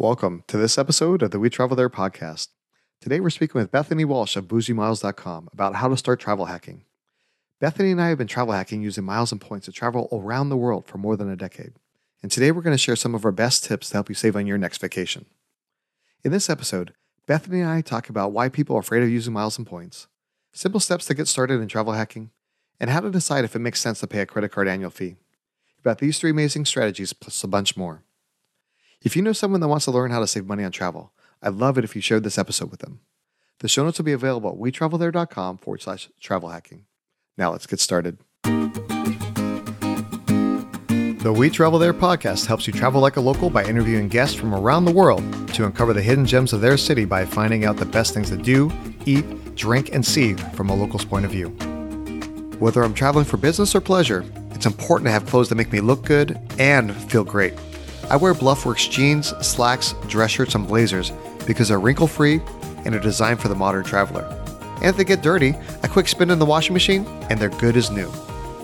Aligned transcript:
Welcome 0.00 0.44
to 0.46 0.56
this 0.56 0.78
episode 0.78 1.20
of 1.20 1.30
the 1.30 1.38
We 1.38 1.50
Travel 1.50 1.76
There 1.76 1.90
podcast. 1.90 2.48
Today 3.02 3.20
we're 3.20 3.28
speaking 3.28 3.60
with 3.60 3.70
Bethany 3.70 4.06
Walsh 4.06 4.34
of 4.34 4.48
bougiemiles.com 4.48 5.50
about 5.52 5.74
how 5.74 5.88
to 5.88 5.96
start 5.98 6.18
travel 6.18 6.46
hacking. 6.46 6.84
Bethany 7.60 7.90
and 7.90 8.00
I 8.00 8.08
have 8.08 8.16
been 8.16 8.26
travel 8.26 8.54
hacking 8.54 8.80
using 8.80 9.04
miles 9.04 9.30
and 9.30 9.38
points 9.38 9.66
to 9.66 9.72
travel 9.72 10.08
around 10.10 10.48
the 10.48 10.56
world 10.56 10.86
for 10.86 10.96
more 10.96 11.18
than 11.18 11.28
a 11.28 11.36
decade. 11.36 11.74
And 12.22 12.32
today 12.32 12.50
we're 12.50 12.62
going 12.62 12.72
to 12.72 12.78
share 12.78 12.96
some 12.96 13.14
of 13.14 13.26
our 13.26 13.30
best 13.30 13.64
tips 13.64 13.90
to 13.90 13.96
help 13.98 14.08
you 14.08 14.14
save 14.14 14.36
on 14.36 14.46
your 14.46 14.56
next 14.56 14.80
vacation. 14.80 15.26
In 16.24 16.32
this 16.32 16.48
episode, 16.48 16.94
Bethany 17.26 17.60
and 17.60 17.68
I 17.68 17.82
talk 17.82 18.08
about 18.08 18.32
why 18.32 18.48
people 18.48 18.76
are 18.76 18.80
afraid 18.80 19.02
of 19.02 19.10
using 19.10 19.34
miles 19.34 19.58
and 19.58 19.66
points, 19.66 20.06
simple 20.50 20.80
steps 20.80 21.04
to 21.08 21.14
get 21.14 21.28
started 21.28 21.60
in 21.60 21.68
travel 21.68 21.92
hacking, 21.92 22.30
and 22.80 22.88
how 22.88 23.00
to 23.00 23.10
decide 23.10 23.44
if 23.44 23.54
it 23.54 23.58
makes 23.58 23.82
sense 23.82 24.00
to 24.00 24.06
pay 24.06 24.20
a 24.20 24.26
credit 24.26 24.50
card 24.50 24.66
annual 24.66 24.88
fee. 24.88 25.16
About 25.78 25.98
these 25.98 26.18
three 26.18 26.30
amazing 26.30 26.64
strategies 26.64 27.12
plus 27.12 27.44
a 27.44 27.48
bunch 27.48 27.76
more. 27.76 28.02
If 29.02 29.16
you 29.16 29.22
know 29.22 29.32
someone 29.32 29.60
that 29.60 29.68
wants 29.68 29.86
to 29.86 29.90
learn 29.90 30.10
how 30.10 30.20
to 30.20 30.26
save 30.26 30.44
money 30.46 30.62
on 30.62 30.72
travel, 30.72 31.12
I'd 31.42 31.54
love 31.54 31.78
it 31.78 31.84
if 31.84 31.96
you 31.96 32.02
shared 32.02 32.22
this 32.22 32.36
episode 32.36 32.70
with 32.70 32.80
them. 32.80 33.00
The 33.60 33.68
show 33.68 33.82
notes 33.82 33.98
will 33.98 34.04
be 34.04 34.12
available 34.12 34.50
at 34.50 34.56
wetravelthere.com 34.56 35.58
forward 35.58 35.80
slash 35.80 36.10
travel 36.20 36.50
hacking. 36.50 36.84
Now 37.38 37.52
let's 37.52 37.66
get 37.66 37.80
started. 37.80 38.18
The 41.22 41.34
We 41.34 41.48
Travel 41.48 41.78
There 41.78 41.94
podcast 41.94 42.44
helps 42.46 42.66
you 42.66 42.74
travel 42.74 43.00
like 43.00 43.16
a 43.16 43.20
local 43.20 43.48
by 43.48 43.64
interviewing 43.64 44.08
guests 44.08 44.34
from 44.34 44.54
around 44.54 44.84
the 44.84 44.92
world 44.92 45.22
to 45.54 45.64
uncover 45.64 45.94
the 45.94 46.02
hidden 46.02 46.26
gems 46.26 46.52
of 46.52 46.60
their 46.60 46.76
city 46.76 47.06
by 47.06 47.24
finding 47.24 47.64
out 47.64 47.78
the 47.78 47.86
best 47.86 48.12
things 48.12 48.28
to 48.30 48.36
do, 48.36 48.70
eat, 49.06 49.54
drink, 49.54 49.94
and 49.94 50.04
see 50.04 50.34
from 50.34 50.68
a 50.68 50.74
local's 50.74 51.04
point 51.06 51.24
of 51.24 51.30
view. 51.30 51.48
Whether 52.58 52.82
I'm 52.82 52.94
traveling 52.94 53.24
for 53.24 53.38
business 53.38 53.74
or 53.74 53.80
pleasure, 53.80 54.24
it's 54.52 54.66
important 54.66 55.06
to 55.06 55.12
have 55.12 55.24
clothes 55.24 55.48
that 55.48 55.54
make 55.54 55.72
me 55.72 55.80
look 55.80 56.04
good 56.04 56.38
and 56.58 56.94
feel 56.94 57.24
great. 57.24 57.54
I 58.10 58.16
wear 58.16 58.34
Bluffworks 58.34 58.90
jeans, 58.90 59.28
slacks, 59.46 59.94
dress 60.08 60.32
shirts, 60.32 60.56
and 60.56 60.66
blazers 60.66 61.12
because 61.46 61.68
they're 61.68 61.78
wrinkle 61.78 62.08
free 62.08 62.40
and 62.84 62.92
are 62.92 63.00
designed 63.00 63.40
for 63.40 63.46
the 63.46 63.54
modern 63.54 63.84
traveler. 63.84 64.24
And 64.76 64.86
if 64.86 64.96
they 64.96 65.04
get 65.04 65.22
dirty, 65.22 65.54
a 65.84 65.88
quick 65.88 66.08
spin 66.08 66.30
in 66.30 66.40
the 66.40 66.46
washing 66.46 66.72
machine 66.72 67.06
and 67.30 67.38
they're 67.38 67.50
good 67.50 67.76
as 67.76 67.88
new. 67.88 68.10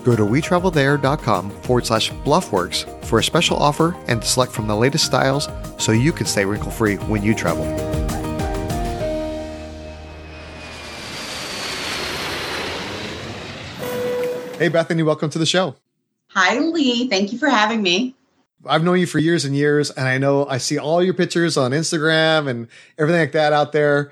Go 0.03 0.17
to 0.17 0.23
wetravelthere.com 0.23 1.51
forward 1.61 1.85
slash 1.85 2.11
bluffworks 2.11 3.05
for 3.05 3.19
a 3.19 3.23
special 3.23 3.55
offer 3.55 3.95
and 4.07 4.21
to 4.21 4.27
select 4.27 4.51
from 4.51 4.67
the 4.67 4.75
latest 4.75 5.05
styles 5.05 5.47
so 5.77 5.93
you 5.93 6.11
can 6.11 6.25
stay 6.25 6.43
wrinkle 6.43 6.71
free 6.71 6.95
when 6.95 7.23
you 7.23 7.33
travel. 7.33 7.63
Hey, 14.57 14.67
Bethany, 14.67 15.03
welcome 15.03 15.29
to 15.29 15.39
the 15.39 15.45
show. 15.45 15.75
Hi, 16.31 16.59
Lee. 16.59 17.07
Thank 17.07 17.31
you 17.31 17.37
for 17.37 17.47
having 17.47 17.81
me. 17.81 18.16
I've 18.69 18.83
known 18.83 18.99
you 18.99 19.05
for 19.05 19.19
years 19.19 19.45
and 19.45 19.55
years, 19.55 19.91
and 19.91 20.07
I 20.07 20.17
know 20.17 20.45
I 20.45 20.57
see 20.57 20.77
all 20.77 21.03
your 21.03 21.13
pictures 21.13 21.57
on 21.57 21.71
Instagram 21.71 22.47
and 22.47 22.67
everything 22.97 23.21
like 23.21 23.31
that 23.33 23.53
out 23.53 23.71
there. 23.71 24.11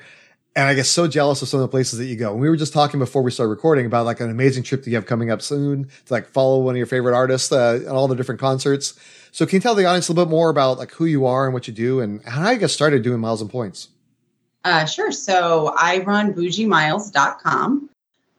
And 0.57 0.69
I 0.69 0.73
get 0.73 0.85
so 0.85 1.05
jealous 1.05 1.41
of 1.41 1.49
some 1.49 1.59
of 1.59 1.63
the 1.63 1.67
places 1.67 1.99
that 1.99 2.05
you 2.05 2.15
go. 2.15 2.31
And 2.31 2.39
we 2.39 2.49
were 2.49 2.55
just 2.55 2.71
talking 2.71 2.97
before 2.97 3.21
we 3.21 3.29
started 3.29 3.49
recording 3.49 3.85
about 3.85 4.05
like 4.05 4.21
an 4.21 4.29
amazing 4.29 4.63
trip 4.63 4.83
that 4.83 4.89
you 4.89 4.95
have 4.95 5.05
coming 5.05 5.29
up 5.29 5.41
soon 5.41 5.89
to 6.05 6.13
like 6.13 6.27
follow 6.27 6.61
one 6.61 6.75
of 6.75 6.77
your 6.77 6.85
favorite 6.85 7.13
artists 7.13 7.51
uh, 7.51 7.81
at 7.85 7.87
all 7.89 8.07
the 8.07 8.15
different 8.15 8.39
concerts. 8.39 8.97
So 9.33 9.45
can 9.45 9.57
you 9.57 9.59
tell 9.59 9.75
the 9.75 9.83
audience 9.83 10.07
a 10.07 10.13
little 10.13 10.25
bit 10.25 10.31
more 10.31 10.49
about 10.49 10.77
like 10.77 10.91
who 10.91 11.03
you 11.03 11.25
are 11.25 11.43
and 11.43 11.53
what 11.53 11.67
you 11.67 11.73
do 11.73 11.99
and 11.99 12.23
how 12.23 12.51
you 12.51 12.57
got 12.57 12.69
started 12.69 13.03
doing 13.03 13.19
miles 13.19 13.41
and 13.41 13.49
points? 13.49 13.89
Uh, 14.63 14.85
sure. 14.85 15.11
So 15.11 15.75
I 15.77 15.99
run 15.99 16.33
bougiemiles.com. 16.33 17.89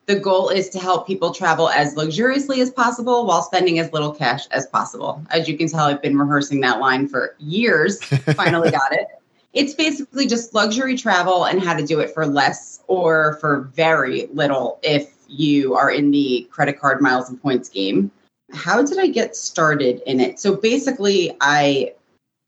The 0.06 0.20
goal 0.20 0.50
is 0.50 0.68
to 0.70 0.78
help 0.78 1.04
people 1.04 1.34
travel 1.34 1.68
as 1.68 1.96
luxuriously 1.96 2.60
as 2.60 2.70
possible 2.70 3.26
while 3.26 3.42
spending 3.42 3.80
as 3.80 3.92
little 3.92 4.12
cash 4.12 4.46
as 4.52 4.66
possible. 4.66 5.20
As 5.30 5.48
you 5.48 5.58
can 5.58 5.68
tell, 5.68 5.86
I've 5.86 6.00
been 6.00 6.16
rehearsing 6.16 6.60
that 6.60 6.78
line 6.78 7.08
for 7.08 7.34
years. 7.38 8.00
Finally 8.34 8.70
got 8.70 8.92
it. 8.92 9.08
It's 9.52 9.74
basically 9.74 10.28
just 10.28 10.54
luxury 10.54 10.96
travel 10.96 11.44
and 11.44 11.60
how 11.60 11.74
to 11.74 11.84
do 11.84 11.98
it 11.98 12.14
for 12.14 12.24
less 12.24 12.84
or 12.86 13.36
for 13.40 13.62
very 13.74 14.28
little 14.32 14.78
if 14.84 15.12
you 15.28 15.74
are 15.74 15.90
in 15.90 16.12
the 16.12 16.46
credit 16.52 16.78
card 16.78 17.00
miles 17.00 17.28
and 17.28 17.42
points 17.42 17.68
game. 17.68 18.12
How 18.52 18.82
did 18.82 18.98
I 18.98 19.08
get 19.08 19.34
started 19.34 20.02
in 20.06 20.20
it? 20.20 20.38
So 20.38 20.54
basically, 20.54 21.36
I 21.40 21.94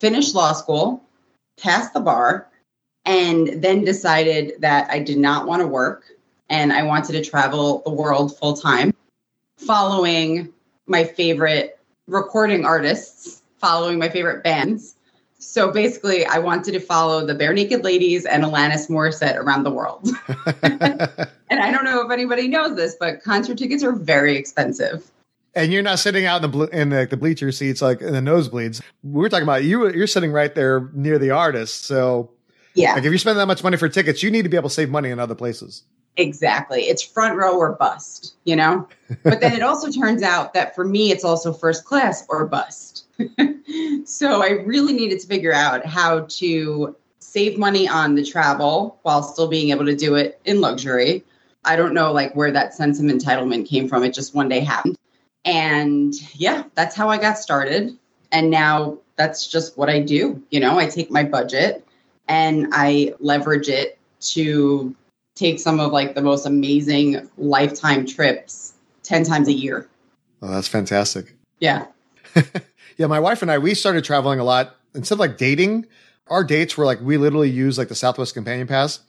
finished 0.01 0.37
law 0.37 0.53
school, 0.53 1.03
passed 1.61 1.93
the 1.93 2.01
bar, 2.01 2.47
and 3.05 3.61
then 3.61 3.85
decided 3.85 4.61
that 4.61 4.89
I 4.91 5.01
did 5.01 5.19
not 5.19 5.47
want 5.47 5.61
to 5.63 5.67
work 5.67 6.05
and 6.49 6.73
I 6.73 6.83
wanted 6.83 7.13
to 7.13 7.29
travel 7.29 7.83
the 7.85 7.93
world 7.93 8.37
full 8.37 8.55
time, 8.55 8.95
following 9.57 10.53
my 10.87 11.05
favorite 11.05 11.79
recording 12.07 12.65
artists, 12.65 13.43
following 13.59 13.99
my 13.99 14.09
favorite 14.09 14.43
bands. 14.43 14.95
So 15.41 15.71
basically, 15.71 16.27
I 16.27 16.39
wanted 16.39 16.73
to 16.73 16.81
follow 16.81 17.25
the 17.25 17.35
Barenaked 17.35 17.85
Ladies 17.85 18.27
and 18.27 18.43
Alanis 18.43 18.89
Morissette 18.89 19.37
around 19.37 19.63
the 19.63 19.71
world. 19.71 20.09
and 20.63 21.61
I 21.61 21.71
don't 21.71 21.85
know 21.85 22.05
if 22.05 22.11
anybody 22.11 22.49
knows 22.49 22.75
this, 22.75 22.97
but 22.99 23.23
concert 23.23 23.57
tickets 23.57 23.85
are 23.85 23.93
very 23.93 24.37
expensive. 24.37 25.09
And 25.55 25.73
you're 25.73 25.83
not 25.83 26.01
sitting 26.01 26.25
out 26.25 26.45
in 26.45 26.51
the 26.51 26.67
in 26.67 26.89
the, 26.91 27.07
the 27.09 27.17
bleacher 27.17 27.53
seats 27.53 27.81
like 27.81 28.01
in 28.01 28.13
the 28.13 28.21
nosebleeds. 28.21 28.83
We're 29.03 29.29
talking 29.29 29.45
about 29.45 29.65
you. 29.65 29.91
You're 29.91 30.07
sitting 30.07 30.33
right 30.33 30.55
there 30.55 30.89
near 30.93 31.19
the 31.19 31.31
artist. 31.31 31.85
So 31.85 32.31
yeah, 32.75 32.95
like 32.95 33.05
if 33.05 33.13
you 33.13 33.19
spend 33.19 33.39
that 33.39 33.47
much 33.47 33.63
money 33.63 33.77
for 33.77 33.89
tickets, 33.89 34.23
you 34.23 34.31
need 34.31 34.43
to 34.43 34.49
be 34.49 34.57
able 34.57 34.69
to 34.69 34.75
save 34.75 34.91
money 34.91 35.11
in 35.11 35.19
other 35.19 35.35
places. 35.35 35.85
Exactly. 36.19 36.83
It's 36.83 37.01
front 37.01 37.37
row 37.37 37.56
or 37.56 37.73
bust, 37.73 38.34
you 38.45 38.56
know? 38.56 38.89
But 39.23 39.41
then 39.41 39.53
it 39.53 39.62
also 39.62 39.91
turns 39.91 40.23
out 40.23 40.53
that 40.53 40.75
for 40.75 40.84
me, 40.84 41.12
it's 41.12 41.25
also 41.25 41.53
first 41.53 41.84
class 41.84 42.27
or 42.29 42.45
bust. 42.45 43.06
so 44.05 44.43
I 44.43 44.51
really 44.67 44.93
needed 44.93 45.21
to 45.21 45.27
figure 45.29 45.53
out 45.53 45.87
how 45.87 46.27
to 46.29 46.97
save 47.21 47.56
money 47.56 47.89
on 47.89 48.17
the 48.17 48.25
travel 48.25 48.99
while 49.03 49.23
still 49.23 49.47
being 49.47 49.71
able 49.71 49.87
to 49.87 49.95
do 49.95 50.17
it 50.17 50.41
in 50.45 50.61
luxury. 50.61 51.25
I 51.65 51.77
don't 51.77 51.95
know 51.95 52.12
like 52.12 52.35
where 52.35 52.50
that 52.50 52.75
sense 52.75 52.99
of 52.99 53.06
entitlement 53.06 53.69
came 53.69 53.89
from. 53.89 54.03
It 54.03 54.12
just 54.12 54.35
one 54.35 54.49
day 54.49 54.61
happened. 54.61 54.99
And 55.45 56.15
yeah, 56.35 56.65
that's 56.75 56.97
how 56.97 57.09
I 57.11 57.19
got 57.19 57.39
started. 57.39 57.97
And 58.33 58.50
now 58.50 58.99
that's 59.15 59.47
just 59.47 59.79
what 59.79 59.89
I 59.89 60.00
do. 60.00 60.43
You 60.50 60.59
know, 60.59 60.79
I 60.81 60.87
take 60.87 61.12
my 61.12 61.23
budget 61.23 61.87
and 62.27 62.69
I 62.73 63.15
leverage 63.21 63.69
it 63.69 63.99
to 64.21 64.97
take 65.38 65.60
some 65.60 65.81
of 65.81 65.93
like 65.93 66.15
the 66.15 66.22
most 66.22 66.47
amazing 66.47 67.28
lifetime 67.38 68.06
trips 68.06 68.75
10 69.04 69.25
times 69.25 69.49
a 69.49 69.53
year. 69.53 69.88
Oh, 70.43 70.49
that's 70.49 70.69
fantastic. 70.69 71.34
Yeah. 71.60 71.87
yeah, 72.97 73.06
my 73.06 73.21
wife 73.21 73.43
and 73.43 73.50
I 73.50 73.59
we 73.59 73.75
started 73.75 74.04
traveling 74.04 74.41
a 74.41 74.44
lot. 74.44 74.76
Instead 74.94 75.15
of 75.15 75.21
like 75.21 75.37
dating, 75.37 75.87
our 76.28 76.44
dates 76.44 76.76
were 76.76 76.84
like 76.84 77.00
we 77.00 77.16
literally 77.16 77.50
use 77.50 77.78
like 77.78 77.88
the 77.88 77.94
Southwest 77.94 78.34
Companion 78.34 78.66
Pass 78.66 79.00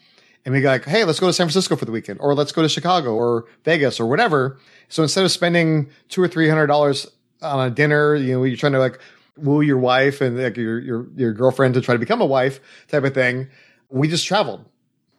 and 0.46 0.54
we 0.54 0.62
go 0.62 0.70
like, 0.70 0.86
hey, 0.86 1.04
let's 1.04 1.20
go 1.20 1.28
to 1.28 1.34
San 1.34 1.48
Francisco 1.48 1.76
for 1.76 1.86
the 1.86 1.92
weekend, 1.92 2.20
or 2.22 2.34
let's 2.34 2.52
go 2.52 2.62
to 2.62 2.70
Chicago 2.70 3.14
or 3.14 3.46
Vegas 3.66 4.00
or 4.00 4.08
whatever. 4.08 4.58
So 4.88 5.04
instead 5.04 5.26
of 5.26 5.32
spending 5.32 5.90
two 6.08 6.22
or 6.22 6.28
three 6.28 6.50
hundred 6.50 6.68
dollars 6.68 7.08
on 7.42 7.68
a 7.68 7.70
dinner, 7.70 8.16
you 8.16 8.34
know, 8.34 8.44
you're 8.44 8.58
trying 8.58 8.74
to 8.74 8.80
like 8.80 9.00
woo 9.38 9.62
your 9.62 9.78
wife 9.78 10.22
and 10.22 10.42
like 10.42 10.58
your 10.58 10.80
your 10.80 11.08
your 11.16 11.34
girlfriend 11.34 11.74
to 11.74 11.82
try 11.82 11.94
to 11.94 12.00
become 12.00 12.22
a 12.22 12.26
wife 12.26 12.60
type 12.88 13.04
of 13.04 13.14
thing, 13.14 13.50
we 13.90 14.08
just 14.08 14.26
traveled. 14.26 14.66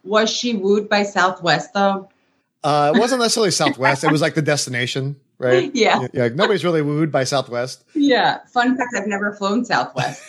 Was 0.04 0.30
she 0.30 0.54
wooed 0.54 0.88
by 0.88 1.02
Southwest 1.02 1.74
though? 1.74 2.08
Uh, 2.62 2.92
it 2.94 2.98
wasn't 2.98 3.20
necessarily 3.20 3.50
Southwest. 3.50 4.04
it 4.04 4.12
was 4.12 4.20
like 4.20 4.34
the 4.34 4.42
destination, 4.42 5.16
right? 5.38 5.70
Yeah. 5.74 6.06
yeah. 6.12 6.24
Like 6.24 6.34
nobody's 6.34 6.64
really 6.64 6.82
wooed 6.82 7.10
by 7.10 7.24
Southwest. 7.24 7.84
Yeah. 7.94 8.38
Fun 8.52 8.76
fact: 8.76 8.94
I've 8.96 9.06
never 9.06 9.32
flown 9.32 9.64
Southwest. 9.64 10.22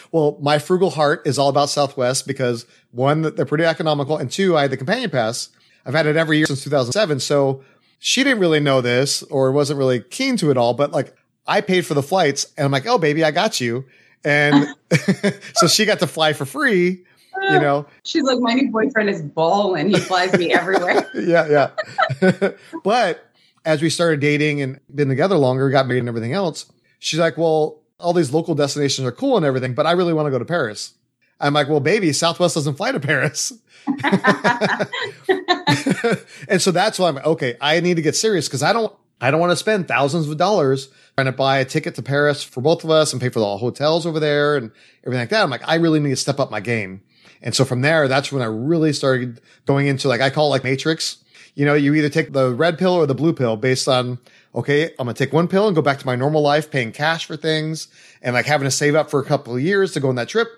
well, 0.12 0.38
my 0.40 0.58
frugal 0.58 0.90
heart 0.90 1.26
is 1.26 1.38
all 1.38 1.48
about 1.48 1.70
Southwest 1.70 2.26
because 2.26 2.66
one, 2.90 3.22
they're 3.22 3.46
pretty 3.46 3.64
economical, 3.64 4.16
and 4.16 4.30
two, 4.30 4.56
I 4.56 4.62
had 4.62 4.70
the 4.70 4.76
companion 4.76 5.10
pass. 5.10 5.50
I've 5.84 5.94
had 5.94 6.06
it 6.06 6.16
every 6.16 6.36
year 6.36 6.46
since 6.46 6.62
2007. 6.64 7.20
So 7.20 7.64
she 7.98 8.24
didn't 8.24 8.38
really 8.40 8.60
know 8.60 8.80
this 8.80 9.22
or 9.24 9.50
wasn't 9.52 9.78
really 9.78 10.00
keen 10.00 10.36
to 10.38 10.50
it 10.50 10.56
all, 10.56 10.74
but 10.74 10.92
like 10.92 11.14
I 11.46 11.60
paid 11.60 11.86
for 11.86 11.94
the 11.94 12.02
flights, 12.02 12.52
and 12.56 12.64
I'm 12.64 12.72
like, 12.72 12.86
oh 12.86 12.98
baby, 12.98 13.24
I 13.24 13.30
got 13.30 13.60
you. 13.60 13.84
And 14.24 14.68
so 15.54 15.66
she 15.66 15.84
got 15.84 15.98
to 16.00 16.06
fly 16.06 16.32
for 16.32 16.44
free 16.44 17.04
you 17.52 17.60
know? 17.60 17.86
She's 18.04 18.22
like 18.24 18.38
my 18.40 18.54
new 18.54 18.70
boyfriend 18.70 19.10
is 19.10 19.22
ball 19.22 19.74
and 19.74 19.90
he 19.90 19.98
flies 20.00 20.36
me 20.38 20.52
everywhere. 20.52 21.08
Yeah 21.14 21.70
yeah. 22.22 22.50
But 22.84 23.32
as 23.64 23.82
we 23.82 23.90
started 23.90 24.20
dating 24.20 24.60
and 24.60 24.80
been 24.92 25.08
together 25.08 25.36
longer 25.36 25.68
got 25.70 25.86
married 25.86 26.00
and 26.00 26.08
everything 26.08 26.32
else 26.32 26.66
she's 26.98 27.20
like 27.20 27.36
well 27.36 27.80
all 27.98 28.12
these 28.12 28.32
local 28.32 28.54
destinations 28.54 29.06
are 29.06 29.12
cool 29.12 29.36
and 29.36 29.46
everything 29.46 29.74
but 29.74 29.86
i 29.86 29.92
really 29.92 30.12
want 30.12 30.26
to 30.26 30.30
go 30.30 30.38
to 30.38 30.44
paris. 30.44 30.94
I'm 31.40 31.54
like 31.54 31.68
well 31.68 31.80
baby 31.80 32.12
southwest 32.12 32.54
doesn't 32.54 32.74
fly 32.76 32.92
to 32.92 33.00
paris. 33.00 33.52
And 36.48 36.60
so 36.60 36.70
that's 36.70 36.98
why 36.98 37.08
i'm 37.08 37.14
like, 37.16 37.26
okay 37.26 37.56
i 37.60 37.80
need 37.80 37.96
to 37.96 38.02
get 38.02 38.16
serious 38.16 38.48
because 38.48 38.62
i 38.62 38.72
don't 38.72 38.92
i 39.20 39.30
don't 39.30 39.40
want 39.40 39.50
to 39.50 39.56
spend 39.56 39.88
thousands 39.88 40.28
of 40.28 40.36
dollars 40.36 40.88
trying 41.14 41.26
to 41.26 41.32
buy 41.32 41.58
a 41.58 41.64
ticket 41.64 41.94
to 41.96 42.02
paris 42.02 42.42
for 42.42 42.60
both 42.60 42.84
of 42.84 42.90
us 42.90 43.12
and 43.12 43.22
pay 43.22 43.28
for 43.28 43.40
the 43.40 43.56
hotels 43.56 44.06
over 44.06 44.20
there 44.20 44.56
and 44.56 44.70
everything 45.04 45.22
like 45.22 45.28
that. 45.30 45.42
I'm 45.42 45.50
like 45.50 45.66
i 45.66 45.76
really 45.76 46.00
need 46.00 46.10
to 46.10 46.16
step 46.16 46.40
up 46.40 46.50
my 46.50 46.60
game 46.60 47.02
and 47.42 47.54
so 47.54 47.64
from 47.64 47.82
there, 47.82 48.08
that's 48.08 48.30
when 48.30 48.42
I 48.42 48.46
really 48.46 48.92
started 48.92 49.40
going 49.66 49.86
into 49.86 50.08
like, 50.08 50.20
I 50.20 50.30
call 50.30 50.46
it 50.46 50.50
like 50.50 50.64
matrix. 50.64 51.18
You 51.54 51.66
know, 51.66 51.74
you 51.74 51.94
either 51.94 52.08
take 52.08 52.32
the 52.32 52.54
red 52.54 52.78
pill 52.78 52.94
or 52.94 53.06
the 53.06 53.14
blue 53.14 53.32
pill 53.32 53.56
based 53.56 53.88
on, 53.88 54.18
okay, 54.54 54.86
I'm 54.98 55.06
going 55.06 55.14
to 55.14 55.24
take 55.24 55.32
one 55.32 55.48
pill 55.48 55.66
and 55.66 55.74
go 55.76 55.82
back 55.82 55.98
to 55.98 56.06
my 56.06 56.16
normal 56.16 56.40
life, 56.40 56.70
paying 56.70 56.92
cash 56.92 57.26
for 57.26 57.36
things 57.36 57.88
and 58.22 58.34
like 58.34 58.46
having 58.46 58.64
to 58.64 58.70
save 58.70 58.94
up 58.94 59.10
for 59.10 59.20
a 59.20 59.24
couple 59.24 59.54
of 59.54 59.60
years 59.60 59.92
to 59.92 60.00
go 60.00 60.08
on 60.08 60.14
that 60.14 60.28
trip. 60.28 60.48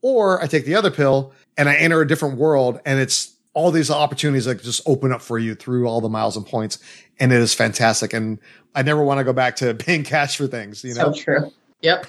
Or 0.00 0.42
I 0.42 0.46
take 0.46 0.64
the 0.64 0.74
other 0.74 0.90
pill 0.90 1.32
and 1.56 1.68
I 1.68 1.74
enter 1.74 2.00
a 2.00 2.06
different 2.06 2.38
world 2.38 2.80
and 2.86 3.00
it's 3.00 3.34
all 3.52 3.72
these 3.72 3.90
opportunities 3.90 4.44
that 4.44 4.62
just 4.62 4.80
open 4.86 5.12
up 5.12 5.20
for 5.20 5.38
you 5.38 5.54
through 5.54 5.88
all 5.88 6.00
the 6.00 6.08
miles 6.08 6.36
and 6.36 6.46
points. 6.46 6.78
And 7.18 7.32
it 7.32 7.40
is 7.40 7.52
fantastic. 7.52 8.12
And 8.12 8.38
I 8.74 8.82
never 8.82 9.02
want 9.02 9.18
to 9.18 9.24
go 9.24 9.32
back 9.32 9.56
to 9.56 9.74
paying 9.78 10.04
cash 10.04 10.36
for 10.36 10.46
things, 10.46 10.84
you 10.84 10.94
know? 10.94 11.12
So 11.12 11.20
true. 11.20 11.52
Yep. 11.80 12.06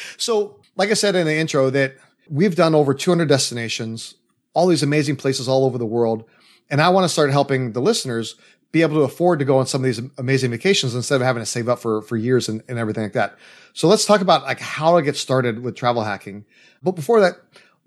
so, 0.16 0.56
like 0.76 0.90
I 0.90 0.94
said 0.94 1.16
in 1.16 1.26
the 1.26 1.34
intro, 1.34 1.70
that 1.70 1.96
we've 2.30 2.54
done 2.54 2.74
over 2.74 2.94
200 2.94 3.28
destinations, 3.28 4.14
all 4.54 4.66
these 4.66 4.82
amazing 4.82 5.16
places 5.16 5.48
all 5.48 5.64
over 5.64 5.78
the 5.78 5.86
world. 5.86 6.24
And 6.70 6.80
I 6.80 6.90
want 6.90 7.04
to 7.04 7.08
start 7.08 7.30
helping 7.30 7.72
the 7.72 7.80
listeners 7.80 8.36
be 8.70 8.82
able 8.82 8.96
to 8.96 9.02
afford 9.02 9.38
to 9.38 9.44
go 9.44 9.58
on 9.58 9.66
some 9.66 9.80
of 9.80 9.84
these 9.86 10.00
amazing 10.18 10.50
vacations 10.50 10.94
instead 10.94 11.16
of 11.16 11.26
having 11.26 11.40
to 11.40 11.46
save 11.46 11.68
up 11.68 11.78
for, 11.78 12.02
for 12.02 12.16
years 12.16 12.48
and, 12.48 12.62
and 12.68 12.78
everything 12.78 13.02
like 13.02 13.14
that. 13.14 13.36
So 13.72 13.88
let's 13.88 14.04
talk 14.04 14.20
about 14.20 14.42
like 14.42 14.60
how 14.60 14.96
to 14.96 15.02
get 15.02 15.16
started 15.16 15.60
with 15.60 15.74
travel 15.74 16.02
hacking. 16.04 16.44
But 16.82 16.92
before 16.92 17.20
that, 17.20 17.36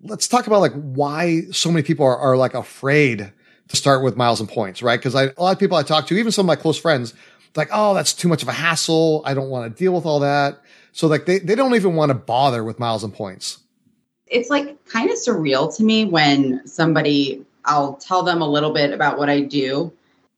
let's 0.04 0.28
talk 0.28 0.48
about 0.48 0.62
like 0.62 0.74
why 0.74 1.44
so 1.52 1.70
many 1.70 1.84
people 1.84 2.06
are, 2.06 2.18
are 2.18 2.38
like 2.38 2.56
afraid 2.56 3.32
to 3.68 3.76
start 3.76 4.04
with 4.04 4.18
miles 4.18 4.40
and 4.40 4.50
points, 4.50 4.82
right? 4.82 5.00
Cause 5.00 5.14
I, 5.14 5.26
a 5.26 5.42
lot 5.42 5.52
of 5.52 5.60
people 5.60 5.78
I 5.78 5.84
talk 5.84 6.08
to, 6.08 6.18
even 6.18 6.32
some 6.32 6.46
of 6.46 6.48
my 6.48 6.56
close 6.56 6.80
friends, 6.80 7.14
like, 7.56 7.70
oh, 7.72 7.94
that's 7.94 8.14
too 8.14 8.28
much 8.28 8.42
of 8.42 8.48
a 8.48 8.54
hassle. 8.54 9.22
I 9.26 9.34
don't 9.34 9.50
want 9.50 9.72
to 9.72 9.84
deal 9.84 9.94
with 9.94 10.06
all 10.06 10.22
that. 10.22 10.62
So 10.94 11.08
like 11.08 11.26
they, 11.26 11.40
they 11.40 11.56
don't 11.56 11.76
even 11.76 11.96
want 11.96 12.10
to 12.10 12.16
bother 12.16 12.64
with 12.64 12.80
miles 12.80 13.04
and 13.04 13.14
points. 13.14 13.60
It's 14.32 14.50
like 14.50 14.84
kind 14.86 15.10
of 15.12 15.18
surreal 15.18 15.76
to 15.78 15.84
me 15.84 16.06
when 16.06 16.66
somebody, 16.66 17.46
I'll 17.66 17.94
tell 17.94 18.24
them 18.24 18.42
a 18.42 18.48
little 18.48 18.74
bit 18.74 18.92
about 18.92 19.20
what 19.20 19.30
I 19.30 19.42
do 19.42 19.94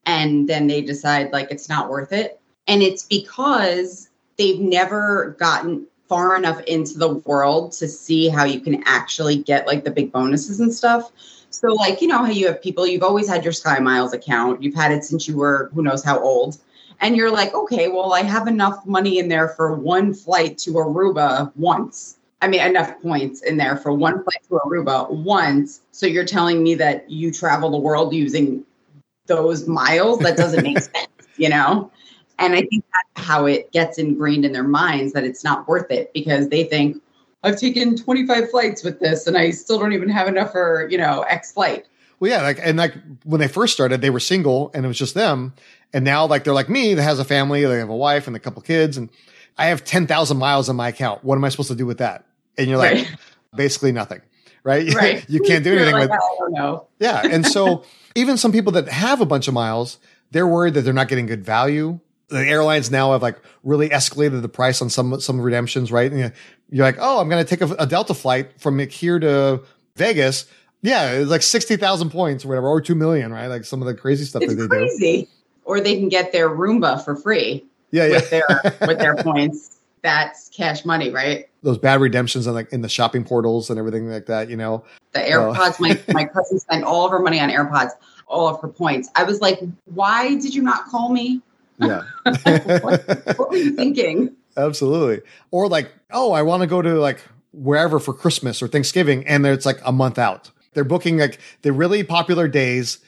and 0.05 0.49
then 0.49 0.67
they 0.67 0.81
decide 0.81 1.31
like 1.31 1.49
it's 1.51 1.69
not 1.69 1.89
worth 1.89 2.11
it. 2.11 2.39
And 2.67 2.81
it's 2.81 3.03
because 3.03 4.09
they've 4.37 4.59
never 4.59 5.35
gotten 5.39 5.85
far 6.07 6.35
enough 6.35 6.61
into 6.63 6.97
the 6.97 7.15
world 7.15 7.71
to 7.73 7.87
see 7.87 8.29
how 8.29 8.43
you 8.43 8.59
can 8.59 8.83
actually 8.85 9.37
get 9.37 9.67
like 9.67 9.83
the 9.83 9.91
big 9.91 10.11
bonuses 10.11 10.59
and 10.59 10.73
stuff. 10.73 11.11
So, 11.49 11.67
like, 11.67 12.01
you 12.01 12.07
know, 12.07 12.19
how 12.19 12.31
you 12.31 12.47
have 12.47 12.61
people, 12.61 12.87
you've 12.87 13.03
always 13.03 13.27
had 13.27 13.43
your 13.43 13.53
Sky 13.53 13.79
Miles 13.79 14.13
account, 14.13 14.63
you've 14.63 14.75
had 14.75 14.91
it 14.91 15.03
since 15.03 15.27
you 15.27 15.37
were 15.37 15.69
who 15.73 15.83
knows 15.83 16.03
how 16.03 16.19
old. 16.19 16.57
And 16.99 17.15
you're 17.15 17.31
like, 17.31 17.53
okay, 17.53 17.89
well, 17.89 18.13
I 18.13 18.23
have 18.23 18.47
enough 18.47 18.85
money 18.85 19.19
in 19.19 19.27
there 19.27 19.49
for 19.49 19.73
one 19.73 20.13
flight 20.13 20.57
to 20.59 20.71
Aruba 20.71 21.51
once. 21.55 22.17
I 22.43 22.47
mean, 22.49 22.59
enough 22.59 23.01
points 23.01 23.41
in 23.41 23.55
there 23.55 23.77
for 23.77 23.93
one 23.93 24.21
flight 24.21 24.43
to 24.49 24.59
Aruba 24.65 25.09
once. 25.09 25.79
So 25.91 26.05
you're 26.05 26.25
telling 26.25 26.61
me 26.61 26.75
that 26.75 27.09
you 27.09 27.31
travel 27.31 27.69
the 27.69 27.77
world 27.77 28.13
using 28.13 28.65
those 29.27 29.65
miles? 29.65 30.19
That 30.19 30.35
doesn't 30.35 30.61
make 30.61 30.79
sense, 30.81 31.07
you 31.37 31.47
know? 31.47 31.89
And 32.39 32.53
I 32.53 32.63
think 32.63 32.83
that's 32.93 33.25
how 33.25 33.45
it 33.45 33.71
gets 33.71 33.97
ingrained 33.97 34.43
in 34.43 34.51
their 34.51 34.65
minds 34.65 35.13
that 35.13 35.23
it's 35.23 35.41
not 35.45 35.69
worth 35.69 35.89
it 35.89 36.11
because 36.11 36.49
they 36.49 36.65
think, 36.65 37.01
I've 37.43 37.57
taken 37.57 37.95
25 37.95 38.49
flights 38.51 38.83
with 38.83 38.99
this 38.99 39.25
and 39.25 39.37
I 39.37 39.51
still 39.51 39.79
don't 39.79 39.93
even 39.93 40.09
have 40.09 40.27
enough 40.27 40.51
for, 40.51 40.87
you 40.91 40.97
know, 40.97 41.21
X 41.21 41.53
flight. 41.53 41.85
Well, 42.19 42.29
yeah, 42.29 42.41
like 42.41 42.59
and 42.61 42.77
like 42.77 42.93
when 43.23 43.39
they 43.39 43.47
first 43.47 43.73
started, 43.73 44.01
they 44.01 44.09
were 44.09 44.19
single 44.19 44.69
and 44.73 44.83
it 44.83 44.87
was 44.87 44.97
just 44.97 45.13
them. 45.13 45.53
And 45.93 46.03
now 46.03 46.25
like 46.25 46.43
they're 46.43 46.53
like 46.53 46.69
me 46.69 46.93
that 46.93 47.03
has 47.03 47.19
a 47.19 47.25
family, 47.25 47.63
they 47.65 47.77
have 47.77 47.89
a 47.89 47.95
wife 47.95 48.27
and 48.27 48.35
a 48.35 48.39
couple 48.39 48.61
kids, 48.61 48.97
and 48.97 49.09
I 49.57 49.67
have 49.67 49.83
10,000 49.83 50.37
miles 50.37 50.69
in 50.69 50.75
my 50.75 50.89
account. 50.89 51.23
What 51.23 51.35
am 51.35 51.43
I 51.43 51.49
supposed 51.49 51.69
to 51.69 51.75
do 51.75 51.85
with 51.85 51.99
that? 51.99 52.25
And 52.57 52.67
you're 52.67 52.77
like, 52.77 52.93
right. 52.93 53.11
basically 53.55 53.91
nothing, 53.91 54.21
right? 54.63 54.93
right. 54.95 55.25
you 55.29 55.41
can't 55.41 55.63
do 55.63 55.73
anything 55.73 55.93
like, 55.93 56.09
with 56.09 56.11
I 56.11 56.35
don't 56.39 56.53
know. 56.53 56.87
Yeah. 56.99 57.21
And 57.25 57.45
so 57.45 57.83
even 58.15 58.37
some 58.37 58.51
people 58.51 58.73
that 58.73 58.87
have 58.89 59.21
a 59.21 59.25
bunch 59.25 59.47
of 59.47 59.53
miles, 59.53 59.97
they're 60.31 60.47
worried 60.47 60.73
that 60.75 60.81
they're 60.81 60.93
not 60.93 61.07
getting 61.07 61.25
good 61.25 61.43
value 61.43 61.99
the 62.33 62.45
airlines 62.45 62.91
now 62.91 63.11
have 63.11 63.21
like 63.21 63.37
really 63.63 63.89
escalated 63.89 64.41
the 64.41 64.49
price 64.49 64.81
on 64.81 64.89
some 64.89 65.19
some 65.19 65.39
redemptions, 65.39 65.91
right? 65.91 66.11
And 66.11 66.33
you're 66.69 66.85
like, 66.85 66.97
oh, 66.99 67.19
I'm 67.19 67.29
going 67.29 67.43
to 67.43 67.49
take 67.49 67.61
a, 67.61 67.73
a, 67.75 67.87
Delta 67.87 68.13
flight 68.13 68.59
from 68.59 68.79
here 68.79 69.19
to 69.19 69.61
Vegas. 69.95 70.45
Yeah, 70.81 71.11
it's 71.11 71.29
like 71.29 71.43
sixty 71.43 71.77
thousand 71.77 72.09
points 72.09 72.43
or 72.43 72.49
whatever, 72.49 72.67
or 72.67 72.81
two 72.81 72.95
million, 72.95 73.31
right? 73.31 73.47
Like 73.47 73.63
some 73.63 73.81
of 73.81 73.87
the 73.87 73.93
crazy 73.93 74.25
stuff 74.25 74.41
it's 74.41 74.55
that 74.55 74.69
they 74.69 74.77
crazy. 74.77 75.21
do. 75.23 75.27
Or 75.65 75.79
they 75.79 75.95
can 75.95 76.09
get 76.09 76.33
their 76.33 76.49
Roomba 76.49 77.03
for 77.05 77.15
free. 77.15 77.65
Yeah, 77.91 78.07
yeah. 78.07 78.15
With 78.15 78.29
their 78.29 78.87
with 78.87 78.99
their 78.99 79.15
points, 79.23 79.77
that's 80.01 80.49
cash 80.49 80.83
money, 80.83 81.09
right? 81.09 81.47
Those 81.63 81.77
bad 81.77 82.01
redemptions 82.01 82.45
and 82.45 82.55
like 82.55 82.71
in 82.71 82.81
the 82.81 82.89
shopping 82.89 83.23
portals 83.23 83.69
and 83.69 83.79
everything 83.79 84.09
like 84.09 84.27
that, 84.27 84.49
you 84.49 84.57
know. 84.57 84.83
The 85.13 85.19
AirPods. 85.19 85.79
my 85.79 85.99
my 86.13 86.25
cousin 86.25 86.59
spent 86.59 86.83
all 86.83 87.05
of 87.05 87.11
her 87.11 87.19
money 87.19 87.39
on 87.39 87.49
AirPods, 87.49 87.91
all 88.27 88.47
of 88.47 88.61
her 88.61 88.67
points. 88.67 89.09
I 89.15 89.23
was 89.23 89.41
like, 89.41 89.59
why 89.85 90.35
did 90.35 90.53
you 90.53 90.61
not 90.61 90.85
call 90.87 91.11
me? 91.11 91.41
Yeah. 91.79 92.03
what, 92.23 93.07
what 93.37 93.49
were 93.49 93.57
you 93.57 93.71
thinking? 93.71 94.35
Absolutely. 94.57 95.21
Or 95.51 95.67
like, 95.67 95.91
oh, 96.11 96.31
I 96.31 96.41
want 96.41 96.61
to 96.61 96.67
go 96.67 96.81
to 96.81 96.95
like 96.95 97.21
wherever 97.51 97.99
for 97.99 98.13
Christmas 98.13 98.61
or 98.61 98.67
Thanksgiving, 98.67 99.25
and 99.27 99.45
it's 99.45 99.65
like 99.65 99.79
a 99.85 99.91
month 99.91 100.19
out. 100.19 100.51
They're 100.73 100.83
booking 100.83 101.17
like 101.17 101.39
the 101.61 101.71
really 101.71 102.03
popular 102.03 102.47
days 102.47 102.99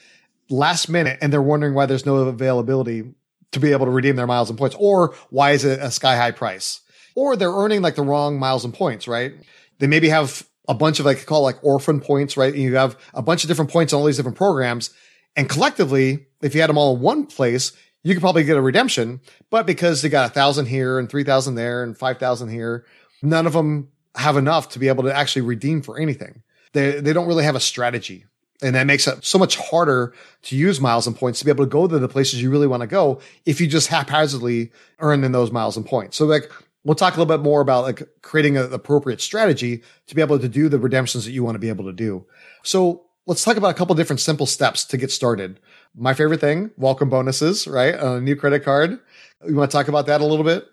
last 0.48 0.88
minute, 0.88 1.18
and 1.20 1.32
they're 1.32 1.42
wondering 1.42 1.74
why 1.74 1.86
there's 1.86 2.06
no 2.06 2.16
availability 2.16 3.12
to 3.52 3.60
be 3.60 3.72
able 3.72 3.86
to 3.86 3.92
redeem 3.92 4.16
their 4.16 4.26
miles 4.26 4.50
and 4.50 4.58
points, 4.58 4.76
or 4.78 5.14
why 5.30 5.52
is 5.52 5.64
it 5.64 5.80
a 5.80 5.90
sky 5.90 6.16
high 6.16 6.30
price? 6.30 6.80
Or 7.16 7.34
they're 7.34 7.50
earning 7.50 7.82
like 7.82 7.96
the 7.96 8.02
wrong 8.02 8.38
miles 8.38 8.64
and 8.64 8.72
points, 8.72 9.08
right? 9.08 9.32
They 9.80 9.88
maybe 9.88 10.08
have 10.10 10.46
a 10.68 10.74
bunch 10.74 11.00
of 11.00 11.06
like 11.06 11.26
call 11.26 11.42
like 11.42 11.62
orphan 11.64 12.00
points, 12.00 12.36
right? 12.36 12.54
And 12.54 12.62
you 12.62 12.76
have 12.76 12.96
a 13.14 13.22
bunch 13.22 13.42
of 13.42 13.48
different 13.48 13.72
points 13.72 13.92
on 13.92 13.98
all 13.98 14.06
these 14.06 14.16
different 14.16 14.36
programs. 14.36 14.90
And 15.34 15.48
collectively, 15.48 16.26
if 16.42 16.54
you 16.54 16.60
had 16.60 16.70
them 16.70 16.78
all 16.78 16.94
in 16.94 17.02
one 17.02 17.26
place, 17.26 17.72
you 18.06 18.14
could 18.14 18.22
probably 18.22 18.44
get 18.44 18.56
a 18.56 18.62
redemption, 18.62 19.20
but 19.50 19.66
because 19.66 20.00
they 20.00 20.08
got 20.08 20.30
a 20.30 20.32
thousand 20.32 20.66
here 20.66 21.00
and 21.00 21.10
3,000 21.10 21.56
there 21.56 21.82
and 21.82 21.98
5,000 21.98 22.48
here, 22.50 22.86
none 23.20 23.48
of 23.48 23.52
them 23.52 23.88
have 24.14 24.36
enough 24.36 24.68
to 24.70 24.78
be 24.78 24.86
able 24.86 25.02
to 25.02 25.14
actually 25.14 25.42
redeem 25.42 25.82
for 25.82 25.98
anything. 25.98 26.42
They, 26.72 27.00
they 27.00 27.12
don't 27.12 27.26
really 27.26 27.42
have 27.42 27.56
a 27.56 27.60
strategy. 27.60 28.24
And 28.62 28.74
that 28.74 28.86
makes 28.86 29.06
it 29.06 29.24
so 29.24 29.38
much 29.38 29.56
harder 29.56 30.14
to 30.42 30.56
use 30.56 30.80
miles 30.80 31.06
and 31.06 31.16
points 31.16 31.40
to 31.40 31.44
be 31.44 31.50
able 31.50 31.64
to 31.64 31.68
go 31.70 31.86
to 31.86 31.98
the 31.98 32.08
places 32.08 32.40
you 32.40 32.50
really 32.50 32.66
want 32.66 32.82
to 32.82 32.86
go 32.86 33.20
if 33.44 33.60
you 33.60 33.66
just 33.66 33.88
haphazardly 33.88 34.70
earn 35.00 35.24
in 35.24 35.32
those 35.32 35.50
miles 35.50 35.76
and 35.76 35.84
points. 35.84 36.16
So 36.16 36.26
like, 36.26 36.50
we'll 36.86 36.94
talk 36.94 37.16
a 37.16 37.20
little 37.20 37.36
bit 37.36 37.42
more 37.42 37.60
about 37.60 37.82
like 37.82 38.02
creating 38.22 38.56
an 38.56 38.72
appropriate 38.72 39.20
strategy 39.20 39.82
to 40.06 40.14
be 40.14 40.22
able 40.22 40.38
to 40.38 40.48
do 40.48 40.68
the 40.68 40.78
redemptions 40.78 41.24
that 41.24 41.32
you 41.32 41.42
want 41.44 41.56
to 41.56 41.58
be 41.58 41.68
able 41.68 41.84
to 41.84 41.92
do. 41.92 42.24
So 42.62 43.02
let's 43.26 43.44
talk 43.44 43.56
about 43.56 43.72
a 43.72 43.74
couple 43.74 43.94
different 43.96 44.20
simple 44.20 44.46
steps 44.46 44.84
to 44.86 44.96
get 44.96 45.10
started 45.10 45.60
my 45.96 46.14
favorite 46.14 46.40
thing, 46.40 46.70
welcome 46.76 47.08
bonuses, 47.08 47.66
right? 47.66 47.94
A 47.94 48.20
new 48.20 48.36
credit 48.36 48.64
card. 48.64 49.00
You 49.46 49.56
want 49.56 49.70
to 49.70 49.76
talk 49.76 49.88
about 49.88 50.06
that 50.06 50.20
a 50.20 50.26
little 50.26 50.44
bit? 50.44 50.66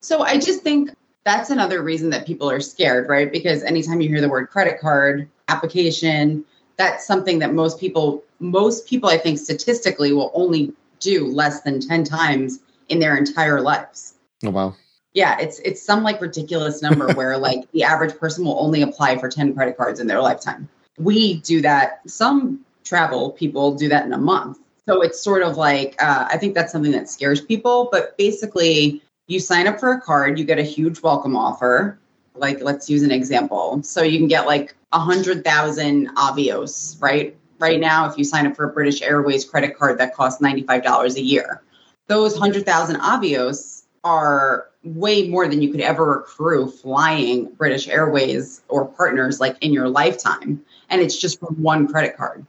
So 0.00 0.22
I 0.22 0.38
just 0.38 0.62
think 0.62 0.90
that's 1.24 1.50
another 1.50 1.82
reason 1.82 2.10
that 2.10 2.26
people 2.26 2.50
are 2.50 2.60
scared, 2.60 3.08
right? 3.08 3.30
Because 3.30 3.62
anytime 3.62 4.00
you 4.00 4.08
hear 4.08 4.20
the 4.20 4.28
word 4.28 4.48
credit 4.48 4.80
card 4.80 5.28
application, 5.48 6.44
that's 6.76 7.06
something 7.06 7.38
that 7.38 7.54
most 7.54 7.78
people, 7.78 8.24
most 8.40 8.88
people, 8.88 9.08
I 9.08 9.18
think 9.18 9.38
statistically 9.38 10.12
will 10.12 10.30
only 10.34 10.72
do 11.00 11.26
less 11.26 11.60
than 11.60 11.80
10 11.80 12.04
times 12.04 12.60
in 12.88 12.98
their 12.98 13.16
entire 13.16 13.60
lives. 13.60 14.14
Oh, 14.44 14.50
wow. 14.50 14.74
Yeah, 15.14 15.38
it's 15.38 15.60
it's 15.60 15.80
some 15.80 16.02
like 16.02 16.20
ridiculous 16.20 16.82
number 16.82 17.12
where 17.14 17.38
like 17.38 17.70
the 17.72 17.84
average 17.84 18.18
person 18.18 18.44
will 18.44 18.58
only 18.60 18.82
apply 18.82 19.16
for 19.18 19.28
10 19.28 19.54
credit 19.54 19.76
cards 19.76 20.00
in 20.00 20.06
their 20.06 20.20
lifetime. 20.20 20.68
We 20.98 21.38
do 21.40 21.62
that. 21.62 22.08
Some 22.08 22.64
travel, 22.84 23.30
people 23.30 23.74
do 23.74 23.88
that 23.88 24.04
in 24.04 24.12
a 24.12 24.18
month. 24.18 24.58
So 24.86 25.00
it's 25.00 25.20
sort 25.22 25.42
of 25.42 25.56
like, 25.56 26.00
uh, 26.02 26.28
I 26.30 26.36
think 26.36 26.54
that's 26.54 26.70
something 26.70 26.92
that 26.92 27.08
scares 27.08 27.40
people. 27.40 27.88
But 27.90 28.16
basically, 28.18 29.02
you 29.26 29.40
sign 29.40 29.66
up 29.66 29.80
for 29.80 29.92
a 29.92 30.00
card, 30.00 30.38
you 30.38 30.44
get 30.44 30.58
a 30.58 30.62
huge 30.62 31.00
welcome 31.02 31.36
offer. 31.36 31.98
Like, 32.34 32.60
let's 32.60 32.90
use 32.90 33.02
an 33.02 33.10
example. 33.10 33.82
So 33.82 34.02
you 34.02 34.18
can 34.18 34.28
get 34.28 34.46
like 34.46 34.74
a 34.92 34.98
100,000 34.98 36.08
Avios, 36.16 37.00
right? 37.00 37.34
Right 37.58 37.80
now, 37.80 38.10
if 38.10 38.18
you 38.18 38.24
sign 38.24 38.46
up 38.46 38.56
for 38.56 38.68
a 38.68 38.72
British 38.72 39.00
Airways 39.00 39.44
credit 39.44 39.78
card 39.78 39.98
that 39.98 40.14
costs 40.14 40.42
$95 40.42 41.16
a 41.16 41.22
year, 41.22 41.62
those 42.08 42.32
100,000 42.32 42.96
Avios 42.96 43.84
are 44.02 44.68
way 44.84 45.28
more 45.28 45.48
than 45.48 45.62
you 45.62 45.70
could 45.70 45.80
ever 45.80 46.20
accrue 46.20 46.70
flying 46.70 47.50
British 47.54 47.88
Airways 47.88 48.62
or 48.68 48.86
partners 48.86 49.40
like 49.40 49.56
in 49.62 49.72
your 49.72 49.88
lifetime. 49.88 50.64
And 50.90 51.00
it's 51.00 51.18
just 51.18 51.40
from 51.40 51.60
one 51.62 51.88
credit 51.88 52.16
card. 52.16 52.46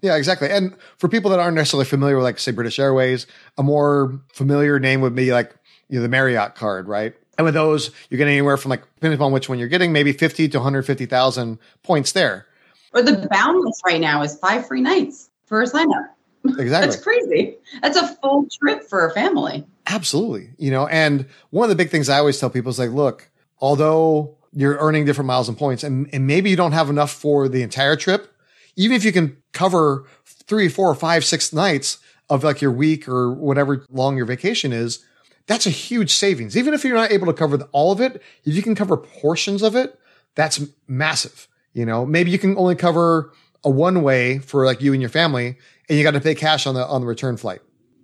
Yeah, 0.00 0.16
exactly. 0.16 0.48
And 0.50 0.76
for 0.98 1.08
people 1.08 1.30
that 1.30 1.40
aren't 1.40 1.56
necessarily 1.56 1.84
familiar 1.84 2.16
with, 2.16 2.24
like, 2.24 2.38
say, 2.38 2.52
British 2.52 2.78
Airways, 2.78 3.26
a 3.56 3.62
more 3.62 4.20
familiar 4.32 4.78
name 4.78 5.00
would 5.00 5.14
be 5.14 5.32
like 5.32 5.54
you 5.88 5.96
know, 5.96 6.02
the 6.02 6.08
Marriott 6.08 6.54
card, 6.54 6.86
right? 6.86 7.14
And 7.36 7.44
with 7.44 7.54
those, 7.54 7.90
you're 8.08 8.18
getting 8.18 8.34
anywhere 8.34 8.56
from 8.56 8.70
like, 8.70 8.82
depending 8.96 9.18
upon 9.18 9.32
which 9.32 9.48
one 9.48 9.58
you're 9.58 9.68
getting, 9.68 9.92
maybe 9.92 10.12
50 10.12 10.48
to 10.48 10.58
150,000 10.58 11.58
points 11.82 12.12
there. 12.12 12.46
Or 12.92 13.02
the 13.02 13.28
boundless 13.30 13.80
right 13.86 14.00
now 14.00 14.22
is 14.22 14.36
five 14.38 14.66
free 14.66 14.80
nights 14.80 15.30
for 15.46 15.62
a 15.62 15.66
sign 15.66 15.92
up. 15.92 16.17
Exactly. 16.44 16.68
That's 16.68 17.02
crazy. 17.02 17.56
That's 17.82 17.96
a 17.96 18.06
full 18.06 18.46
trip 18.50 18.84
for 18.84 19.06
a 19.06 19.12
family. 19.12 19.66
Absolutely. 19.86 20.50
You 20.58 20.70
know, 20.70 20.86
and 20.86 21.26
one 21.50 21.64
of 21.64 21.70
the 21.70 21.82
big 21.82 21.90
things 21.90 22.08
I 22.08 22.18
always 22.18 22.38
tell 22.38 22.50
people 22.50 22.70
is 22.70 22.78
like, 22.78 22.90
look, 22.90 23.30
although 23.60 24.36
you're 24.52 24.76
earning 24.78 25.04
different 25.04 25.26
miles 25.26 25.48
and 25.48 25.58
points 25.58 25.82
and, 25.82 26.08
and 26.12 26.26
maybe 26.26 26.50
you 26.50 26.56
don't 26.56 26.72
have 26.72 26.90
enough 26.90 27.10
for 27.10 27.48
the 27.48 27.62
entire 27.62 27.96
trip, 27.96 28.32
even 28.76 28.96
if 28.96 29.04
you 29.04 29.12
can 29.12 29.36
cover 29.52 30.04
three, 30.24 30.68
four, 30.68 30.94
five, 30.94 31.24
six 31.24 31.52
nights 31.52 31.98
of 32.30 32.44
like 32.44 32.60
your 32.60 32.72
week 32.72 33.08
or 33.08 33.32
whatever 33.32 33.84
long 33.90 34.16
your 34.16 34.26
vacation 34.26 34.72
is, 34.72 35.04
that's 35.46 35.66
a 35.66 35.70
huge 35.70 36.12
savings. 36.12 36.56
Even 36.56 36.74
if 36.74 36.84
you're 36.84 36.96
not 36.96 37.10
able 37.10 37.26
to 37.26 37.32
cover 37.32 37.58
all 37.72 37.90
of 37.90 38.00
it, 38.00 38.22
if 38.44 38.54
you 38.54 38.62
can 38.62 38.74
cover 38.74 38.96
portions 38.96 39.62
of 39.62 39.74
it, 39.74 39.98
that's 40.34 40.60
massive. 40.86 41.48
You 41.72 41.86
know, 41.86 42.04
maybe 42.04 42.30
you 42.30 42.38
can 42.38 42.56
only 42.56 42.74
cover 42.76 43.32
a 43.64 43.70
one 43.70 44.02
way 44.02 44.38
for 44.38 44.64
like 44.64 44.80
you 44.80 44.92
and 44.92 45.02
your 45.02 45.10
family 45.10 45.56
and 45.88 45.98
you 45.98 46.04
got 46.04 46.12
to 46.12 46.20
pay 46.20 46.34
cash 46.34 46.66
on 46.66 46.74
the 46.74 46.86
on 46.86 47.00
the 47.00 47.06
return 47.06 47.36
flight. 47.36 47.60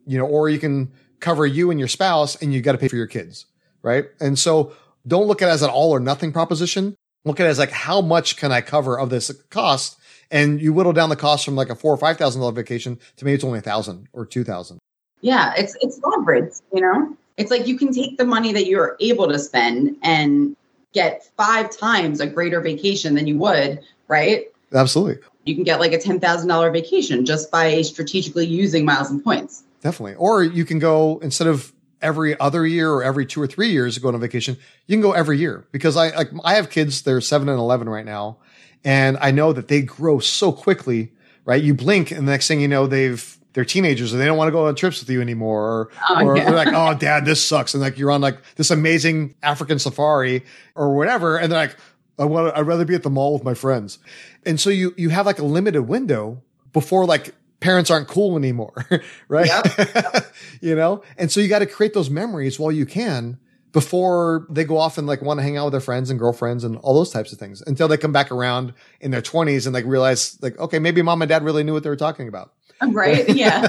You 0.07 0.19
know, 0.19 0.27
or 0.27 0.49
you 0.49 0.59
can 0.59 0.93
cover 1.21 1.47
you 1.47 1.71
and 1.71 1.79
your 1.79 1.89
spouse 1.89 2.37
and 2.43 2.53
you 2.53 2.61
got 2.61 2.73
to 2.73 2.79
pay 2.79 2.89
for 2.89 2.97
your 2.97 3.07
kids, 3.07 3.47
right? 3.83 4.07
And 4.21 4.39
so 4.39 4.75
don't 5.07 5.27
look 5.27 5.43
at 5.43 5.49
it 5.49 5.53
as 5.53 5.63
an 5.63 5.71
all 5.71 5.91
or 5.91 6.01
nothing 6.01 6.33
proposition. 6.33 6.95
Look 7.25 7.41
at 7.41 7.47
it 7.47 7.51
as 7.51 7.59
like 7.59 7.71
how 7.71 8.01
much 8.01 8.37
can 8.37 8.53
I 8.53 8.61
cover 8.61 8.99
of 8.99 9.11
this 9.11 9.31
cost? 9.51 9.99
And 10.31 10.61
you 10.61 10.73
whittle 10.73 10.93
down 10.93 11.09
the 11.09 11.17
cost 11.17 11.45
from 11.45 11.57
like 11.57 11.71
a 11.71 11.75
four 11.75 11.93
or 11.93 11.97
five 11.97 12.19
thousand 12.19 12.41
dollar 12.41 12.53
vacation 12.53 12.99
to 13.17 13.25
maybe 13.25 13.35
it's 13.35 13.45
only 13.45 13.61
a 13.61 13.63
thousand 13.63 14.09
or 14.13 14.27
two 14.27 14.45
thousand. 14.45 14.79
Yeah, 15.21 15.55
it's 15.57 15.77
it's 15.81 15.99
leverage, 16.03 16.53
you 16.73 16.83
know? 16.83 17.17
It's 17.37 17.51
like 17.51 17.67
you 17.67 17.79
can 17.79 17.93
take 17.93 18.19
the 18.19 18.25
money 18.25 18.53
that 18.53 18.67
you're 18.67 18.97
able 19.01 19.29
to 19.29 19.39
spend 19.39 19.97
and 20.03 20.55
get 20.93 21.29
five 21.37 21.77
times 21.77 22.21
a 22.21 22.27
greater 22.27 22.61
vacation 22.61 23.15
than 23.15 23.27
you 23.27 23.39
would, 23.39 23.81
right? 24.09 24.47
Absolutely. 24.73 25.23
You 25.45 25.55
can 25.55 25.65
get 25.65 25.81
like 25.81 25.93
a 25.93 25.99
$10,000 25.99 26.73
vacation 26.73 27.25
just 27.27 27.51
by 27.51 27.83
strategically 27.83 28.47
using 28.47 28.85
miles 28.85 29.11
and 29.11 29.23
points. 29.23 29.63
Definitely. 29.83 30.15
Or 30.15 30.43
you 30.43 30.65
can 30.65 30.79
go 30.79 31.19
instead 31.23 31.47
of 31.47 31.73
every 32.01 32.39
other 32.39 32.67
year 32.67 32.91
or 32.91 33.03
every 33.03 33.27
two 33.27 33.41
or 33.41 33.47
three 33.47 33.71
years 33.71 33.95
to 33.95 34.01
go 34.01 34.09
on 34.09 34.15
a 34.15 34.19
vacation, 34.19 34.57
you 34.87 34.95
can 34.95 35.03
go 35.03 35.13
every 35.13 35.39
year 35.39 35.67
because 35.73 35.97
I 35.97 36.15
like 36.15 36.31
I 36.45 36.55
have 36.55 36.71
kids, 36.71 37.03
they're 37.03 37.21
seven 37.21 37.49
and 37.49 37.59
11 37.59 37.89
right 37.89 38.05
now. 38.05 38.39
And 38.85 39.17
I 39.21 39.31
know 39.31 39.53
that 39.53 39.69
they 39.69 39.83
grow 39.83 40.19
so 40.19 40.53
quickly, 40.53 41.13
right? 41.45 41.63
You 41.63 41.75
blink 41.75 42.11
and 42.11 42.29
the 42.29 42.33
next 42.33 42.49
thing 42.49 42.61
you 42.61 42.69
know, 42.69 42.87
they've 42.87 43.39
they're 43.55 43.65
teenagers 43.65 44.13
and 44.13 44.21
they 44.21 44.27
don't 44.27 44.37
want 44.37 44.49
to 44.49 44.53
go 44.53 44.67
on 44.67 44.75
trips 44.75 45.01
with 45.01 45.09
you 45.09 45.21
anymore. 45.21 45.63
Or, 45.63 45.91
oh, 46.11 46.27
or 46.27 46.37
yeah. 46.37 46.45
they're 46.45 46.57
like, 46.57 46.75
oh, 46.75 46.93
dad, 46.95 47.25
this 47.25 47.45
sucks. 47.45 47.73
And 47.73 47.83
like 47.83 47.99
you're 47.99 48.11
on 48.11 48.21
like 48.21 48.39
this 48.57 48.71
amazing 48.71 49.35
African 49.43 49.79
safari 49.79 50.45
or 50.75 50.95
whatever. 50.95 51.39
And 51.39 51.51
they're 51.51 51.61
like, 51.61 51.77
I 52.19 52.25
want 52.25 52.57
I'd 52.57 52.67
rather 52.67 52.85
be 52.85 52.95
at 52.95 53.03
the 53.03 53.11
mall 53.11 53.33
with 53.33 53.45
my 53.45 53.55
friends. 53.55 53.99
And 54.47 54.61
so 54.61 54.71
you, 54.71 54.95
you 54.97 55.09
have 55.11 55.27
like 55.27 55.39
a 55.39 55.45
limited 55.45 55.83
window 55.83 56.43
before 56.73 57.07
like 57.07 57.35
parents 57.61 57.91
aren't 57.91 58.09
cool 58.09 58.37
anymore. 58.37 58.87
right. 59.29 59.47
Yep. 59.47 60.33
you 60.61 60.75
know? 60.75 61.03
And 61.17 61.31
so 61.33 61.41
you 61.41 61.49
got 61.49 61.61
to 61.61 61.67
create 61.67 61.95
those 61.95 62.11
memories 62.11 62.59
while 62.59 62.73
you 62.73 62.87
can 62.87 63.39
before 63.73 64.47
they 64.49 64.65
go 64.65 64.79
off 64.79 64.99
and 64.99 65.07
like 65.07 65.21
want 65.21 65.39
to 65.39 65.43
hang 65.43 65.57
out 65.57 65.65
with 65.65 65.73
their 65.73 65.81
friends 65.81 66.09
and 66.09 66.19
girlfriends 66.19 66.63
and 66.63 66.77
all 66.79 66.95
those 66.95 67.11
types 67.11 67.33
of 67.33 67.39
things 67.39 67.61
until 67.67 67.89
they 67.89 67.97
come 67.97 68.13
back 68.13 68.31
around 68.31 68.73
in 69.01 69.11
their 69.11 69.23
twenties 69.23 69.67
and 69.67 69.75
like 69.75 69.85
realize 69.85 70.41
like, 70.43 70.57
okay, 70.59 70.79
maybe 70.79 71.03
mom 71.03 71.23
and 71.23 71.29
dad 71.29 71.45
really 71.45 71.65
knew 71.65 71.73
what 71.73 71.83
they 71.83 71.89
were 71.89 71.97
talking 71.97 72.29
about. 72.29 72.53
Right. 72.81 73.29
Yeah. 73.35 73.69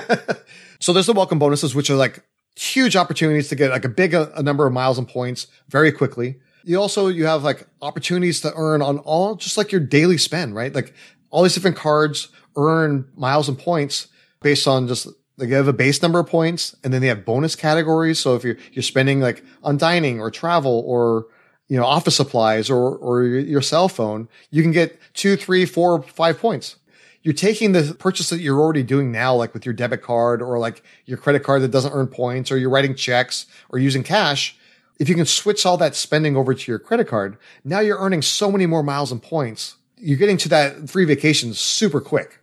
so 0.79 0.93
there's 0.93 1.07
the 1.07 1.13
welcome 1.13 1.39
bonuses, 1.39 1.73
which 1.73 1.89
are 1.89 1.95
like 1.95 2.23
huge 2.55 2.95
opportunities 2.95 3.49
to 3.49 3.55
get 3.55 3.71
like 3.71 3.85
a 3.85 3.89
big 3.89 4.13
a, 4.13 4.21
uh, 4.21 4.39
a 4.39 4.43
number 4.43 4.65
of 4.67 4.73
miles 4.73 4.97
and 4.97 5.07
points 5.07 5.47
very 5.69 5.91
quickly. 5.91 6.39
You 6.65 6.81
also, 6.81 7.07
you 7.07 7.25
have 7.25 7.43
like 7.43 7.67
opportunities 7.81 8.41
to 8.41 8.51
earn 8.55 8.81
on 8.81 8.97
all 8.99 9.35
just 9.35 9.57
like 9.57 9.71
your 9.71 9.81
daily 9.81 10.17
spend, 10.17 10.55
right? 10.55 10.73
Like 10.73 10.93
all 11.29 11.43
these 11.43 11.53
different 11.53 11.77
cards 11.77 12.29
earn 12.57 13.07
miles 13.15 13.47
and 13.47 13.57
points 13.57 14.07
based 14.41 14.67
on 14.67 14.87
just 14.87 15.07
like 15.37 15.49
you 15.49 15.55
have 15.55 15.67
a 15.67 15.73
base 15.73 16.01
number 16.01 16.19
of 16.19 16.27
points 16.27 16.75
and 16.83 16.93
then 16.93 17.01
they 17.01 17.07
have 17.07 17.23
bonus 17.23 17.55
categories. 17.55 18.19
So 18.19 18.35
if 18.35 18.43
you're, 18.43 18.57
you're 18.71 18.83
spending 18.83 19.19
like 19.19 19.43
on 19.63 19.77
dining 19.77 20.19
or 20.19 20.31
travel 20.31 20.83
or, 20.85 21.27
you 21.67 21.77
know, 21.77 21.85
office 21.85 22.15
supplies 22.15 22.69
or, 22.69 22.97
or 22.97 23.23
your 23.23 23.61
cell 23.61 23.87
phone, 23.87 24.27
you 24.49 24.63
can 24.63 24.71
get 24.71 24.99
two, 25.13 25.35
three, 25.35 25.65
four, 25.65 26.01
five 26.01 26.39
points 26.39 26.77
you're 27.25 27.33
taking 27.33 27.71
the 27.71 27.95
purchase 27.97 28.29
that 28.29 28.39
you're 28.39 28.59
already 28.59 28.83
doing 28.83 29.11
now, 29.11 29.33
like 29.33 29.51
with 29.55 29.65
your 29.65 29.73
debit 29.73 30.03
card 30.03 30.43
or 30.43 30.59
like 30.59 30.83
your 31.05 31.17
credit 31.17 31.41
card 31.41 31.63
that 31.63 31.71
doesn't 31.71 31.91
earn 31.91 32.05
points 32.05 32.51
or 32.51 32.57
you're 32.57 32.69
writing 32.69 32.93
checks 32.93 33.47
or 33.69 33.79
using 33.79 34.03
cash. 34.03 34.55
If 34.99 35.09
you 35.09 35.15
can 35.15 35.25
switch 35.25 35.65
all 35.65 35.77
that 35.77 35.95
spending 35.95 36.37
over 36.37 36.53
to 36.53 36.71
your 36.71 36.79
credit 36.79 37.07
card, 37.07 37.37
now 37.63 37.79
you're 37.79 37.99
earning 37.99 38.21
so 38.21 38.51
many 38.51 38.65
more 38.65 38.83
miles 38.83 39.11
and 39.11 39.21
points. 39.21 39.75
You're 39.97 40.17
getting 40.17 40.37
to 40.37 40.49
that 40.49 40.89
free 40.89 41.05
vacation 41.05 41.53
super 41.53 41.99
quick. 41.99 42.39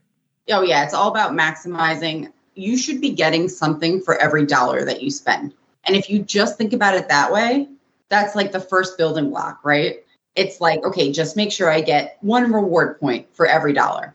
Oh 0.50 0.62
yeah. 0.62 0.84
It's 0.84 0.94
all 0.94 1.10
about 1.10 1.32
maximizing. 1.32 2.32
You 2.54 2.76
should 2.76 3.00
be 3.00 3.10
getting 3.10 3.48
something 3.48 4.00
for 4.02 4.16
every 4.16 4.44
dollar 4.44 4.84
that 4.84 5.02
you 5.02 5.10
spend. 5.10 5.54
And 5.84 5.96
if 5.96 6.10
you 6.10 6.20
just 6.20 6.58
think 6.58 6.72
about 6.72 6.94
it 6.94 7.08
that 7.08 7.32
way, 7.32 7.68
that's 8.08 8.36
like 8.36 8.52
the 8.52 8.60
first 8.60 8.98
building 8.98 9.30
block, 9.30 9.60
right? 9.64 10.04
It's 10.34 10.60
like, 10.60 10.84
okay, 10.84 11.12
just 11.12 11.36
make 11.36 11.52
sure 11.52 11.70
I 11.70 11.80
get 11.80 12.18
one 12.20 12.52
reward 12.52 13.00
point 13.00 13.26
for 13.34 13.46
every 13.46 13.72
dollar. 13.72 14.14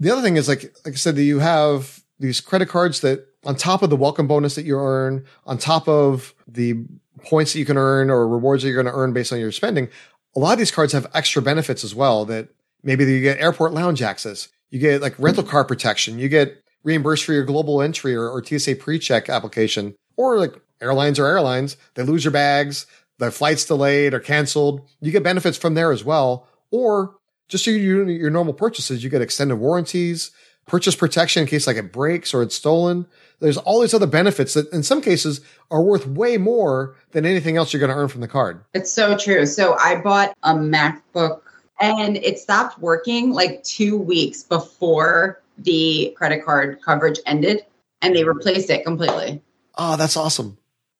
The 0.00 0.10
other 0.10 0.22
thing 0.22 0.36
is 0.36 0.48
like 0.48 0.74
like 0.84 0.94
I 0.94 0.96
said, 0.96 1.16
that 1.16 1.22
you 1.22 1.38
have 1.38 2.02
these 2.18 2.40
credit 2.40 2.68
cards 2.68 3.00
that 3.00 3.26
on 3.44 3.56
top 3.56 3.82
of 3.82 3.90
the 3.90 3.96
welcome 3.96 4.26
bonus 4.26 4.54
that 4.54 4.64
you 4.64 4.76
earn, 4.78 5.24
on 5.46 5.58
top 5.58 5.88
of 5.88 6.34
the 6.46 6.84
points 7.24 7.52
that 7.52 7.58
you 7.58 7.64
can 7.64 7.78
earn 7.78 8.10
or 8.10 8.28
rewards 8.28 8.62
that 8.62 8.70
you're 8.70 8.82
going 8.82 8.92
to 8.92 8.98
earn 8.98 9.12
based 9.12 9.32
on 9.32 9.40
your 9.40 9.52
spending, 9.52 9.88
a 10.36 10.40
lot 10.40 10.52
of 10.52 10.58
these 10.58 10.70
cards 10.70 10.92
have 10.92 11.06
extra 11.14 11.40
benefits 11.40 11.84
as 11.84 11.94
well 11.94 12.24
that 12.24 12.48
maybe 12.82 13.04
you 13.04 13.20
get 13.20 13.38
airport 13.38 13.72
lounge 13.72 14.02
access, 14.02 14.48
you 14.70 14.78
get 14.78 15.00
like 15.00 15.14
rental 15.18 15.44
car 15.44 15.64
protection, 15.64 16.18
you 16.18 16.28
get 16.28 16.62
reimbursed 16.82 17.24
for 17.24 17.32
your 17.32 17.44
global 17.44 17.80
entry 17.80 18.14
or, 18.14 18.28
or 18.28 18.44
TSA 18.44 18.76
pre-check 18.76 19.28
application, 19.28 19.94
or 20.16 20.38
like 20.38 20.54
airlines 20.80 21.18
or 21.18 21.26
airlines, 21.26 21.76
they 21.94 22.02
lose 22.02 22.24
your 22.24 22.32
bags, 22.32 22.86
the 23.18 23.30
flight's 23.30 23.64
delayed 23.64 24.14
or 24.14 24.20
canceled. 24.20 24.86
You 25.00 25.12
get 25.12 25.22
benefits 25.22 25.56
from 25.56 25.74
there 25.74 25.92
as 25.92 26.04
well. 26.04 26.46
Or 26.70 27.16
just 27.48 27.66
your, 27.66 28.08
your 28.08 28.30
normal 28.30 28.54
purchases, 28.54 29.04
you 29.04 29.10
get 29.10 29.22
extended 29.22 29.56
warranties, 29.56 30.30
purchase 30.66 30.94
protection 30.94 31.42
in 31.42 31.48
case 31.48 31.66
like 31.66 31.76
it 31.76 31.92
breaks 31.92 32.34
or 32.34 32.42
it's 32.42 32.54
stolen. 32.54 33.06
There's 33.40 33.56
all 33.56 33.80
these 33.80 33.94
other 33.94 34.06
benefits 34.06 34.54
that 34.54 34.72
in 34.72 34.82
some 34.82 35.00
cases 35.00 35.40
are 35.70 35.82
worth 35.82 36.06
way 36.06 36.36
more 36.36 36.96
than 37.10 37.26
anything 37.26 37.56
else 37.56 37.72
you're 37.72 37.80
going 37.80 37.90
to 37.90 37.96
earn 37.96 38.08
from 38.08 38.20
the 38.20 38.28
card. 38.28 38.64
It's 38.72 38.92
so 38.92 39.16
true. 39.16 39.46
So 39.46 39.76
I 39.78 40.00
bought 40.00 40.36
a 40.42 40.54
MacBook 40.54 41.42
and 41.80 42.16
it 42.16 42.38
stopped 42.38 42.78
working 42.78 43.32
like 43.32 43.62
two 43.64 43.98
weeks 43.98 44.42
before 44.42 45.42
the 45.58 46.14
credit 46.16 46.44
card 46.44 46.80
coverage 46.82 47.18
ended 47.26 47.64
and 48.02 48.14
they 48.14 48.24
replaced 48.24 48.70
it 48.70 48.84
completely. 48.84 49.42
Oh, 49.76 49.96
that's 49.96 50.16
awesome. 50.16 50.56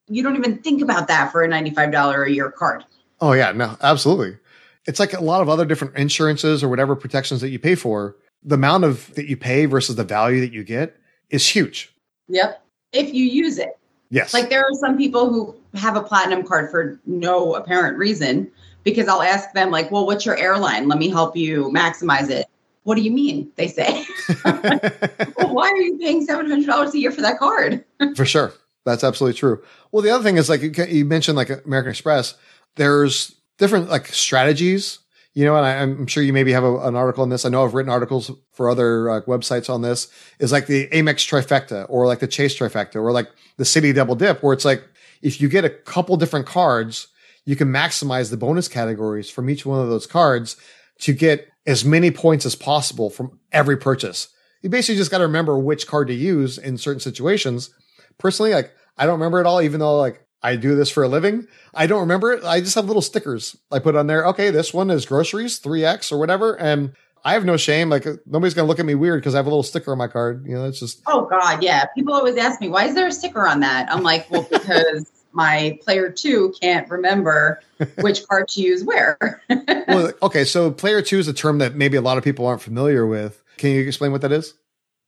You 0.07 0.21
don't 0.21 0.35
even 0.35 0.59
think 0.59 0.81
about 0.81 1.07
that 1.07 1.31
for 1.31 1.43
a 1.43 1.47
$95 1.47 2.27
a 2.27 2.31
year 2.31 2.51
card. 2.51 2.85
Oh, 3.21 3.31
yeah, 3.31 3.51
no, 3.53 3.77
absolutely 3.81 4.37
it's 4.85 4.99
like 4.99 5.13
a 5.13 5.21
lot 5.21 5.41
of 5.41 5.49
other 5.49 5.65
different 5.65 5.95
insurances 5.95 6.63
or 6.63 6.69
whatever 6.69 6.95
protections 6.95 7.41
that 7.41 7.49
you 7.49 7.59
pay 7.59 7.75
for. 7.75 8.15
The 8.45 8.55
amount 8.55 8.83
of 8.83 9.13
that 9.15 9.27
you 9.27 9.35
pay 9.35 9.65
versus 9.65 9.95
the 9.95 10.03
value 10.03 10.39
that 10.41 10.53
you 10.53 10.63
get 10.63 10.95
is 11.29 11.47
huge. 11.47 11.93
Yep. 12.27 12.63
If 12.93 13.13
you 13.13 13.25
use 13.25 13.57
it. 13.57 13.77
Yes. 14.09 14.33
Like 14.33 14.49
there 14.49 14.61
are 14.61 14.73
some 14.79 14.97
people 14.97 15.29
who 15.29 15.55
have 15.77 15.95
a 15.95 16.01
platinum 16.01 16.43
card 16.45 16.71
for 16.71 16.99
no 17.05 17.55
apparent 17.55 17.97
reason 17.97 18.49
because 18.83 19.07
I'll 19.07 19.21
ask 19.21 19.51
them 19.53 19.71
like, 19.71 19.91
"Well, 19.91 20.05
what's 20.05 20.25
your 20.25 20.37
airline? 20.37 20.87
Let 20.87 20.99
me 20.99 21.09
help 21.09 21.35
you 21.35 21.71
maximize 21.75 22.29
it." 22.29 22.45
What 22.83 22.95
do 22.95 23.01
you 23.01 23.11
mean? 23.11 23.51
They 23.55 23.67
say. 23.67 24.05
well, 24.45 25.53
why 25.53 25.69
are 25.69 25.77
you 25.77 25.97
paying 25.97 26.23
seven 26.23 26.49
hundred 26.49 26.67
dollars 26.67 26.93
a 26.93 26.99
year 26.99 27.11
for 27.11 27.21
that 27.21 27.39
card? 27.39 27.83
for 28.15 28.25
sure, 28.25 28.53
that's 28.85 29.03
absolutely 29.03 29.37
true. 29.37 29.61
Well, 29.91 30.03
the 30.03 30.11
other 30.11 30.23
thing 30.23 30.37
is 30.37 30.49
like 30.49 30.61
you 30.61 31.03
mentioned, 31.03 31.35
like 31.35 31.49
American 31.65 31.89
Express. 31.89 32.35
There's 32.75 33.35
different 33.57 33.89
like 33.89 34.07
strategies 34.07 34.99
you 35.35 35.43
know, 35.43 35.57
and 35.57 35.65
I, 35.65 35.73
am 35.73 36.07
sure 36.07 36.23
you 36.23 36.31
maybe 36.31 36.53
have 36.53 36.63
a, 36.63 36.77
an 36.87 36.95
article 36.95 37.21
on 37.21 37.29
this. 37.29 37.43
I 37.43 37.49
know 37.49 37.65
I've 37.65 37.73
written 37.73 37.91
articles 37.91 38.31
for 38.53 38.69
other 38.69 39.09
uh, 39.09 39.21
websites 39.23 39.69
on 39.69 39.81
this. 39.81 40.07
Is 40.39 40.53
like 40.53 40.65
the 40.65 40.87
Amex 40.87 41.27
trifecta, 41.29 41.85
or 41.89 42.07
like 42.07 42.19
the 42.19 42.27
Chase 42.27 42.57
trifecta, 42.57 42.95
or 42.95 43.11
like 43.11 43.29
the 43.57 43.65
Citi 43.65 43.93
double 43.93 44.15
dip, 44.15 44.41
where 44.41 44.53
it's 44.53 44.65
like 44.65 44.83
if 45.21 45.41
you 45.41 45.49
get 45.49 45.65
a 45.65 45.69
couple 45.69 46.15
different 46.15 46.45
cards, 46.45 47.09
you 47.43 47.57
can 47.57 47.67
maximize 47.67 48.29
the 48.29 48.37
bonus 48.37 48.69
categories 48.69 49.29
from 49.29 49.49
each 49.49 49.65
one 49.65 49.81
of 49.81 49.89
those 49.89 50.07
cards 50.07 50.55
to 50.99 51.13
get 51.13 51.49
as 51.67 51.83
many 51.83 52.11
points 52.11 52.45
as 52.45 52.55
possible 52.55 53.09
from 53.09 53.37
every 53.51 53.75
purchase. 53.75 54.29
You 54.61 54.69
basically 54.69 54.97
just 54.97 55.11
got 55.11 55.17
to 55.17 55.25
remember 55.25 55.59
which 55.59 55.85
card 55.85 56.07
to 56.07 56.13
use 56.13 56.57
in 56.57 56.77
certain 56.77 57.01
situations. 57.01 57.71
Personally, 58.17 58.53
like 58.53 58.73
I 58.97 59.05
don't 59.05 59.19
remember 59.19 59.41
it 59.41 59.45
all, 59.45 59.61
even 59.61 59.81
though 59.81 59.97
like 59.97 60.24
I 60.45 60.57
do 60.57 60.75
this 60.75 60.91
for 60.91 61.01
a 61.01 61.07
living. 61.07 61.47
I 61.73 61.87
don't 61.87 62.01
remember 62.01 62.31
it. 62.31 62.43
I 62.43 62.59
just 62.59 62.75
have 62.75 62.85
little 62.85 63.01
stickers 63.01 63.57
I 63.71 63.79
put 63.79 63.95
on 63.95 64.05
there. 64.05 64.27
Okay, 64.27 64.51
this 64.51 64.71
one 64.75 64.91
is 64.91 65.07
groceries, 65.07 65.59
3X 65.59 66.11
or 66.11 66.19
whatever. 66.19 66.53
And 66.53 66.93
I 67.23 67.33
have 67.33 67.45
no 67.45 67.57
shame. 67.57 67.89
Like 67.89 68.05
nobody's 68.27 68.53
going 68.53 68.65
to 68.65 68.67
look 68.67 68.77
at 68.77 68.85
me 68.85 68.93
weird 68.93 69.21
because 69.21 69.33
I 69.33 69.39
have 69.39 69.47
a 69.47 69.49
little 69.49 69.63
sticker 69.63 69.91
on 69.91 69.97
my 69.97 70.07
card. 70.07 70.45
You 70.45 70.53
know, 70.53 70.65
it's 70.65 70.79
just. 70.79 71.01
Oh, 71.07 71.25
God. 71.25 71.63
Yeah. 71.63 71.85
People 71.95 72.13
always 72.13 72.37
ask 72.37 72.61
me, 72.61 72.69
why 72.69 72.85
is 72.85 72.93
there 72.93 73.07
a 73.07 73.11
sticker 73.11 73.47
on 73.47 73.61
that? 73.61 73.91
I'm 73.91 74.03
like, 74.03 74.29
well, 74.29 74.47
because 74.51 75.11
my 75.31 75.79
player 75.83 76.11
two 76.11 76.53
can't 76.61 76.87
remember 76.91 77.59
which 78.01 78.27
card 78.27 78.47
to 78.49 78.61
use 78.61 78.83
where. 78.83 79.41
well, 79.87 80.11
okay. 80.21 80.45
So 80.45 80.69
player 80.69 81.01
two 81.01 81.17
is 81.17 81.27
a 81.27 81.33
term 81.33 81.57
that 81.57 81.73
maybe 81.73 81.97
a 81.97 82.01
lot 82.01 82.19
of 82.19 82.23
people 82.23 82.45
aren't 82.45 82.61
familiar 82.61 83.07
with. 83.07 83.43
Can 83.57 83.71
you 83.71 83.81
explain 83.81 84.11
what 84.11 84.21
that 84.21 84.31
is? 84.31 84.53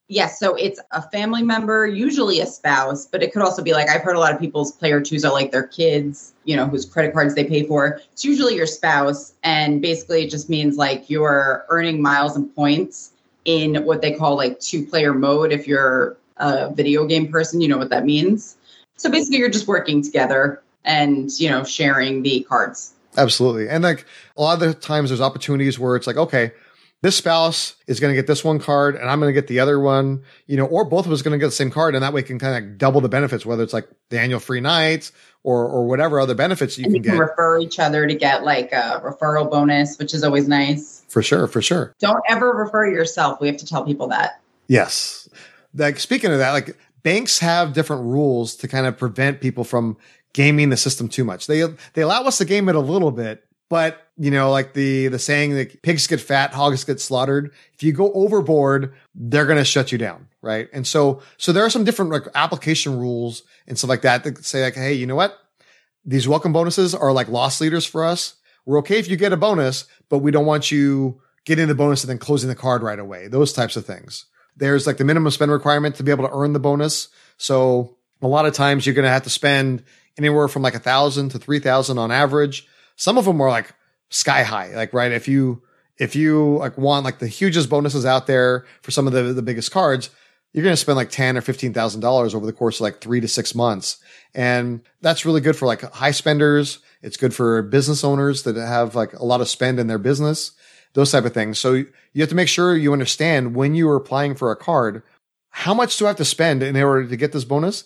Yes, 0.10 0.40
so 0.40 0.56
it's 0.56 0.80
a 0.92 1.02
family 1.10 1.44
member, 1.44 1.86
usually 1.86 2.40
a 2.40 2.46
spouse, 2.46 3.06
but 3.06 3.22
it 3.22 3.34
could 3.34 3.42
also 3.42 3.62
be 3.62 3.74
like 3.74 3.90
I've 3.90 4.02
heard 4.02 4.16
a 4.16 4.20
lot 4.20 4.34
of 4.34 4.40
people's 4.40 4.72
player 4.72 5.02
twos 5.02 5.26
are 5.26 5.34
like 5.34 5.52
their 5.52 5.68
kids, 5.68 6.32
you 6.46 6.56
know, 6.56 6.66
whose 6.66 6.86
credit 6.86 7.14
cards 7.14 7.36
they 7.36 7.44
pay 7.44 7.64
for. 7.64 8.00
It's 8.14 8.24
usually 8.24 8.56
your 8.56 8.68
spouse, 8.68 9.34
and 9.44 9.82
basically 9.82 10.24
it 10.24 10.30
just 10.30 10.50
means 10.50 10.78
like 10.78 11.10
you're 11.10 11.66
earning 11.68 12.02
miles 12.02 12.38
and 12.38 12.54
points 12.56 13.12
in 13.44 13.84
what 13.84 14.02
they 14.02 14.14
call 14.14 14.38
like 14.38 14.62
two 14.62 14.86
player 14.86 15.14
mode. 15.14 15.52
If 15.52 15.68
you're 15.68 16.16
a 16.38 16.74
video 16.74 17.06
game 17.06 17.30
person, 17.30 17.60
you 17.60 17.68
know 17.68 17.78
what 17.78 17.90
that 17.90 18.06
means. 18.06 18.56
So 18.96 19.12
basically, 19.12 19.40
you're 19.40 19.50
just 19.50 19.68
working 19.68 20.02
together 20.02 20.64
and 20.86 21.30
you 21.38 21.50
know 21.50 21.66
sharing 21.66 22.24
the 22.24 22.46
cards. 22.48 22.94
Absolutely, 23.18 23.68
and 23.68 23.84
like 23.84 24.06
a 24.38 24.42
lot 24.42 24.54
of 24.54 24.60
the 24.62 24.74
times, 24.74 25.10
there's 25.10 25.20
opportunities 25.20 25.78
where 25.78 25.98
it's 25.98 26.08
like, 26.08 26.18
okay, 26.18 26.54
this 27.04 27.16
spouse 27.16 27.76
is 27.86 28.00
going 28.00 28.12
to 28.12 28.16
get 28.16 28.26
this 28.26 28.44
one 28.44 28.60
card 28.60 28.96
and 28.96 29.10
I'm 29.10 29.20
going 29.20 29.30
to 29.30 29.40
get 29.40 29.48
the 29.48 29.60
other 29.60 29.80
one, 29.80 30.24
you 30.48 30.58
know, 30.58 30.66
or 30.66 30.84
both 30.84 31.06
of 31.06 31.12
us 31.12 31.22
going 31.22 31.34
to 31.34 31.38
get 31.38 31.46
the 31.46 31.52
same 31.52 31.70
card. 31.70 31.94
And 31.94 32.04
that 32.04 32.12
way 32.12 32.24
can 32.24 32.40
kind 32.40 32.64
of 32.64 32.78
double 32.78 33.02
the 33.02 33.10
benefits, 33.10 33.46
whether 33.46 33.62
it's 33.62 33.74
like 33.74 33.88
the 34.10 34.20
annual 34.20 34.40
free 34.40 34.62
nights 34.62 35.12
or, 35.44 35.68
or 35.68 35.86
whatever 35.86 36.20
other 36.20 36.34
benefits 36.34 36.78
you 36.78 36.86
and 36.86 36.94
can 36.94 37.04
you 37.04 37.10
can 37.10 37.18
get. 37.18 37.24
refer 37.24 37.60
each 37.60 37.78
other 37.80 38.08
to 38.08 38.16
get 38.16 38.44
like 38.44 38.72
a 38.72 39.02
referral 39.04 39.50
bonus, 39.50 39.98
which 39.98 40.14
is 40.14 40.24
always 40.24 40.48
nice. 40.48 41.06
For 41.08 41.22
sure. 41.22 41.48
For 41.48 41.62
sure. 41.62 41.94
Don't 42.00 42.24
ever 42.28 42.52
refer 42.52 42.88
yourself. 42.88 43.40
We 43.40 43.48
have 43.48 43.58
to 43.58 43.66
tell 43.66 43.86
people 43.86 44.08
that. 44.08 44.42
Yes. 44.68 45.30
Like 45.76 46.00
speaking 46.00 46.32
of 46.32 46.40
that, 46.40 46.52
like 46.52 46.78
banks 47.04 47.38
have 47.40 47.74
different 47.74 48.06
rules 48.06 48.56
to 48.58 48.68
kind 48.68 48.88
of 48.88 48.98
prevent 48.98 49.40
people 49.40 49.64
from 49.64 49.98
gaming 50.34 50.70
the 50.70 50.78
system 50.78 51.08
too 51.08 51.24
much. 51.24 51.46
They, 51.46 51.64
they 51.94 52.02
allow 52.02 52.24
us 52.24 52.40
to 52.40 52.46
game 52.46 52.68
it 52.70 52.76
a 52.76 52.80
little 52.80 53.12
bit, 53.12 53.46
but 53.70 54.07
you 54.18 54.32
know, 54.32 54.50
like 54.50 54.74
the, 54.74 55.08
the 55.08 55.20
saying 55.20 55.56
that 55.56 55.82
pigs 55.82 56.08
get 56.08 56.20
fat, 56.20 56.54
hogs 56.54 56.84
get 56.84 57.00
slaughtered. 57.00 57.54
If 57.74 57.84
you 57.84 57.94
go 57.94 58.12
overboard, 58.14 58.94
they're 59.14 59.46
going 59.46 59.60
to 59.60 59.66
shut 59.66 59.92
you 59.92 59.98
down. 59.98 60.28
Right. 60.42 60.70
And 60.74 60.88
so, 60.88 61.22
so 61.38 61.52
there 61.52 61.66
are 61.66 61.70
some 61.70 61.84
different 61.84 62.12
like 62.12 62.24
application 62.34 62.98
rules 62.98 63.44
and 63.68 63.78
stuff 63.78 63.90
like 63.90 64.02
that 64.04 64.24
that 64.24 64.44
say 64.46 64.64
like, 64.64 64.76
Hey, 64.76 64.94
you 64.94 65.06
know 65.06 65.16
what? 65.16 65.38
These 66.06 66.28
welcome 66.28 66.54
bonuses 66.54 66.96
are 66.96 67.12
like 67.12 67.28
loss 67.28 67.60
leaders 67.60 67.86
for 67.86 68.06
us. 68.06 68.36
We're 68.66 68.80
okay 68.80 68.98
if 68.98 69.10
you 69.10 69.18
get 69.18 69.34
a 69.34 69.38
bonus, 69.38 69.86
but 70.10 70.20
we 70.20 70.32
don't 70.32 70.46
want 70.46 70.72
you 70.72 71.22
getting 71.46 71.68
the 71.68 71.76
bonus 71.76 72.04
and 72.04 72.10
then 72.10 72.18
closing 72.18 72.50
the 72.50 72.56
card 72.56 72.82
right 72.82 73.00
away. 73.00 73.28
Those 73.28 73.54
types 73.54 73.76
of 73.76 73.86
things. 73.86 74.26
There's 74.56 74.88
like 74.88 74.98
the 74.98 75.06
minimum 75.06 75.32
spend 75.32 75.52
requirement 75.52 75.96
to 75.96 76.04
be 76.04 76.12
able 76.12 76.28
to 76.28 76.34
earn 76.34 76.54
the 76.54 76.60
bonus. 76.60 77.10
So 77.38 77.98
a 78.22 78.28
lot 78.28 78.46
of 78.46 78.54
times 78.54 78.86
you're 78.86 78.96
going 78.96 79.04
to 79.04 79.12
have 79.12 79.24
to 79.24 79.30
spend 79.30 79.84
anywhere 80.18 80.48
from 80.48 80.62
like 80.62 80.76
a 80.76 80.80
thousand 80.80 81.30
to 81.30 81.40
three 81.40 81.60
thousand 81.60 81.98
on 81.98 82.12
average. 82.12 82.68
Some 82.96 83.18
of 83.18 83.26
them 83.26 83.40
are 83.42 83.50
like 83.50 83.74
sky 84.10 84.44
high. 84.44 84.76
Like, 84.76 84.94
right. 84.94 85.12
If 85.12 85.28
you, 85.28 85.62
if 85.98 86.16
you 86.16 86.58
like 86.58 86.78
want 86.78 87.06
like 87.06 87.20
the 87.20 87.28
hugest 87.28 87.70
bonuses 87.70 88.06
out 88.06 88.28
there 88.28 88.66
for 88.82 88.92
some 88.92 89.08
of 89.08 89.14
the, 89.14 89.34
the 89.34 89.42
biggest 89.42 89.72
cards, 89.72 90.10
you're 90.54 90.64
going 90.64 90.74
to 90.74 90.78
spend 90.78 90.96
like 90.96 91.10
10 91.10 91.38
or 91.38 91.42
$15,000 91.42 92.36
over 92.36 92.46
the 92.46 92.54
course 92.54 92.78
of 92.78 92.82
like 92.82 93.00
three 93.00 93.20
to 93.20 93.28
six 93.28 93.54
months. 93.54 93.98
And 94.34 94.82
that's 95.02 95.26
really 95.26 95.42
good 95.42 95.56
for 95.56 95.66
like 95.66 95.82
high 95.82 96.12
spenders. 96.12 96.80
It's 97.02 97.18
good 97.18 97.34
for 97.34 97.62
business 97.62 98.04
owners 98.04 98.44
that 98.44 98.56
have 98.56 98.96
like 98.96 99.14
a 99.14 99.26
lot 99.26 99.42
of 99.42 99.50
spend 99.50 99.80
in 99.80 99.88
their 99.88 100.00
business, 100.00 100.54
those 100.94 101.12
type 101.12 101.26
of 101.26 101.34
things. 101.34 101.60
So 101.60 101.74
you 101.74 102.22
have 102.22 102.30
to 102.30 102.36
make 102.36 102.48
sure 102.48 102.76
you 102.76 102.94
understand 102.94 103.56
when 103.56 103.76
you 103.76 103.88
are 103.90 103.96
applying 103.96 104.36
for 104.36 104.52
a 104.52 104.56
card, 104.56 105.04
how 105.50 105.74
much 105.74 105.98
do 105.98 106.06
I 106.06 106.10
have 106.10 106.18
to 106.18 106.26
spend 106.26 106.64
in 106.64 106.76
order 106.76 107.08
to 107.08 107.18
get 107.18 107.34
this 107.34 107.44
bonus? 107.44 107.84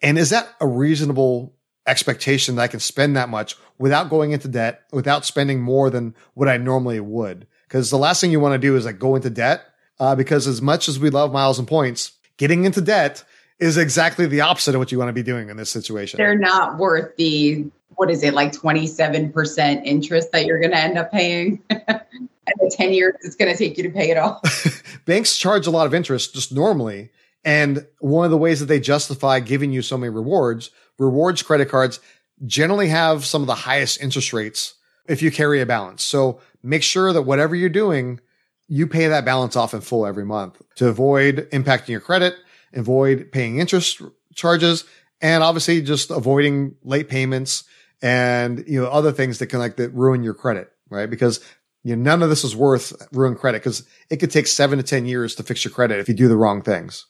And 0.00 0.18
is 0.18 0.30
that 0.30 0.48
a 0.60 0.66
reasonable 0.66 1.55
expectation 1.86 2.56
that 2.56 2.62
I 2.62 2.68
can 2.68 2.80
spend 2.80 3.16
that 3.16 3.28
much 3.28 3.56
without 3.78 4.10
going 4.10 4.32
into 4.32 4.48
debt, 4.48 4.82
without 4.92 5.24
spending 5.24 5.60
more 5.60 5.90
than 5.90 6.14
what 6.34 6.48
I 6.48 6.56
normally 6.56 7.00
would? 7.00 7.46
Because 7.68 7.90
the 7.90 7.98
last 7.98 8.20
thing 8.20 8.30
you 8.30 8.40
want 8.40 8.54
to 8.54 8.58
do 8.58 8.76
is 8.76 8.84
like 8.84 8.98
go 8.98 9.16
into 9.16 9.30
debt. 9.30 9.62
Uh, 9.98 10.14
because 10.14 10.46
as 10.46 10.60
much 10.60 10.88
as 10.88 10.98
we 10.98 11.08
love 11.08 11.32
miles 11.32 11.58
and 11.58 11.66
points, 11.66 12.12
getting 12.36 12.64
into 12.64 12.82
debt 12.82 13.24
is 13.58 13.78
exactly 13.78 14.26
the 14.26 14.42
opposite 14.42 14.74
of 14.74 14.78
what 14.78 14.92
you 14.92 14.98
want 14.98 15.08
to 15.08 15.14
be 15.14 15.22
doing 15.22 15.48
in 15.48 15.56
this 15.56 15.70
situation. 15.70 16.18
They're 16.18 16.38
not 16.38 16.76
worth 16.76 17.16
the, 17.16 17.64
what 17.94 18.10
is 18.10 18.22
it, 18.22 18.34
like 18.34 18.52
27% 18.52 19.82
interest 19.84 20.32
that 20.32 20.44
you're 20.44 20.60
going 20.60 20.72
to 20.72 20.78
end 20.78 20.98
up 20.98 21.10
paying. 21.10 21.62
and 21.70 22.54
the 22.60 22.70
10 22.70 22.92
years 22.92 23.14
it's 23.22 23.36
going 23.36 23.50
to 23.50 23.56
take 23.56 23.76
you 23.78 23.84
to 23.84 23.90
pay 23.90 24.10
it 24.10 24.18
off. 24.18 24.82
Banks 25.06 25.36
charge 25.36 25.66
a 25.66 25.70
lot 25.70 25.86
of 25.86 25.94
interest 25.94 26.34
just 26.34 26.52
normally. 26.52 27.10
And 27.44 27.86
one 28.00 28.24
of 28.24 28.30
the 28.30 28.36
ways 28.36 28.60
that 28.60 28.66
they 28.66 28.80
justify 28.80 29.40
giving 29.40 29.72
you 29.72 29.80
so 29.80 29.96
many 29.96 30.10
rewards, 30.10 30.70
rewards 30.98 31.42
credit 31.42 31.68
cards 31.68 32.00
generally 32.44 32.88
have 32.88 33.24
some 33.24 33.42
of 33.42 33.46
the 33.46 33.54
highest 33.54 34.02
interest 34.02 34.32
rates 34.32 34.74
if 35.08 35.22
you 35.22 35.30
carry 35.30 35.60
a 35.60 35.66
balance. 35.66 36.02
So 36.02 36.40
make 36.62 36.82
sure 36.82 37.12
that 37.12 37.22
whatever 37.22 37.54
you're 37.54 37.68
doing, 37.68 38.20
you 38.68 38.86
pay 38.86 39.06
that 39.08 39.24
balance 39.24 39.56
off 39.56 39.74
in 39.74 39.80
full 39.80 40.06
every 40.06 40.24
month 40.24 40.60
to 40.76 40.88
avoid 40.88 41.48
impacting 41.52 41.88
your 41.88 42.00
credit, 42.00 42.34
avoid 42.72 43.30
paying 43.32 43.58
interest 43.58 44.02
charges, 44.34 44.84
and 45.20 45.42
obviously 45.42 45.80
just 45.80 46.10
avoiding 46.10 46.74
late 46.82 47.08
payments 47.08 47.64
and, 48.02 48.64
you 48.66 48.80
know, 48.80 48.88
other 48.88 49.12
things 49.12 49.38
that 49.38 49.46
can 49.46 49.58
like 49.58 49.76
that 49.76 49.94
ruin 49.94 50.22
your 50.22 50.34
credit, 50.34 50.70
right? 50.90 51.08
Because 51.08 51.40
you 51.86 51.94
know, 51.94 52.02
none 52.02 52.22
of 52.22 52.28
this 52.28 52.42
is 52.42 52.56
worth 52.56 52.92
ruin 53.12 53.36
credit 53.36 53.58
because 53.62 53.86
it 54.10 54.16
could 54.16 54.32
take 54.32 54.48
seven 54.48 54.78
to 54.78 54.82
10 54.82 55.06
years 55.06 55.36
to 55.36 55.44
fix 55.44 55.64
your 55.64 55.72
credit 55.72 56.00
if 56.00 56.08
you 56.08 56.14
do 56.14 56.26
the 56.26 56.36
wrong 56.36 56.60
things. 56.60 57.06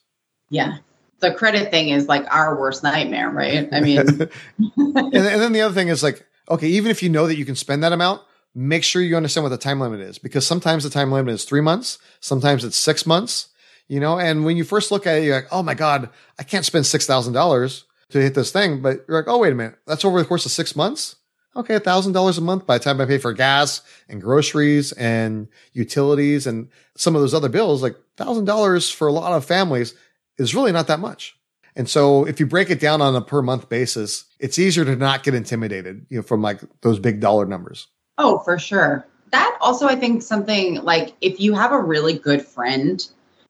Yeah. 0.51 0.77
The 1.19 1.33
credit 1.33 1.71
thing 1.71 1.89
is 1.89 2.07
like 2.07 2.25
our 2.33 2.59
worst 2.59 2.83
nightmare, 2.83 3.29
right? 3.29 3.67
I 3.71 3.79
mean, 3.79 3.97
and, 3.97 4.29
and 4.77 5.11
then 5.13 5.51
the 5.51 5.61
other 5.61 5.73
thing 5.73 5.87
is 5.87 6.03
like, 6.03 6.25
okay, 6.49 6.67
even 6.67 6.91
if 6.91 7.01
you 7.01 7.09
know 7.09 7.27
that 7.27 7.37
you 7.37 7.45
can 7.45 7.55
spend 7.55 7.83
that 7.83 7.93
amount, 7.93 8.21
make 8.53 8.83
sure 8.83 9.01
you 9.01 9.15
understand 9.15 9.43
what 9.43 9.49
the 9.49 9.57
time 9.57 9.79
limit 9.79 9.99
is 9.99 10.17
because 10.17 10.45
sometimes 10.45 10.83
the 10.83 10.89
time 10.89 11.11
limit 11.11 11.33
is 11.33 11.45
three 11.45 11.61
months, 11.61 11.97
sometimes 12.19 12.63
it's 12.63 12.77
six 12.77 13.05
months, 13.05 13.49
you 13.87 13.99
know, 13.99 14.19
and 14.19 14.45
when 14.45 14.57
you 14.57 14.63
first 14.63 14.91
look 14.91 15.07
at 15.07 15.17
it, 15.17 15.23
you're 15.23 15.35
like, 15.35 15.47
oh 15.51 15.63
my 15.63 15.73
God, 15.73 16.09
I 16.37 16.43
can't 16.43 16.65
spend 16.65 16.85
$6,000 16.85 17.83
to 18.09 18.21
hit 18.21 18.33
this 18.33 18.51
thing. 18.51 18.81
But 18.81 19.05
you're 19.07 19.17
like, 19.17 19.27
oh, 19.27 19.37
wait 19.39 19.53
a 19.53 19.55
minute. 19.55 19.77
That's 19.85 20.05
over 20.05 20.19
the 20.19 20.25
course 20.25 20.45
of 20.45 20.51
six 20.51 20.75
months. 20.75 21.15
Okay. 21.55 21.73
a 21.73 21.79
thousand 21.79 22.13
dollars 22.13 22.37
a 22.37 22.41
month 22.41 22.67
by 22.67 22.77
the 22.77 22.83
time 22.83 23.01
I 23.01 23.05
pay 23.05 23.17
for 23.17 23.33
gas 23.33 23.81
and 24.07 24.21
groceries 24.21 24.91
and 24.91 25.47
utilities 25.73 26.45
and 26.45 26.69
some 26.95 27.15
of 27.15 27.21
those 27.21 27.33
other 27.33 27.49
bills, 27.49 27.81
like 27.81 27.95
thousand 28.15 28.45
dollars 28.45 28.91
for 28.91 29.07
a 29.07 29.11
lot 29.11 29.33
of 29.33 29.43
families 29.43 29.95
is 30.37 30.55
really 30.55 30.71
not 30.71 30.87
that 30.87 30.99
much. 30.99 31.37
And 31.77 31.87
so 31.87 32.25
if 32.25 32.39
you 32.39 32.47
break 32.47 32.71
it 32.71 32.79
down 32.79 33.01
on 33.01 33.15
a 33.15 33.21
per 33.21 33.41
month 33.43 33.69
basis, 33.69 34.25
it's 34.39 34.57
easier 34.57 34.83
to 34.83 34.95
not 34.95 35.23
get 35.23 35.35
intimidated, 35.35 36.05
you 36.09 36.17
know, 36.17 36.23
from 36.23 36.41
like 36.41 36.59
those 36.81 36.97
big 36.97 37.19
dollar 37.19 37.45
numbers. 37.45 37.87
Oh, 38.17 38.39
for 38.39 38.57
sure. 38.57 39.05
That 39.31 39.57
also, 39.61 39.87
I 39.87 39.95
think 39.95 40.23
something 40.23 40.81
like 40.83 41.13
if 41.21 41.39
you 41.39 41.53
have 41.53 41.71
a 41.71 41.79
really 41.79 42.17
good 42.17 42.43
friend, 42.43 43.07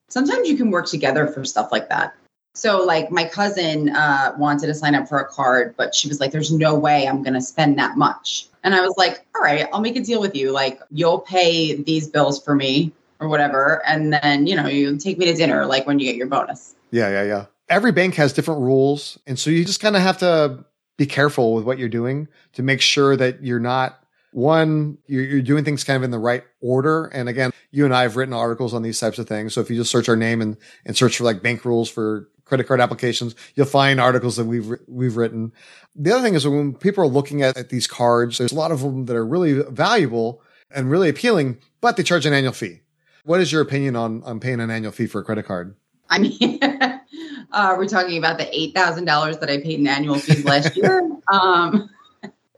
sometimes 0.10 0.50
you 0.50 0.58
can 0.58 0.72
work 0.72 0.88
together 0.88 1.28
for 1.28 1.46
stuff 1.46 1.72
like 1.72 1.88
that. 1.88 2.16
So, 2.54 2.84
like 2.84 3.12
my 3.12 3.24
cousin 3.24 3.90
uh, 3.90 4.34
wanted 4.38 4.68
to 4.68 4.74
sign 4.74 4.96
up 4.96 5.08
for 5.08 5.20
a 5.20 5.26
card, 5.26 5.76
but 5.78 5.94
she 5.94 6.08
was 6.08 6.20
like, 6.20 6.32
"There's 6.32 6.52
no 6.52 6.74
way 6.74 7.08
I'm 7.08 7.22
going 7.22 7.36
to 7.36 7.42
spend 7.42 7.78
that 7.78 7.98
much." 7.98 8.48
And 8.64 8.74
I 8.74 8.82
was 8.82 8.96
like, 8.98 9.26
"All 9.36 9.42
right, 9.42 9.68
I'll 9.72 9.80
make 9.80 9.96
a 9.96 10.02
deal 10.02 10.20
with 10.20 10.36
you. 10.36 10.52
Like, 10.52 10.82
you'll 10.90 11.20
pay 11.20 11.76
these 11.76 12.08
bills 12.08 12.44
for 12.44 12.56
me 12.56 12.92
or 13.20 13.28
whatever, 13.30 13.86
and 13.86 14.12
then 14.12 14.48
you 14.48 14.56
know 14.56 14.68
you 14.68 14.98
take 14.98 15.20
me 15.20 15.26
to 15.26 15.34
dinner, 15.34 15.68
like 15.68 15.86
when 15.86 16.00
you 16.00 16.08
get 16.08 16.16
your 16.16 16.28
bonus." 16.28 16.74
Yeah, 16.92 17.10
yeah, 17.10 17.24
yeah. 17.24 17.46
Every 17.70 17.92
bank 17.92 18.16
has 18.16 18.34
different 18.34 18.62
rules, 18.62 19.18
and 19.28 19.38
so 19.38 19.50
you 19.50 19.66
just 19.66 19.82
kind 19.82 19.96
of 19.96 20.02
have 20.02 20.20
to 20.20 20.66
be 20.98 21.06
careful 21.06 21.54
with 21.54 21.64
what 21.66 21.78
you're 21.78 21.90
doing 21.90 22.28
to 22.54 22.64
make 22.64 22.82
sure 22.82 23.16
that 23.16 23.44
you're 23.44 23.60
not 23.60 24.04
one, 24.32 24.98
you're, 25.08 25.24
you're, 25.24 25.42
doing 25.42 25.64
things 25.64 25.84
kind 25.84 25.98
of 25.98 26.04
in 26.04 26.12
the 26.12 26.20
right 26.20 26.44
order. 26.62 27.06
And 27.06 27.30
again, 27.30 27.52
you 27.72 27.86
and 27.86 27.96
I 27.96 28.04
have 28.04 28.16
written 28.16 28.34
articles 28.34 28.74
on 28.74 28.82
these 28.82 29.00
types 29.00 29.20
of 29.20 29.28
things. 29.28 29.54
So 29.54 29.62
if 29.62 29.70
you 29.70 29.76
just 29.78 29.92
search 29.92 30.10
our 30.10 30.16
name 30.16 30.42
and, 30.42 30.58
and 30.86 30.96
search 30.96 31.18
for 31.18 31.24
like 31.24 31.42
bank 31.42 31.66
rules 31.66 31.90
for 31.90 32.30
credit 32.46 32.66
card 32.66 32.82
applications, 32.82 33.36
you'll 33.56 33.66
find 33.66 34.00
articles 34.00 34.36
that 34.36 34.46
we've, 34.46 34.72
we've 34.88 35.18
written. 35.18 35.54
The 35.96 36.12
other 36.12 36.22
thing 36.22 36.36
is 36.36 36.48
when 36.48 36.74
people 36.74 37.04
are 37.04 37.08
looking 37.08 37.42
at, 37.42 37.58
at 37.58 37.70
these 37.70 37.88
cards, 37.88 38.38
there's 38.38 38.52
a 38.52 38.56
lot 38.56 38.72
of 38.72 38.82
them 38.82 39.06
that 39.06 39.16
are 39.16 39.26
really 39.26 39.54
valuable 39.70 40.42
and 40.70 40.92
really 40.92 41.10
appealing, 41.10 41.58
but 41.82 41.98
they 41.98 42.04
charge 42.04 42.26
an 42.26 42.34
annual 42.34 42.54
fee. 42.54 42.82
What 43.24 43.40
is 43.40 43.52
your 43.52 43.62
opinion 43.62 43.96
on, 43.96 44.24
on 44.24 44.40
paying 44.40 44.60
an 44.60 44.70
annual 44.70 44.92
fee 44.92 45.08
for 45.08 45.20
a 45.20 45.24
credit 45.24 45.46
card? 45.46 45.76
I 46.10 46.20
mean, 46.20 46.60
uh, 47.52 47.76
we're 47.78 47.88
talking 47.88 48.18
about 48.18 48.38
the 48.38 48.46
$8,000 48.46 49.40
that 49.40 49.50
I 49.50 49.60
paid 49.60 49.80
in 49.80 49.88
annual 49.88 50.20
fees 50.20 50.46
last 50.46 50.76
year. 50.76 51.04
Um, 51.30 51.90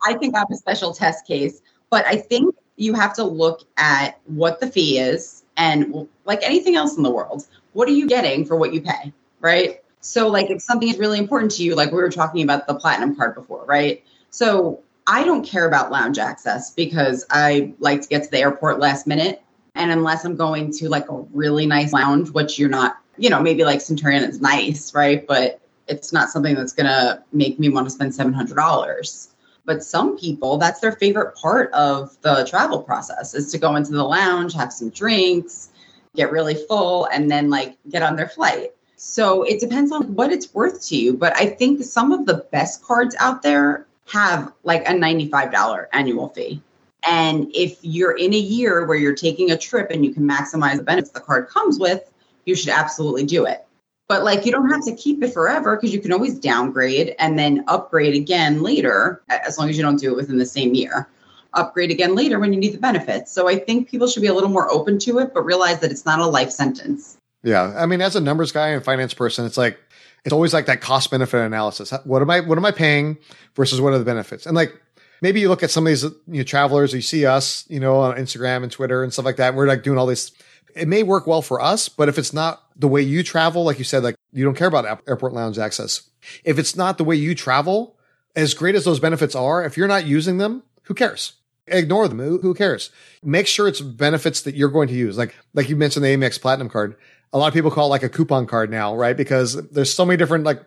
I 0.05 0.13
think 0.13 0.35
I'm 0.37 0.45
a 0.51 0.55
special 0.55 0.93
test 0.93 1.25
case, 1.25 1.59
but 1.89 2.05
I 2.05 2.17
think 2.17 2.53
you 2.75 2.93
have 2.93 3.15
to 3.15 3.23
look 3.23 3.63
at 3.77 4.19
what 4.25 4.59
the 4.59 4.67
fee 4.67 4.99
is 4.99 5.43
and 5.57 6.07
like 6.25 6.43
anything 6.43 6.75
else 6.75 6.95
in 6.95 7.01
the 7.01 7.09
world, 7.09 7.47
what 7.73 7.87
are 7.89 7.93
you 7.93 8.07
getting 8.07 8.45
for 8.45 8.55
what 8.55 8.71
you 8.73 8.81
pay, 8.81 9.11
right? 9.41 9.83
So 10.01 10.27
like 10.27 10.49
if 10.49 10.61
something 10.61 10.87
is 10.87 10.97
really 10.97 11.17
important 11.17 11.51
to 11.53 11.63
you, 11.63 11.75
like 11.75 11.91
we 11.91 11.97
were 11.97 12.11
talking 12.11 12.43
about 12.43 12.67
the 12.67 12.75
platinum 12.75 13.15
card 13.15 13.35
before, 13.35 13.65
right? 13.65 14.03
So 14.29 14.81
I 15.07 15.23
don't 15.23 15.43
care 15.43 15.67
about 15.67 15.91
lounge 15.91 16.19
access 16.19 16.71
because 16.71 17.25
I 17.29 17.73
like 17.79 18.01
to 18.01 18.07
get 18.07 18.23
to 18.23 18.31
the 18.31 18.39
airport 18.39 18.79
last 18.79 19.07
minute. 19.07 19.41
And 19.75 19.91
unless 19.91 20.23
I'm 20.23 20.35
going 20.35 20.71
to 20.73 20.89
like 20.89 21.09
a 21.09 21.21
really 21.33 21.65
nice 21.65 21.91
lounge, 21.91 22.29
which 22.29 22.59
you're 22.59 22.69
not, 22.69 22.97
you 23.19 23.29
know, 23.29 23.41
maybe 23.41 23.63
like 23.63 23.81
Centurion 23.81 24.23
is 24.23 24.41
nice, 24.41 24.93
right? 24.93 25.25
But 25.27 25.59
it's 25.87 26.13
not 26.13 26.29
something 26.29 26.55
that's 26.55 26.73
going 26.73 26.87
to 26.87 27.21
make 27.33 27.59
me 27.59 27.69
want 27.69 27.87
to 27.87 27.91
spend 27.91 28.11
$700. 28.11 29.27
But 29.65 29.83
some 29.83 30.17
people, 30.17 30.57
that's 30.57 30.79
their 30.79 30.93
favorite 30.93 31.35
part 31.35 31.71
of 31.73 32.19
the 32.21 32.47
travel 32.49 32.81
process 32.81 33.35
is 33.35 33.51
to 33.51 33.57
go 33.57 33.75
into 33.75 33.91
the 33.91 34.03
lounge, 34.03 34.53
have 34.53 34.73
some 34.73 34.89
drinks, 34.89 35.69
get 36.15 36.31
really 36.31 36.55
full, 36.55 37.05
and 37.05 37.29
then 37.29 37.49
like 37.49 37.77
get 37.89 38.01
on 38.01 38.15
their 38.15 38.29
flight. 38.29 38.71
So 38.95 39.43
it 39.43 39.59
depends 39.59 39.91
on 39.91 40.15
what 40.15 40.31
it's 40.31 40.53
worth 40.53 40.87
to 40.87 40.97
you. 40.97 41.13
But 41.13 41.35
I 41.35 41.47
think 41.47 41.83
some 41.83 42.11
of 42.11 42.25
the 42.25 42.45
best 42.51 42.83
cards 42.83 43.15
out 43.19 43.41
there 43.41 43.85
have 44.07 44.51
like 44.63 44.87
a 44.87 44.93
$95 44.93 45.85
annual 45.93 46.29
fee. 46.29 46.61
And 47.07 47.49
if 47.53 47.77
you're 47.81 48.17
in 48.17 48.33
a 48.33 48.37
year 48.37 48.85
where 48.85 48.97
you're 48.97 49.15
taking 49.15 49.51
a 49.51 49.57
trip 49.57 49.89
and 49.91 50.03
you 50.03 50.13
can 50.13 50.27
maximize 50.27 50.77
the 50.77 50.83
benefits 50.83 51.11
the 51.11 51.21
card 51.21 51.47
comes 51.47 51.79
with, 51.79 52.08
you 52.49 52.55
should 52.55 52.69
absolutely 52.69 53.23
do 53.23 53.45
it. 53.45 53.65
But 54.09 54.23
like 54.23 54.45
you 54.45 54.51
don't 54.51 54.69
have 54.69 54.83
to 54.85 54.95
keep 54.95 55.23
it 55.23 55.31
forever 55.31 55.75
because 55.75 55.93
you 55.93 56.01
can 56.01 56.11
always 56.11 56.37
downgrade 56.37 57.15
and 57.19 57.39
then 57.39 57.63
upgrade 57.67 58.15
again 58.15 58.63
later 58.63 59.21
as 59.29 59.57
long 59.57 59.69
as 59.69 59.77
you 59.77 59.83
don't 59.83 59.99
do 59.99 60.11
it 60.11 60.15
within 60.15 60.39
the 60.39 60.45
same 60.45 60.73
year. 60.73 61.07
upgrade 61.53 61.91
again 61.91 62.15
later 62.15 62.39
when 62.39 62.53
you 62.53 62.59
need 62.59 62.73
the 62.73 62.79
benefits. 62.79 63.31
So 63.31 63.47
I 63.47 63.57
think 63.57 63.89
people 63.89 64.07
should 64.07 64.21
be 64.21 64.27
a 64.27 64.33
little 64.33 64.49
more 64.49 64.71
open 64.71 64.99
to 64.99 65.19
it, 65.19 65.33
but 65.33 65.43
realize 65.43 65.79
that 65.79 65.91
it's 65.91 66.05
not 66.05 66.19
a 66.19 66.25
life 66.25 66.51
sentence. 66.51 67.17
Yeah. 67.43 67.73
I 67.77 67.85
mean, 67.85 68.01
as 68.01 68.15
a 68.15 68.21
numbers 68.21 68.51
guy 68.51 68.69
and 68.69 68.83
finance 68.83 69.13
person, 69.13 69.45
it's 69.45 69.57
like, 69.57 69.79
it's 70.25 70.33
always 70.33 70.53
like 70.53 70.65
that 70.65 70.81
cost 70.81 71.11
benefit 71.11 71.39
analysis. 71.39 71.91
What 72.03 72.21
am 72.21 72.29
I, 72.29 72.41
what 72.41 72.57
am 72.57 72.65
I 72.65 72.71
paying 72.71 73.17
versus 73.55 73.79
what 73.79 73.93
are 73.93 73.99
the 73.99 74.05
benefits? 74.05 74.45
And 74.45 74.55
like, 74.55 74.79
maybe 75.21 75.39
you 75.39 75.49
look 75.49 75.63
at 75.63 75.71
some 75.71 75.87
of 75.87 75.91
these 75.91 76.03
you 76.03 76.13
know, 76.27 76.43
travelers, 76.43 76.93
you 76.93 77.01
see 77.01 77.25
us, 77.25 77.65
you 77.69 77.79
know, 77.79 77.97
on 77.97 78.17
Instagram 78.17 78.63
and 78.63 78.71
Twitter 78.71 79.03
and 79.03 79.13
stuff 79.13 79.25
like 79.25 79.37
that. 79.37 79.55
We're 79.55 79.67
like 79.67 79.83
doing 79.83 79.97
all 79.97 80.05
this. 80.05 80.31
It 80.79 80.87
may 80.87 81.03
work 81.03 81.27
well 81.27 81.41
for 81.41 81.61
us, 81.61 81.89
but 81.89 82.09
if 82.09 82.17
it's 82.17 82.33
not 82.33 82.63
the 82.75 82.87
way 82.87 83.01
you 83.01 83.23
travel, 83.23 83.63
like 83.63 83.77
you 83.77 83.83
said, 83.83 84.03
like 84.03 84.15
you 84.31 84.45
don't 84.45 84.55
care 84.55 84.67
about 84.67 85.01
airport 85.07 85.33
lounge 85.33 85.59
access. 85.59 86.09
If 86.43 86.57
it's 86.57 86.75
not 86.75 86.97
the 86.97 87.03
way 87.03 87.15
you 87.15 87.35
travel, 87.35 87.97
as 88.35 88.53
great 88.53 88.75
as 88.75 88.85
those 88.85 88.99
benefits 88.99 89.35
are, 89.35 89.63
if 89.65 89.77
you're 89.77 89.87
not 89.87 90.05
using 90.05 90.37
them, 90.37 90.63
who 90.83 90.93
cares? 90.93 91.33
Ignore 91.67 92.07
them. 92.07 92.19
Who 92.19 92.53
cares? 92.53 92.89
Make 93.23 93.45
sure 93.45 93.67
it's 93.67 93.81
benefits 93.81 94.41
that 94.43 94.55
you're 94.55 94.69
going 94.69 94.87
to 94.87 94.93
use. 94.95 95.17
Like, 95.17 95.35
like 95.53 95.69
you 95.69 95.75
mentioned 95.75 96.03
the 96.03 96.15
Amex 96.15 96.41
Platinum 96.41 96.69
card. 96.69 96.95
A 97.31 97.37
lot 97.37 97.47
of 97.47 97.53
people 97.53 97.69
call 97.69 97.87
it 97.87 97.89
like 97.89 98.03
a 98.03 98.09
coupon 98.09 98.47
card 98.47 98.71
now, 98.71 98.95
right? 98.95 99.15
Because 99.15 99.53
there's 99.69 99.93
so 99.93 100.03
many 100.03 100.17
different 100.17 100.45
like 100.45 100.63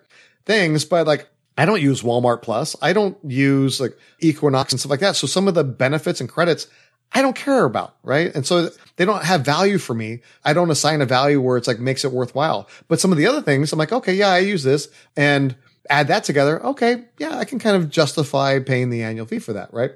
things, 0.47 0.85
but 0.85 1.07
like 1.07 1.29
I 1.59 1.65
don't 1.65 1.83
use 1.83 2.03
Walmart 2.03 2.43
Plus. 2.43 2.77
I 2.81 2.93
don't 2.93 3.19
use 3.25 3.81
like 3.81 3.97
Equinox 4.21 4.73
and 4.73 4.81
stuff 4.81 4.91
like 4.91 5.01
that. 5.01 5.17
So 5.17 5.27
some 5.27 5.49
of 5.49 5.55
the 5.55 5.65
benefits 5.65 6.21
and 6.21 6.29
credits 6.29 6.69
I 7.15 7.23
don't 7.23 7.37
care 7.37 7.65
about, 7.65 7.97
right? 8.03 8.35
And 8.35 8.47
so 8.47 8.71
they 8.97 9.05
don't 9.05 9.25
have 9.25 9.45
value 9.45 9.79
for 9.79 9.95
me. 9.95 10.21
I 10.45 10.53
don't 10.53 10.71
assign 10.71 11.03
a 11.03 11.07
value 11.07 11.41
where 11.41 11.57
it's 11.57 11.69
like 11.69 11.79
makes 11.79 12.05
it 12.05 12.13
worthwhile. 12.13 12.69
But 12.89 13.01
some 13.01 13.13
of 13.13 13.19
the 13.19 13.27
other 13.27 13.43
things, 13.43 13.73
I'm 13.73 13.79
like, 13.79 13.93
okay, 13.93 14.15
yeah, 14.15 14.29
I 14.29 14.39
use 14.39 14.63
this 14.63 14.89
and 15.17 15.55
add 15.91 16.09
that 16.09 16.25
together. 16.25 16.65
Okay, 16.65 17.05
yeah, 17.19 17.37
I 17.37 17.45
can 17.45 17.59
kind 17.59 17.77
of 17.77 17.91
justify 17.91 18.59
paying 18.61 18.91
the 18.91 19.03
annual 19.03 19.27
fee 19.27 19.41
for 19.41 19.53
that, 19.53 19.73
right? 19.73 19.91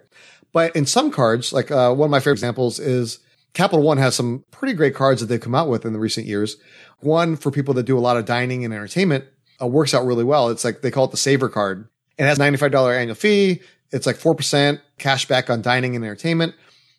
But 0.53 0.77
in 0.77 0.87
some 0.87 1.11
cards, 1.11 1.53
like 1.53 1.71
uh, 1.71 1.95
one 1.95 2.07
of 2.07 2.11
my 2.11 2.21
favorite 2.21 2.35
examples 2.35 2.79
is 2.79 3.19
Capital 3.55 3.83
One 3.83 3.99
has 3.99 4.15
some 4.15 4.45
pretty 4.51 4.75
great 4.75 4.95
cards 4.95 5.21
that 5.21 5.27
they've 5.27 5.41
come 5.41 5.55
out 5.55 5.69
with 5.69 5.87
in 5.87 5.95
the 5.95 5.99
recent 5.99 6.27
years. 6.27 6.59
One 7.01 7.37
for 7.37 7.51
people 7.51 7.75
that 7.75 7.85
do 7.85 7.99
a 7.99 8.01
lot 8.01 8.17
of 8.19 8.27
dining 8.27 8.65
and 8.65 8.75
entertainment 8.75 9.25
uh, 9.61 9.67
works 9.67 9.95
out 9.95 10.05
really 10.05 10.25
well. 10.25 10.51
It's 10.51 10.65
like 10.65 10.83
they 10.83 10.91
call 10.91 11.07
it 11.07 11.11
the 11.11 11.17
Savor 11.17 11.49
card. 11.49 11.89
It 12.19 12.25
has 12.25 12.39
$95 12.39 12.99
annual 12.99 13.15
fee. 13.15 13.61
It's 13.93 14.07
like 14.07 14.17
4% 14.17 14.81
cash 14.99 15.27
back 15.29 15.49
on 15.49 15.63
dining 15.63 15.97
and 15.97 16.05
entertainment. 16.05 16.55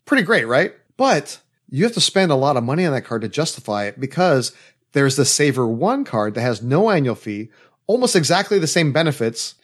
Pretty 0.08 0.22
great, 0.22 0.46
right? 0.46 0.74
But 0.96 1.38
you 1.68 1.84
have 1.84 1.92
to 1.92 2.00
spend 2.00 2.32
a 2.32 2.34
lot 2.34 2.56
of 2.56 2.64
money 2.64 2.86
on 2.86 2.94
that 2.94 3.04
card 3.04 3.20
to 3.20 3.28
justify 3.28 3.84
it 3.84 4.00
because 4.00 4.52
there's 4.92 5.16
the 5.16 5.26
Savor 5.26 5.66
One 5.66 6.02
card 6.02 6.32
that 6.32 6.40
has 6.40 6.62
no 6.62 6.88
annual 6.88 7.14
fee, 7.14 7.50
almost 7.86 8.16
exactly 8.16 8.58
the 8.58 8.66
same 8.66 8.90
benefits, 8.90 9.54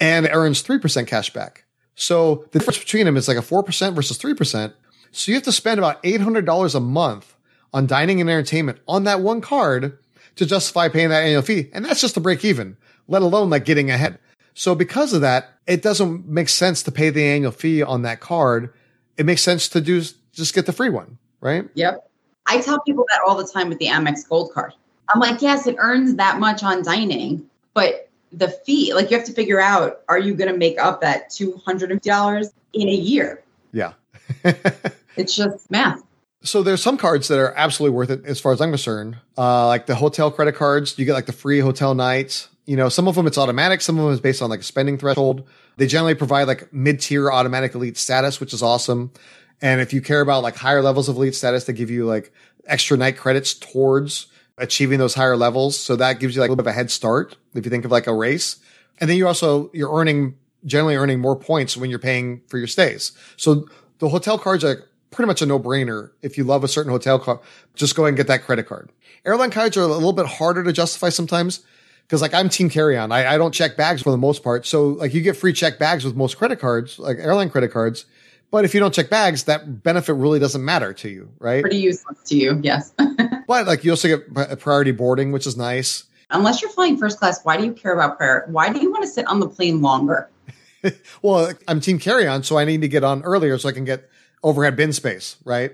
and 0.00 0.28
earns 0.32 0.60
3% 0.60 1.06
cash 1.06 1.32
back. 1.32 1.66
So 1.94 2.46
the 2.50 2.58
difference 2.58 2.80
between 2.80 3.06
them 3.06 3.16
is 3.16 3.28
like 3.28 3.36
a 3.36 3.42
4% 3.42 3.94
versus 3.94 4.18
3%. 4.18 4.72
So 5.12 5.30
you 5.30 5.36
have 5.36 5.44
to 5.44 5.52
spend 5.52 5.78
about 5.78 6.02
$800 6.02 6.74
a 6.74 6.80
month 6.80 7.36
on 7.72 7.86
dining 7.86 8.20
and 8.20 8.28
entertainment 8.28 8.80
on 8.88 9.04
that 9.04 9.20
one 9.20 9.40
card 9.40 9.98
to 10.34 10.44
justify 10.44 10.88
paying 10.88 11.10
that 11.10 11.22
annual 11.22 11.42
fee. 11.42 11.70
And 11.72 11.84
that's 11.84 12.00
just 12.00 12.14
to 12.14 12.20
break 12.20 12.44
even, 12.44 12.76
let 13.06 13.22
alone 13.22 13.50
like 13.50 13.64
getting 13.64 13.88
ahead. 13.88 14.18
So 14.54 14.74
because 14.74 15.12
of 15.12 15.20
that, 15.20 15.60
it 15.68 15.80
doesn't 15.80 16.26
make 16.26 16.48
sense 16.48 16.82
to 16.82 16.90
pay 16.90 17.10
the 17.10 17.22
annual 17.22 17.52
fee 17.52 17.84
on 17.84 18.02
that 18.02 18.18
card. 18.18 18.74
It 19.16 19.26
makes 19.26 19.42
sense 19.42 19.68
to 19.70 19.80
do 19.80 20.02
just 20.32 20.54
get 20.54 20.66
the 20.66 20.72
free 20.72 20.88
one, 20.88 21.18
right? 21.40 21.68
Yep. 21.74 22.08
I 22.46 22.60
tell 22.60 22.80
people 22.80 23.06
that 23.10 23.20
all 23.26 23.36
the 23.36 23.46
time 23.46 23.68
with 23.68 23.78
the 23.78 23.86
Amex 23.86 24.28
Gold 24.28 24.52
card. 24.52 24.72
I'm 25.08 25.20
like, 25.20 25.42
yes, 25.42 25.66
it 25.66 25.76
earns 25.78 26.14
that 26.16 26.38
much 26.40 26.62
on 26.62 26.82
dining, 26.82 27.48
but 27.74 28.08
the 28.32 28.48
fee, 28.48 28.94
like 28.94 29.10
you 29.10 29.16
have 29.16 29.26
to 29.26 29.32
figure 29.32 29.60
out, 29.60 30.00
are 30.08 30.18
you 30.18 30.34
going 30.34 30.50
to 30.50 30.56
make 30.56 30.78
up 30.78 31.00
that 31.02 31.30
$250 31.30 32.52
in 32.72 32.88
a 32.88 32.92
year? 32.92 33.42
Yeah. 33.72 33.92
it's 35.16 35.36
just 35.36 35.70
math. 35.70 36.02
So 36.44 36.62
there's 36.62 36.82
some 36.82 36.96
cards 36.96 37.28
that 37.28 37.38
are 37.38 37.52
absolutely 37.56 37.94
worth 37.96 38.10
it 38.10 38.24
as 38.24 38.40
far 38.40 38.52
as 38.52 38.60
I'm 38.60 38.70
concerned. 38.70 39.16
Uh, 39.38 39.66
like 39.66 39.86
the 39.86 39.94
hotel 39.94 40.30
credit 40.30 40.54
cards, 40.54 40.98
you 40.98 41.04
get 41.04 41.12
like 41.12 41.26
the 41.26 41.32
free 41.32 41.60
hotel 41.60 41.94
nights. 41.94 42.48
You 42.66 42.76
know, 42.76 42.88
some 42.88 43.06
of 43.06 43.14
them 43.14 43.26
it's 43.26 43.38
automatic, 43.38 43.80
some 43.80 43.98
of 43.98 44.04
them 44.04 44.12
is 44.12 44.20
based 44.20 44.42
on 44.42 44.50
like 44.50 44.60
a 44.60 44.64
spending 44.64 44.98
threshold. 44.98 45.46
They 45.76 45.86
generally 45.86 46.14
provide 46.14 46.46
like 46.48 46.72
mid-tier 46.72 47.30
automatic 47.30 47.74
elite 47.74 47.96
status, 47.96 48.40
which 48.40 48.52
is 48.52 48.62
awesome. 48.62 49.12
And 49.60 49.80
if 49.80 49.92
you 49.92 50.00
care 50.00 50.20
about 50.20 50.42
like 50.42 50.56
higher 50.56 50.82
levels 50.82 51.08
of 51.08 51.16
elite 51.16 51.34
status, 51.34 51.64
they 51.64 51.72
give 51.72 51.90
you 51.90 52.04
like 52.06 52.32
extra 52.66 52.96
night 52.96 53.16
credits 53.16 53.54
towards 53.54 54.26
achieving 54.58 54.98
those 54.98 55.14
higher 55.14 55.36
levels. 55.36 55.78
So 55.78 55.96
that 55.96 56.20
gives 56.20 56.34
you 56.34 56.40
like 56.40 56.48
a 56.48 56.52
little 56.52 56.64
bit 56.64 56.70
of 56.70 56.74
a 56.74 56.76
head 56.76 56.90
start 56.90 57.36
if 57.54 57.64
you 57.64 57.70
think 57.70 57.84
of 57.84 57.90
like 57.90 58.06
a 58.06 58.14
race. 58.14 58.56
And 59.00 59.08
then 59.08 59.16
you 59.16 59.26
also, 59.26 59.70
you're 59.72 59.92
earning, 59.92 60.36
generally 60.64 60.96
earning 60.96 61.20
more 61.20 61.36
points 61.36 61.76
when 61.76 61.90
you're 61.90 61.98
paying 61.98 62.42
for 62.48 62.58
your 62.58 62.66
stays. 62.66 63.12
So 63.36 63.68
the 63.98 64.08
hotel 64.08 64.38
cards 64.38 64.64
are 64.64 64.88
pretty 65.10 65.26
much 65.26 65.42
a 65.42 65.46
no 65.46 65.58
brainer. 65.58 66.10
If 66.22 66.36
you 66.36 66.44
love 66.44 66.64
a 66.64 66.68
certain 66.68 66.90
hotel 66.90 67.18
card, 67.18 67.40
just 67.74 67.96
go 67.96 68.04
and 68.04 68.16
get 68.16 68.26
that 68.26 68.42
credit 68.44 68.66
card. 68.66 68.90
Airline 69.24 69.50
cards 69.50 69.76
are 69.76 69.82
a 69.82 69.86
little 69.86 70.12
bit 70.12 70.26
harder 70.26 70.64
to 70.64 70.72
justify 70.72 71.08
sometimes 71.08 71.64
because 72.06 72.22
like 72.22 72.34
I'm 72.34 72.48
team 72.48 72.68
carry 72.68 72.96
on. 72.96 73.12
I, 73.12 73.34
I 73.34 73.38
don't 73.38 73.52
check 73.52 73.76
bags 73.76 74.02
for 74.02 74.10
the 74.10 74.18
most 74.18 74.42
part. 74.42 74.66
So 74.66 74.88
like 74.88 75.14
you 75.14 75.20
get 75.20 75.36
free 75.36 75.52
check 75.52 75.78
bags 75.78 76.04
with 76.04 76.14
most 76.14 76.36
credit 76.36 76.60
cards, 76.60 76.98
like 76.98 77.18
airline 77.18 77.50
credit 77.50 77.72
cards. 77.72 78.06
But 78.50 78.66
if 78.66 78.74
you 78.74 78.80
don't 78.80 78.92
check 78.92 79.08
bags, 79.08 79.44
that 79.44 79.82
benefit 79.82 80.12
really 80.12 80.38
doesn't 80.38 80.62
matter 80.62 80.92
to 80.92 81.08
you, 81.08 81.30
right? 81.38 81.62
Pretty 81.62 81.78
useless 81.78 82.18
to 82.26 82.36
you, 82.36 82.60
yes. 82.62 82.92
but 83.48 83.66
like 83.66 83.82
you 83.82 83.92
also 83.92 84.08
get 84.08 84.58
priority 84.58 84.92
boarding, 84.92 85.32
which 85.32 85.46
is 85.46 85.56
nice. 85.56 86.04
Unless 86.30 86.60
you're 86.60 86.70
flying 86.70 86.98
first 86.98 87.18
class, 87.18 87.42
why 87.44 87.56
do 87.56 87.64
you 87.64 87.72
care 87.72 87.94
about 87.94 88.18
prayer? 88.18 88.44
Why 88.48 88.70
do 88.70 88.80
you 88.80 88.90
want 88.90 89.04
to 89.04 89.08
sit 89.08 89.26
on 89.26 89.40
the 89.40 89.48
plane 89.48 89.80
longer? 89.80 90.28
well, 91.22 91.52
I'm 91.66 91.80
team 91.80 91.98
carry 91.98 92.26
on, 92.26 92.42
so 92.42 92.58
I 92.58 92.66
need 92.66 92.82
to 92.82 92.88
get 92.88 93.04
on 93.04 93.22
earlier 93.22 93.56
so 93.56 93.70
I 93.70 93.72
can 93.72 93.84
get 93.84 94.10
overhead 94.42 94.76
bin 94.76 94.92
space, 94.92 95.36
right? 95.44 95.72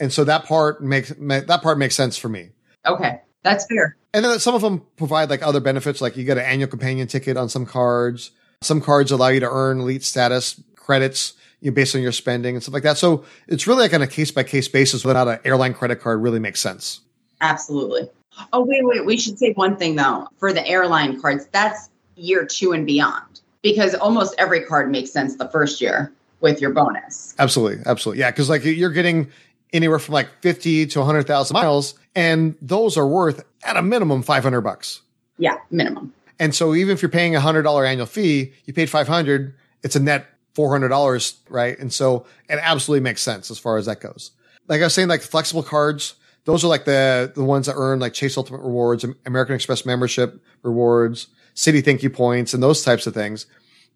And 0.00 0.12
so 0.12 0.24
that 0.24 0.44
part 0.44 0.82
makes 0.82 1.10
that 1.18 1.62
part 1.62 1.78
makes 1.78 1.94
sense 1.94 2.16
for 2.18 2.28
me. 2.28 2.50
Okay, 2.86 3.20
that's 3.42 3.66
fair. 3.66 3.96
And 4.18 4.24
then 4.24 4.40
some 4.40 4.56
of 4.56 4.62
them 4.62 4.82
provide 4.96 5.30
like 5.30 5.42
other 5.42 5.60
benefits, 5.60 6.00
like 6.00 6.16
you 6.16 6.24
get 6.24 6.38
an 6.38 6.44
annual 6.44 6.68
companion 6.68 7.06
ticket 7.06 7.36
on 7.36 7.48
some 7.48 7.64
cards. 7.64 8.32
Some 8.62 8.80
cards 8.80 9.12
allow 9.12 9.28
you 9.28 9.38
to 9.38 9.48
earn 9.48 9.78
elite 9.80 10.02
status 10.02 10.60
credits 10.74 11.34
you 11.60 11.70
know, 11.70 11.74
based 11.74 11.94
on 11.94 12.02
your 12.02 12.10
spending 12.10 12.56
and 12.56 12.62
stuff 12.62 12.74
like 12.74 12.82
that. 12.82 12.98
So 12.98 13.24
it's 13.46 13.68
really 13.68 13.82
like 13.82 13.94
on 13.94 14.02
a 14.02 14.08
case 14.08 14.32
by 14.32 14.42
case 14.42 14.66
basis 14.66 15.04
without 15.04 15.28
an 15.28 15.38
airline 15.44 15.72
credit 15.72 16.00
card 16.00 16.20
really 16.20 16.40
makes 16.40 16.60
sense. 16.60 17.00
Absolutely. 17.40 18.10
Oh, 18.52 18.64
wait, 18.64 18.84
wait. 18.84 19.06
We 19.06 19.16
should 19.16 19.38
say 19.38 19.52
one 19.52 19.76
thing 19.76 19.94
though 19.94 20.26
for 20.38 20.52
the 20.52 20.66
airline 20.66 21.20
cards. 21.20 21.46
That's 21.52 21.88
year 22.16 22.44
two 22.44 22.72
and 22.72 22.84
beyond 22.84 23.40
because 23.62 23.94
almost 23.94 24.34
every 24.36 24.64
card 24.64 24.90
makes 24.90 25.12
sense 25.12 25.36
the 25.36 25.48
first 25.48 25.80
year 25.80 26.12
with 26.40 26.60
your 26.60 26.70
bonus. 26.70 27.36
Absolutely. 27.38 27.84
Absolutely. 27.86 28.18
Yeah. 28.18 28.32
Cause 28.32 28.50
like 28.50 28.64
you're 28.64 28.90
getting 28.90 29.30
anywhere 29.72 29.98
from 29.98 30.14
like 30.14 30.28
50 30.40 30.86
to 30.86 30.98
100,000 31.00 31.54
miles 31.54 31.94
and 32.14 32.56
those 32.60 32.96
are 32.96 33.06
worth 33.06 33.44
at 33.62 33.76
a 33.76 33.82
minimum 33.82 34.22
500 34.22 34.60
bucks. 34.60 35.02
Yeah. 35.38 35.58
Minimum. 35.70 36.12
And 36.40 36.54
so 36.54 36.74
even 36.74 36.92
if 36.92 37.02
you're 37.02 37.10
paying 37.10 37.36
a 37.36 37.40
hundred 37.40 37.62
dollar 37.62 37.84
annual 37.84 38.06
fee, 38.06 38.52
you 38.64 38.72
paid 38.72 38.90
500, 38.90 39.54
it's 39.82 39.96
a 39.96 40.00
net 40.00 40.26
$400, 40.56 41.36
right? 41.48 41.78
And 41.78 41.92
so 41.92 42.26
it 42.48 42.58
absolutely 42.60 43.02
makes 43.02 43.22
sense 43.22 43.50
as 43.50 43.58
far 43.58 43.76
as 43.76 43.86
that 43.86 44.00
goes. 44.00 44.32
Like 44.66 44.80
I 44.80 44.84
was 44.84 44.94
saying, 44.94 45.08
like 45.08 45.22
flexible 45.22 45.62
cards, 45.62 46.14
those 46.44 46.64
are 46.64 46.68
like 46.68 46.84
the, 46.84 47.32
the 47.34 47.44
ones 47.44 47.66
that 47.66 47.74
earn 47.76 48.00
like 48.00 48.14
Chase 48.14 48.36
Ultimate 48.36 48.62
rewards, 48.62 49.04
American 49.24 49.54
Express 49.54 49.86
membership 49.86 50.42
rewards, 50.62 51.28
Citi 51.54 51.84
Thank 51.84 52.02
You 52.02 52.10
points 52.10 52.54
and 52.54 52.62
those 52.62 52.82
types 52.82 53.06
of 53.06 53.14
things. 53.14 53.46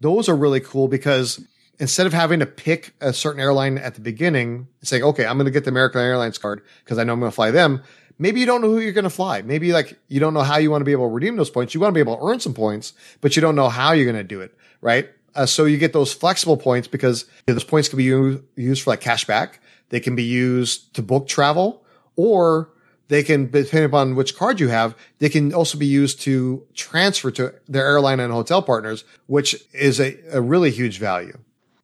Those 0.01 0.29
are 0.29 0.37
really 0.37 0.61
cool 0.61 0.89
because 0.89 1.45
instead 1.79 2.07
of 2.07 2.13
having 2.13 2.41
to 2.41 2.47
pick 2.47 2.95
a 3.01 3.13
certain 3.13 3.41
airline 3.41 3.79
at 3.79 3.95
the 3.95 4.01
beginning 4.01 4.69
and 4.81 4.89
saying, 4.89 5.03
okay, 5.03 5.27
I'm 5.27 5.37
going 5.37 5.47
to 5.47 5.51
get 5.51 5.65
the 5.65 5.71
American 5.71 6.01
Airlines 6.01 6.39
card 6.39 6.63
because 6.85 6.99
I 6.99 7.05
know 7.05 7.13
I'm 7.13 7.21
going 7.21 7.31
to 7.31 7.35
fly 7.35 7.51
them. 7.51 7.83
Maybe 8.19 8.41
you 8.41 8.47
don't 8.47 8.61
know 8.61 8.69
who 8.69 8.79
you're 8.79 8.93
going 8.93 9.05
to 9.05 9.11
fly. 9.11 9.43
Maybe 9.43 9.73
like 9.73 9.99
you 10.09 10.21
don't 10.21 10.35
know 10.35 10.43
how 10.43 10.59
you 10.59 10.71
want 10.71 10.83
to 10.83 10.85
be 10.85 10.93
able 10.93 11.09
to 11.09 11.15
redeem 11.15 11.37
those 11.37 11.51
points. 11.51 11.75
You 11.75 11.81
want 11.81 11.91
to 11.91 11.95
be 11.95 12.01
able 12.01 12.17
to 12.17 12.25
earn 12.25 12.41
some 12.41 12.55
points, 12.55 12.93
but 13.21 13.35
you 13.35 13.43
don't 13.43 13.57
know 13.57 13.69
how 13.69 13.93
you're 13.93 14.05
going 14.05 14.17
to 14.17 14.23
do 14.23 14.41
it. 14.41 14.57
Right. 14.81 15.09
Uh, 15.35 15.47
so 15.47 15.65
you 15.65 15.79
get 15.79 15.93
those 15.93 16.13
flexible 16.13 16.57
points 16.57 16.87
because 16.89 17.25
those 17.47 17.65
points 17.65 17.89
can 17.89 17.97
be 17.97 18.05
used 18.05 18.83
for 18.83 18.91
like 18.91 19.01
cash 19.01 19.25
back. 19.25 19.61
They 19.89 20.01
can 20.01 20.15
be 20.15 20.25
used 20.25 20.95
to 20.95 21.03
book 21.03 21.27
travel 21.27 21.85
or 22.17 22.71
they 23.09 23.23
can, 23.23 23.51
depending 23.51 23.85
upon 23.85 24.15
which 24.15 24.37
card 24.37 24.61
you 24.61 24.69
have, 24.69 24.97
they 25.19 25.29
can 25.29 25.53
also 25.53 25.77
be 25.77 25.87
used 25.87 26.21
to 26.23 26.67
transfer 26.75 27.31
to 27.33 27.55
their 27.69 27.85
airline 27.85 28.21
and 28.21 28.33
hotel 28.33 28.63
partners, 28.63 29.05
which 29.27 29.57
is 29.73 30.01
a, 30.01 30.19
a 30.31 30.41
really 30.41 30.71
huge 30.71 30.99
value. 30.99 31.37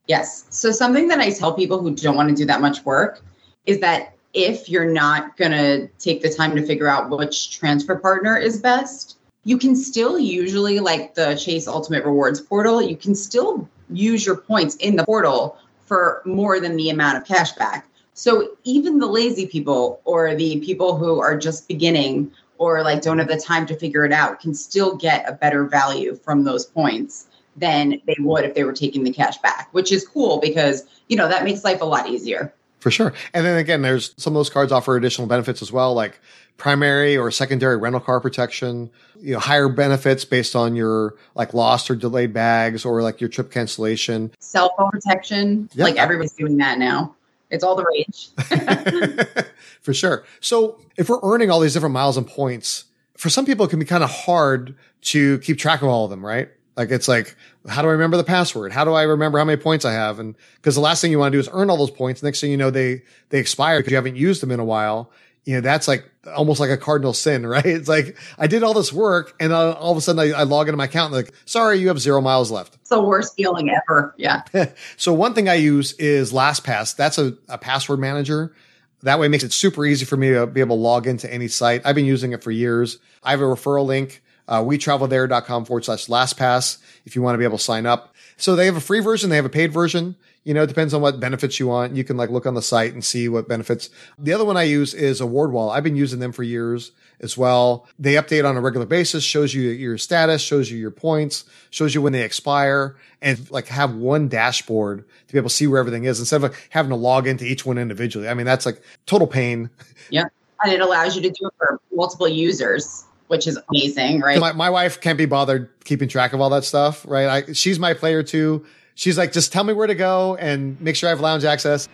Yes. 0.08 0.46
So 0.48 0.72
something 0.72 1.08
that 1.08 1.20
I 1.20 1.30
tell 1.30 1.52
people 1.52 1.80
who 1.80 1.94
don't 1.94 2.16
want 2.16 2.30
to 2.30 2.34
do 2.34 2.46
that 2.46 2.62
much 2.62 2.84
work 2.84 3.20
is 3.66 3.78
that 3.80 4.14
if 4.32 4.68
you're 4.68 4.90
not 4.90 5.36
going 5.36 5.52
to 5.52 5.86
take 5.98 6.22
the 6.22 6.32
time 6.32 6.56
to 6.56 6.66
figure 6.66 6.88
out 6.88 7.10
which 7.10 7.56
transfer 7.56 7.96
partner 7.96 8.36
is 8.36 8.60
best, 8.60 9.18
you 9.44 9.58
can 9.58 9.76
still 9.76 10.18
usually 10.18 10.80
like 10.80 11.14
the 11.14 11.34
Chase 11.36 11.68
Ultimate 11.68 12.04
Rewards 12.04 12.40
portal, 12.40 12.82
you 12.82 12.96
can 12.96 13.14
still 13.14 13.68
use 13.90 14.26
your 14.26 14.36
points 14.36 14.76
in 14.76 14.96
the 14.96 15.04
portal 15.04 15.58
for 15.86 16.22
more 16.24 16.60
than 16.60 16.76
the 16.76 16.90
amount 16.90 17.18
of 17.18 17.24
cash 17.24 17.52
back. 17.52 17.86
So 18.14 18.56
even 18.64 18.98
the 18.98 19.06
lazy 19.06 19.46
people 19.46 20.00
or 20.04 20.34
the 20.34 20.60
people 20.60 20.96
who 20.96 21.20
are 21.20 21.38
just 21.38 21.68
beginning 21.68 22.32
or 22.58 22.82
like 22.82 23.00
don't 23.00 23.18
have 23.18 23.28
the 23.28 23.40
time 23.40 23.64
to 23.66 23.76
figure 23.76 24.04
it 24.04 24.12
out 24.12 24.40
can 24.40 24.54
still 24.54 24.96
get 24.96 25.28
a 25.28 25.32
better 25.32 25.64
value 25.64 26.16
from 26.16 26.44
those 26.44 26.66
points 26.66 27.27
than 27.58 28.00
they 28.06 28.16
would 28.20 28.44
if 28.44 28.54
they 28.54 28.64
were 28.64 28.72
taking 28.72 29.04
the 29.04 29.12
cash 29.12 29.38
back, 29.38 29.68
which 29.72 29.92
is 29.92 30.06
cool 30.06 30.38
because, 30.38 30.84
you 31.08 31.16
know, 31.16 31.28
that 31.28 31.44
makes 31.44 31.64
life 31.64 31.80
a 31.80 31.84
lot 31.84 32.08
easier. 32.08 32.52
For 32.80 32.90
sure. 32.90 33.12
And 33.34 33.44
then 33.44 33.58
again, 33.58 33.82
there's 33.82 34.14
some 34.16 34.34
of 34.34 34.38
those 34.38 34.50
cards 34.50 34.70
offer 34.70 34.96
additional 34.96 35.26
benefits 35.26 35.62
as 35.62 35.72
well, 35.72 35.94
like 35.94 36.20
primary 36.58 37.16
or 37.16 37.30
secondary 37.30 37.76
rental 37.76 38.00
car 38.00 38.20
protection, 38.20 38.90
you 39.20 39.32
know, 39.32 39.40
higher 39.40 39.68
benefits 39.68 40.24
based 40.24 40.54
on 40.54 40.76
your 40.76 41.14
like 41.34 41.54
lost 41.54 41.90
or 41.90 41.96
delayed 41.96 42.32
bags 42.32 42.84
or 42.84 43.02
like 43.02 43.20
your 43.20 43.28
trip 43.28 43.50
cancellation. 43.50 44.32
Cell 44.38 44.74
phone 44.76 44.90
protection. 44.90 45.68
Yeah. 45.74 45.84
Like 45.84 45.96
everybody's 45.96 46.32
doing 46.32 46.56
that 46.58 46.78
now. 46.78 47.14
It's 47.50 47.64
all 47.64 47.74
the 47.74 47.84
rage. 47.84 48.28
For 49.80 49.94
sure. 49.94 50.24
So 50.40 50.78
if 50.96 51.08
we're 51.08 51.20
earning 51.22 51.50
all 51.50 51.60
these 51.60 51.72
different 51.72 51.94
miles 51.94 52.16
and 52.16 52.26
points, 52.26 52.84
for 53.16 53.28
some 53.28 53.44
people 53.44 53.66
it 53.66 53.70
can 53.70 53.78
be 53.80 53.84
kind 53.84 54.04
of 54.04 54.10
hard 54.10 54.76
to 55.00 55.38
keep 55.38 55.58
track 55.58 55.82
of 55.82 55.88
all 55.88 56.04
of 56.04 56.10
them, 56.10 56.24
right? 56.24 56.48
Like 56.78 56.92
it's 56.92 57.08
like, 57.08 57.34
how 57.68 57.82
do 57.82 57.88
I 57.88 57.92
remember 57.92 58.16
the 58.16 58.24
password? 58.24 58.70
How 58.70 58.84
do 58.84 58.92
I 58.92 59.02
remember 59.02 59.38
how 59.38 59.44
many 59.44 59.60
points 59.60 59.84
I 59.84 59.92
have? 59.94 60.20
And 60.20 60.36
because 60.54 60.76
the 60.76 60.80
last 60.80 61.00
thing 61.00 61.10
you 61.10 61.18
want 61.18 61.32
to 61.32 61.36
do 61.36 61.40
is 61.40 61.48
earn 61.52 61.70
all 61.70 61.76
those 61.76 61.90
points. 61.90 62.22
Next 62.22 62.40
thing 62.40 62.52
you 62.52 62.56
know, 62.56 62.70
they, 62.70 63.02
they 63.30 63.40
expire 63.40 63.80
because 63.80 63.90
you 63.90 63.96
haven't 63.96 64.14
used 64.14 64.40
them 64.40 64.52
in 64.52 64.60
a 64.60 64.64
while. 64.64 65.10
You 65.44 65.56
know, 65.56 65.60
that's 65.60 65.88
like 65.88 66.08
almost 66.36 66.60
like 66.60 66.70
a 66.70 66.76
cardinal 66.76 67.14
sin, 67.14 67.44
right? 67.46 67.66
It's 67.66 67.88
like 67.88 68.16
I 68.38 68.46
did 68.46 68.62
all 68.62 68.74
this 68.74 68.92
work 68.92 69.34
and 69.40 69.52
uh, 69.52 69.72
all 69.72 69.90
of 69.90 69.98
a 69.98 70.00
sudden 70.00 70.20
I, 70.20 70.38
I 70.38 70.42
log 70.44 70.68
into 70.68 70.76
my 70.76 70.84
account 70.84 71.12
and 71.12 71.24
like, 71.24 71.34
sorry, 71.46 71.78
you 71.78 71.88
have 71.88 71.98
zero 71.98 72.20
miles 72.20 72.52
left. 72.52 72.76
It's 72.76 72.90
the 72.90 73.02
worst 73.02 73.34
feeling 73.34 73.70
ever. 73.70 74.14
Yeah. 74.16 74.42
so 74.96 75.12
one 75.12 75.34
thing 75.34 75.48
I 75.48 75.54
use 75.54 75.94
is 75.94 76.32
LastPass. 76.32 76.94
That's 76.94 77.18
a, 77.18 77.36
a 77.48 77.58
password 77.58 77.98
manager. 77.98 78.54
That 79.02 79.18
way 79.18 79.26
it 79.26 79.30
makes 79.30 79.42
it 79.42 79.52
super 79.52 79.84
easy 79.84 80.04
for 80.04 80.16
me 80.16 80.30
to 80.30 80.46
be 80.46 80.60
able 80.60 80.76
to 80.76 80.82
log 80.82 81.08
into 81.08 81.32
any 81.32 81.48
site. 81.48 81.82
I've 81.84 81.96
been 81.96 82.06
using 82.06 82.32
it 82.32 82.44
for 82.44 82.52
years. 82.52 82.98
I 83.24 83.32
have 83.32 83.40
a 83.40 83.44
referral 83.44 83.84
link 83.84 84.22
uh, 84.48 84.62
wetravelthere.com 84.62 85.64
forward 85.64 85.84
slash 85.84 86.06
LastPass 86.06 86.78
if 87.04 87.14
you 87.14 87.22
want 87.22 87.34
to 87.34 87.38
be 87.38 87.44
able 87.44 87.58
to 87.58 87.64
sign 87.64 87.86
up. 87.86 88.14
So 88.36 88.56
they 88.56 88.66
have 88.66 88.76
a 88.76 88.80
free 88.80 89.00
version. 89.00 89.30
They 89.30 89.36
have 89.36 89.44
a 89.44 89.50
paid 89.50 89.72
version. 89.72 90.16
You 90.44 90.54
know, 90.54 90.62
it 90.62 90.68
depends 90.68 90.94
on 90.94 91.02
what 91.02 91.20
benefits 91.20 91.60
you 91.60 91.66
want. 91.66 91.94
You 91.94 92.04
can 92.04 92.16
like 92.16 92.30
look 92.30 92.46
on 92.46 92.54
the 92.54 92.62
site 92.62 92.94
and 92.94 93.04
see 93.04 93.28
what 93.28 93.48
benefits. 93.48 93.90
The 94.18 94.32
other 94.32 94.44
one 94.44 94.56
I 94.56 94.62
use 94.62 94.94
is 94.94 95.20
AwardWallet. 95.20 95.74
I've 95.74 95.84
been 95.84 95.96
using 95.96 96.20
them 96.20 96.32
for 96.32 96.42
years 96.42 96.92
as 97.20 97.36
well. 97.36 97.86
They 97.98 98.14
update 98.14 98.48
on 98.48 98.56
a 98.56 98.60
regular 98.60 98.86
basis, 98.86 99.24
shows 99.24 99.52
you 99.52 99.68
your 99.70 99.98
status, 99.98 100.40
shows 100.40 100.70
you 100.70 100.78
your 100.78 100.92
points, 100.92 101.44
shows 101.70 101.94
you 101.94 102.00
when 102.00 102.12
they 102.12 102.22
expire 102.22 102.96
and 103.20 103.50
like 103.50 103.66
have 103.66 103.94
one 103.94 104.28
dashboard 104.28 105.04
to 105.26 105.32
be 105.32 105.38
able 105.38 105.50
to 105.50 105.54
see 105.54 105.66
where 105.66 105.80
everything 105.80 106.04
is 106.04 106.20
instead 106.20 106.36
of 106.36 106.44
like 106.44 106.68
having 106.70 106.90
to 106.90 106.96
log 106.96 107.26
into 107.26 107.44
each 107.44 107.66
one 107.66 107.76
individually. 107.76 108.28
I 108.28 108.34
mean, 108.34 108.46
that's 108.46 108.64
like 108.64 108.80
total 109.04 109.26
pain. 109.26 109.68
Yeah. 110.10 110.24
And 110.62 110.72
it 110.72 110.80
allows 110.80 111.14
you 111.14 111.22
to 111.22 111.28
do 111.28 111.46
it 111.46 111.54
for 111.58 111.80
multiple 111.92 112.28
users 112.28 113.04
which 113.28 113.46
is 113.46 113.58
amazing, 113.70 114.20
right? 114.20 114.40
My, 114.40 114.52
my 114.52 114.70
wife 114.70 115.00
can't 115.00 115.16
be 115.16 115.26
bothered 115.26 115.70
keeping 115.84 116.08
track 116.08 116.32
of 116.32 116.40
all 116.40 116.50
that 116.50 116.64
stuff, 116.64 117.04
right? 117.06 117.28
I, 117.48 117.52
she's 117.52 117.78
my 117.78 117.94
player 117.94 118.22
two. 118.22 118.66
She's 118.94 119.16
like, 119.16 119.32
just 119.32 119.52
tell 119.52 119.64
me 119.64 119.72
where 119.72 119.86
to 119.86 119.94
go 119.94 120.34
and 120.36 120.80
make 120.80 120.96
sure 120.96 121.08
I 121.08 121.10
have 121.10 121.20
lounge 121.20 121.44
access. 121.44 121.88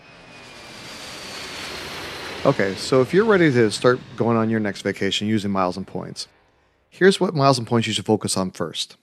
Okay, 2.47 2.75
so 2.77 3.01
if 3.01 3.13
you're 3.15 3.25
ready 3.25 3.51
to 3.53 3.71
start 3.71 3.99
going 4.17 4.37
on 4.37 4.51
your 4.51 4.61
next 4.61 4.83
vacation 4.83 5.27
using 5.27 5.51
miles 5.51 5.77
and 5.77 5.87
points, 5.87 6.29
here's 6.89 7.19
what 7.19 7.35
miles 7.35 7.59
and 7.59 7.67
points 7.67 7.87
you 7.87 7.93
should 7.93 8.07
focus 8.07 8.37
on 8.37 8.51
first. 8.51 8.97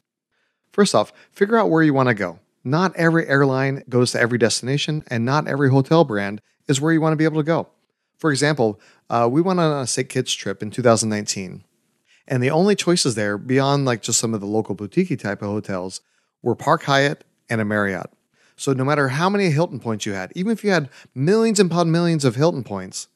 First 0.71 0.95
off, 0.95 1.11
figure 1.31 1.57
out 1.57 1.69
where 1.69 1.83
you 1.83 1.93
want 1.93 2.09
to 2.09 2.13
go. 2.13 2.39
Not 2.63 2.95
every 2.95 3.27
airline 3.27 3.83
goes 3.89 4.11
to 4.11 4.19
every 4.19 4.37
destination, 4.37 5.03
and 5.07 5.25
not 5.25 5.47
every 5.47 5.69
hotel 5.69 6.03
brand 6.03 6.41
is 6.67 6.79
where 6.79 6.93
you 6.93 7.01
want 7.01 7.13
to 7.13 7.17
be 7.17 7.23
able 7.23 7.41
to 7.41 7.43
go. 7.43 7.67
For 8.17 8.31
example, 8.31 8.79
uh, 9.09 9.27
we 9.29 9.41
went 9.41 9.59
on 9.59 9.81
a 9.81 9.87
St. 9.87 10.07
Kitts 10.07 10.33
trip 10.33 10.61
in 10.61 10.69
2019. 10.69 11.63
And 12.31 12.41
the 12.41 12.49
only 12.49 12.75
choices 12.75 13.15
there, 13.15 13.37
beyond 13.37 13.83
like 13.83 14.01
just 14.01 14.17
some 14.17 14.33
of 14.33 14.39
the 14.39 14.47
local 14.47 14.73
boutique 14.73 15.19
type 15.19 15.41
of 15.41 15.49
hotels, 15.49 15.99
were 16.41 16.55
Park 16.55 16.83
Hyatt 16.83 17.25
and 17.49 17.59
a 17.59 17.65
Marriott. 17.65 18.09
So 18.55 18.71
no 18.71 18.85
matter 18.85 19.09
how 19.09 19.29
many 19.29 19.49
Hilton 19.49 19.81
points 19.81 20.05
you 20.05 20.13
had, 20.13 20.31
even 20.33 20.53
if 20.53 20.63
you 20.63 20.71
had 20.71 20.89
millions 21.13 21.59
upon 21.59 21.91
millions 21.91 22.23
of 22.23 22.35
Hilton 22.35 22.63
points, 22.63 23.09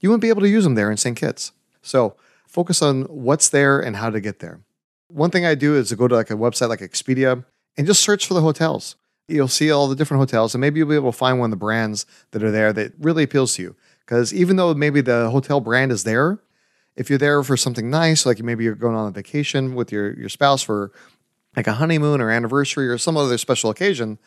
you 0.00 0.08
wouldn't 0.08 0.22
be 0.22 0.28
able 0.28 0.40
to 0.42 0.48
use 0.48 0.64
them 0.64 0.74
there 0.74 0.90
in 0.90 0.96
St. 0.96 1.16
Kitts. 1.16 1.52
So 1.82 2.16
focus 2.48 2.82
on 2.82 3.04
what's 3.04 3.48
there 3.48 3.78
and 3.78 3.94
how 3.94 4.10
to 4.10 4.20
get 4.20 4.40
there. 4.40 4.60
One 5.06 5.30
thing 5.30 5.46
I 5.46 5.54
do 5.54 5.76
is 5.76 5.90
to 5.90 5.96
go 5.96 6.08
to 6.08 6.16
like 6.16 6.30
a 6.30 6.34
website 6.34 6.68
like 6.68 6.80
Expedia 6.80 7.44
and 7.76 7.86
just 7.86 8.02
search 8.02 8.26
for 8.26 8.34
the 8.34 8.40
hotels. 8.40 8.96
You'll 9.28 9.46
see 9.46 9.70
all 9.70 9.86
the 9.86 9.94
different 9.94 10.20
hotels 10.20 10.54
and 10.54 10.60
maybe 10.60 10.78
you'll 10.80 10.88
be 10.88 10.96
able 10.96 11.12
to 11.12 11.16
find 11.16 11.38
one 11.38 11.46
of 11.46 11.52
the 11.52 11.56
brands 11.56 12.06
that 12.32 12.42
are 12.42 12.50
there 12.50 12.72
that 12.72 12.94
really 12.98 13.22
appeals 13.22 13.54
to 13.54 13.62
you. 13.62 13.76
Because 14.00 14.34
even 14.34 14.56
though 14.56 14.74
maybe 14.74 15.00
the 15.00 15.30
hotel 15.30 15.60
brand 15.60 15.92
is 15.92 16.02
there, 16.02 16.40
if 16.98 17.08
you're 17.08 17.18
there 17.18 17.42
for 17.44 17.56
something 17.56 17.88
nice, 17.88 18.26
like 18.26 18.42
maybe 18.42 18.64
you're 18.64 18.74
going 18.74 18.96
on 18.96 19.06
a 19.06 19.12
vacation 19.12 19.76
with 19.76 19.92
your, 19.92 20.12
your 20.18 20.28
spouse 20.28 20.62
for 20.64 20.90
like 21.56 21.68
a 21.68 21.74
honeymoon 21.74 22.20
or 22.20 22.28
anniversary 22.28 22.88
or 22.88 22.98
some 22.98 23.16
other 23.16 23.38
special 23.38 23.70
occasion, 23.70 24.18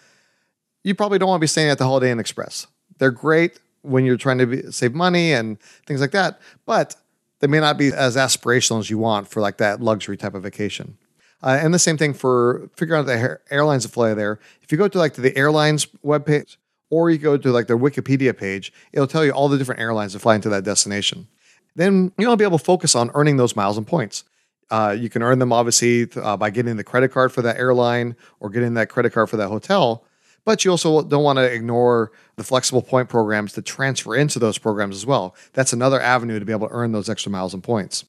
you 0.82 0.96
probably 0.96 1.20
don't 1.20 1.28
want 1.28 1.40
to 1.42 1.44
be 1.44 1.48
staying 1.48 1.70
at 1.70 1.78
the 1.78 1.84
Holiday 1.84 2.12
Inn 2.12 2.20
Express. 2.20 2.68
They're 2.98 3.12
great 3.12 3.60
when 3.82 4.06
you're 4.06 4.18
trying 4.18 4.38
to 4.38 4.46
be, 4.46 4.72
save 4.72 4.94
money 4.94 5.34
and 5.34 5.60
things 5.86 6.00
like 6.00 6.12
that, 6.12 6.40
but 6.66 6.96
they 7.40 7.48
may 7.48 7.60
not 7.60 7.78
be 7.78 7.92
as 7.92 8.16
aspirational 8.16 8.80
as 8.80 8.90
you 8.90 8.98
want 8.98 9.28
for 9.28 9.42
like 9.42 9.58
that 9.58 9.82
luxury 9.82 10.16
type 10.16 10.34
of 10.34 10.44
vacation. 10.44 10.98
Uh, 11.44 11.60
and 11.62 11.74
the 11.74 11.80
same 11.80 11.98
thing 11.98 12.14
for 12.14 12.70
figuring 12.78 13.02
out 13.02 13.06
the 13.06 13.40
airlines 13.50 13.84
that 13.84 13.90
fly 13.90 14.14
there. 14.14 14.40
If 14.62 14.72
you 14.72 14.78
go 14.78 14.88
to 14.88 14.98
like 14.98 15.14
to 15.16 15.22
the 15.22 15.36
airlines 15.36 15.88
webpage 16.06 16.56
or 16.90 17.10
you 17.10 17.18
go 17.18 17.36
to 17.36 17.52
like 17.52 17.68
their 17.68 17.78
Wikipedia 17.78 18.38
page, 18.38 18.72
it'll 18.94 19.08
tell 19.08 19.26
you 19.26 19.32
all 19.32 19.50
the 19.50 19.58
different 19.58 19.82
airlines 19.82 20.14
that 20.14 20.20
fly 20.20 20.36
into 20.36 20.50
that 20.50 20.64
destination 20.64 21.28
then 21.76 22.12
you'll 22.18 22.36
be 22.36 22.44
able 22.44 22.58
to 22.58 22.64
focus 22.64 22.96
on 22.96 23.12
earning 23.14 23.38
those 23.38 23.56
miles 23.56 23.78
and 23.78 23.88
points. 23.88 24.24
Uh, 24.70 24.96
you 24.98 25.10
can 25.10 25.22
earn 25.22 25.40
them 25.40 25.52
obviously 25.52 26.08
uh, 26.16 26.38
by 26.38 26.50
getting 26.50 26.78
the 26.78 26.84
credit 26.84 27.12
card 27.12 27.32
for 27.32 27.42
that 27.42 27.58
airline 27.58 28.16
or 28.40 28.50
getting 28.50 28.74
that 28.76 28.90
credit 28.90 29.12
card 29.12 29.30
for 29.30 29.38
that 29.38 29.50
hotel. 29.50 30.06
But 30.44 30.66
you 30.66 30.72
also 30.72 31.04
don't 31.04 31.24
want 31.24 31.38
to 31.38 31.44
ignore 31.44 32.12
the 32.36 32.44
flexible 32.44 32.82
point 32.82 33.10
programs 33.10 33.54
to 33.54 33.62
transfer 33.62 34.16
into 34.16 34.40
those 34.40 34.58
programs 34.58 34.96
as 34.96 35.06
well. 35.06 35.36
That's 35.54 35.74
another 35.74 36.02
avenue 36.02 36.40
to 36.40 36.46
be 36.46 36.54
able 36.54 36.68
to 36.68 36.74
earn 36.74 36.94
those 36.94 37.10
extra 37.10 37.32
miles 37.32 37.54
and 37.54 37.64
points. 37.64 38.06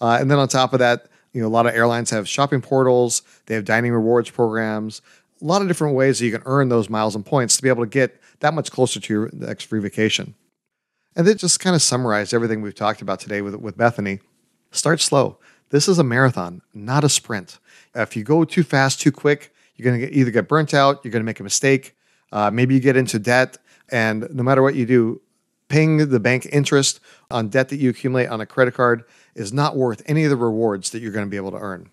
Uh, 0.00 0.18
and 0.20 0.30
then 0.30 0.38
on 0.38 0.48
top 0.48 0.72
of 0.72 0.80
that, 0.80 1.06
you 1.32 1.40
know, 1.40 1.48
a 1.48 1.50
lot 1.50 1.66
of 1.66 1.74
airlines 1.74 2.10
have 2.10 2.28
shopping 2.28 2.60
portals, 2.60 3.22
they 3.46 3.54
have 3.54 3.64
dining 3.64 3.92
rewards 3.92 4.28
programs, 4.28 5.00
a 5.40 5.44
lot 5.44 5.62
of 5.62 5.68
different 5.68 5.94
ways 5.94 6.18
that 6.18 6.26
you 6.26 6.32
can 6.32 6.42
earn 6.44 6.68
those 6.68 6.90
miles 6.90 7.14
and 7.14 7.24
points 7.24 7.56
to 7.56 7.62
be 7.62 7.68
able 7.68 7.84
to 7.84 7.88
get 7.88 8.20
that 8.40 8.52
much 8.52 8.70
closer 8.70 9.00
to 9.00 9.12
your 9.12 9.30
next 9.32 9.64
free 9.64 9.80
vacation. 9.80 10.34
And 11.14 11.26
that 11.26 11.38
just 11.38 11.60
kind 11.60 11.76
of 11.76 11.82
summarized 11.82 12.32
everything 12.32 12.62
we've 12.62 12.74
talked 12.74 13.02
about 13.02 13.20
today 13.20 13.42
with, 13.42 13.54
with 13.56 13.76
Bethany. 13.76 14.20
Start 14.70 15.00
slow. 15.00 15.38
This 15.70 15.88
is 15.88 15.98
a 15.98 16.04
marathon, 16.04 16.62
not 16.74 17.04
a 17.04 17.08
sprint. 17.08 17.58
If 17.94 18.16
you 18.16 18.24
go 18.24 18.44
too 18.44 18.62
fast, 18.62 19.00
too 19.00 19.12
quick, 19.12 19.54
you're 19.76 19.90
going 19.90 20.00
to 20.00 20.12
either 20.12 20.30
get 20.30 20.48
burnt 20.48 20.74
out, 20.74 21.00
you're 21.02 21.12
going 21.12 21.22
to 21.22 21.26
make 21.26 21.40
a 21.40 21.44
mistake, 21.44 21.96
uh, 22.30 22.50
maybe 22.50 22.74
you 22.74 22.80
get 22.80 22.96
into 22.96 23.18
debt. 23.18 23.58
And 23.90 24.28
no 24.32 24.42
matter 24.42 24.62
what 24.62 24.74
you 24.74 24.86
do, 24.86 25.20
paying 25.68 25.96
the 26.08 26.20
bank 26.20 26.46
interest 26.52 27.00
on 27.30 27.48
debt 27.48 27.70
that 27.70 27.76
you 27.76 27.90
accumulate 27.90 28.26
on 28.26 28.40
a 28.40 28.46
credit 28.46 28.74
card 28.74 29.04
is 29.34 29.52
not 29.52 29.76
worth 29.76 30.02
any 30.06 30.24
of 30.24 30.30
the 30.30 30.36
rewards 30.36 30.90
that 30.90 31.00
you're 31.00 31.12
going 31.12 31.26
to 31.26 31.30
be 31.30 31.36
able 31.36 31.50
to 31.50 31.58
earn. 31.58 31.90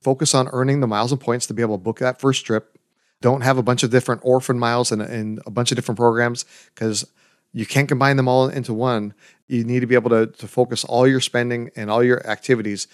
Focus 0.00 0.34
on 0.34 0.48
earning 0.48 0.80
the 0.80 0.86
miles 0.86 1.12
and 1.12 1.20
points 1.20 1.46
to 1.46 1.54
be 1.54 1.62
able 1.62 1.76
to 1.76 1.82
book 1.82 1.98
that 1.98 2.20
first 2.20 2.44
trip. 2.44 2.76
Don't 3.20 3.42
have 3.42 3.58
a 3.58 3.62
bunch 3.62 3.82
of 3.82 3.90
different 3.90 4.22
orphan 4.24 4.58
miles 4.58 4.90
and, 4.90 5.02
and 5.02 5.40
a 5.46 5.50
bunch 5.50 5.70
of 5.70 5.76
different 5.76 5.98
programs 5.98 6.44
because 6.74 7.06
you 7.52 7.66
can't 7.66 7.88
combine 7.88 8.16
them 8.16 8.28
all 8.28 8.48
into 8.48 8.72
one. 8.72 9.14
You 9.48 9.64
need 9.64 9.80
to 9.80 9.86
be 9.86 9.94
able 9.94 10.10
to, 10.10 10.26
to 10.26 10.46
focus 10.46 10.84
all 10.84 11.06
your 11.06 11.20
spending 11.20 11.70
and 11.76 11.90
all 11.90 12.02
your 12.02 12.24
activities. 12.26 12.86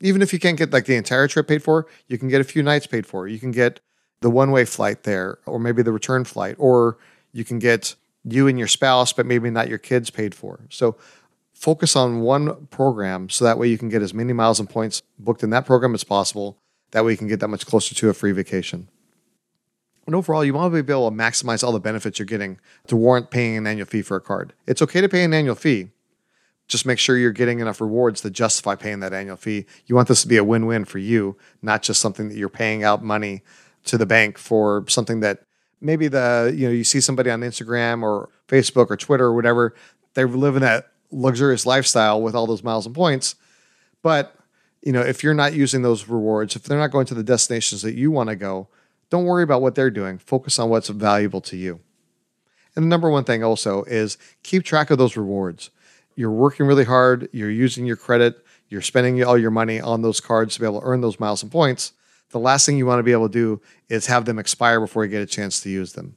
Even 0.00 0.22
if 0.22 0.32
you 0.32 0.38
can't 0.38 0.58
get 0.58 0.72
like 0.72 0.86
the 0.86 0.96
entire 0.96 1.28
trip 1.28 1.46
paid 1.46 1.62
for, 1.62 1.86
you 2.08 2.18
can 2.18 2.28
get 2.28 2.40
a 2.40 2.44
few 2.44 2.62
nights 2.62 2.86
paid 2.86 3.06
for. 3.06 3.28
You 3.28 3.38
can 3.38 3.50
get 3.50 3.80
the 4.20 4.30
one 4.30 4.50
way 4.50 4.64
flight 4.64 5.04
there, 5.04 5.38
or 5.46 5.58
maybe 5.58 5.82
the 5.82 5.92
return 5.92 6.24
flight, 6.24 6.56
or 6.58 6.98
you 7.32 7.44
can 7.44 7.58
get 7.58 7.94
you 8.24 8.48
and 8.48 8.58
your 8.58 8.68
spouse, 8.68 9.12
but 9.12 9.26
maybe 9.26 9.50
not 9.50 9.68
your 9.68 9.78
kids 9.78 10.10
paid 10.10 10.34
for. 10.34 10.60
So 10.68 10.96
focus 11.54 11.96
on 11.96 12.20
one 12.20 12.66
program 12.66 13.28
so 13.28 13.44
that 13.44 13.58
way 13.58 13.68
you 13.68 13.78
can 13.78 13.88
get 13.88 14.02
as 14.02 14.12
many 14.12 14.32
miles 14.32 14.60
and 14.60 14.68
points 14.68 15.02
booked 15.18 15.42
in 15.42 15.50
that 15.50 15.66
program 15.66 15.94
as 15.94 16.04
possible. 16.04 16.58
That 16.90 17.04
way 17.04 17.12
you 17.12 17.18
can 17.18 17.28
get 17.28 17.40
that 17.40 17.48
much 17.48 17.66
closer 17.66 17.94
to 17.94 18.08
a 18.08 18.14
free 18.14 18.32
vacation. 18.32 18.88
And 20.10 20.16
overall, 20.16 20.44
you 20.44 20.54
want 20.54 20.74
to 20.74 20.82
be 20.82 20.92
able 20.92 21.08
to 21.08 21.16
maximize 21.16 21.62
all 21.62 21.70
the 21.70 21.78
benefits 21.78 22.18
you're 22.18 22.26
getting 22.26 22.58
to 22.88 22.96
warrant 22.96 23.30
paying 23.30 23.56
an 23.56 23.64
annual 23.68 23.86
fee 23.86 24.02
for 24.02 24.16
a 24.16 24.20
card. 24.20 24.54
It's 24.66 24.82
okay 24.82 25.00
to 25.00 25.08
pay 25.08 25.22
an 25.22 25.32
annual 25.32 25.54
fee. 25.54 25.90
Just 26.66 26.84
make 26.84 26.98
sure 26.98 27.16
you're 27.16 27.30
getting 27.30 27.60
enough 27.60 27.80
rewards 27.80 28.20
to 28.22 28.30
justify 28.30 28.74
paying 28.74 28.98
that 29.00 29.12
annual 29.12 29.36
fee. 29.36 29.66
You 29.86 29.94
want 29.94 30.08
this 30.08 30.22
to 30.22 30.26
be 30.26 30.36
a 30.36 30.42
win 30.42 30.66
win 30.66 30.84
for 30.84 30.98
you, 30.98 31.36
not 31.62 31.82
just 31.82 32.00
something 32.00 32.28
that 32.28 32.36
you're 32.36 32.48
paying 32.48 32.82
out 32.82 33.04
money 33.04 33.42
to 33.84 33.96
the 33.96 34.04
bank 34.04 34.36
for 34.36 34.84
something 34.88 35.20
that 35.20 35.44
maybe 35.80 36.08
the 36.08 36.52
you 36.56 36.66
know 36.66 36.72
you 36.72 36.82
see 36.82 37.00
somebody 37.00 37.30
on 37.30 37.42
Instagram 37.42 38.02
or 38.02 38.30
Facebook 38.48 38.90
or 38.90 38.96
Twitter 38.96 39.26
or 39.26 39.34
whatever 39.36 39.76
they're 40.14 40.26
living 40.26 40.62
that 40.62 40.88
luxurious 41.12 41.66
lifestyle 41.66 42.20
with 42.20 42.34
all 42.34 42.48
those 42.48 42.64
miles 42.64 42.84
and 42.84 42.94
points 42.94 43.36
but 44.02 44.34
you 44.82 44.92
know 44.92 45.00
if 45.00 45.24
you're 45.24 45.34
not 45.34 45.54
using 45.54 45.82
those 45.82 46.08
rewards 46.08 46.54
if 46.54 46.64
they're 46.64 46.78
not 46.78 46.90
going 46.90 47.06
to 47.06 47.14
the 47.14 47.22
destinations 47.22 47.82
that 47.82 47.94
you 47.94 48.10
want 48.10 48.28
to 48.28 48.36
go 48.36 48.68
don't 49.10 49.24
worry 49.24 49.42
about 49.42 49.60
what 49.60 49.74
they're 49.74 49.90
doing. 49.90 50.18
Focus 50.18 50.58
on 50.58 50.70
what's 50.70 50.88
valuable 50.88 51.40
to 51.42 51.56
you. 51.56 51.80
And 52.74 52.84
the 52.84 52.88
number 52.88 53.10
one 53.10 53.24
thing 53.24 53.42
also 53.42 53.82
is 53.84 54.16
keep 54.42 54.64
track 54.64 54.90
of 54.90 54.98
those 54.98 55.16
rewards. 55.16 55.70
You're 56.14 56.30
working 56.30 56.66
really 56.66 56.84
hard, 56.84 57.28
you're 57.32 57.50
using 57.50 57.86
your 57.86 57.96
credit, 57.96 58.44
you're 58.68 58.82
spending 58.82 59.22
all 59.24 59.36
your 59.36 59.50
money 59.50 59.80
on 59.80 60.02
those 60.02 60.20
cards 60.20 60.54
to 60.54 60.60
be 60.60 60.66
able 60.66 60.80
to 60.80 60.86
earn 60.86 61.00
those 61.00 61.18
miles 61.18 61.42
and 61.42 61.50
points. 61.50 61.92
the 62.30 62.38
last 62.38 62.64
thing 62.64 62.78
you 62.78 62.86
want 62.86 63.00
to 63.00 63.02
be 63.02 63.10
able 63.10 63.28
to 63.28 63.32
do 63.32 63.60
is 63.88 64.06
have 64.06 64.24
them 64.24 64.38
expire 64.38 64.78
before 64.78 65.04
you 65.04 65.10
get 65.10 65.20
a 65.22 65.26
chance 65.26 65.60
to 65.60 65.68
use 65.68 65.94
them. 65.94 66.14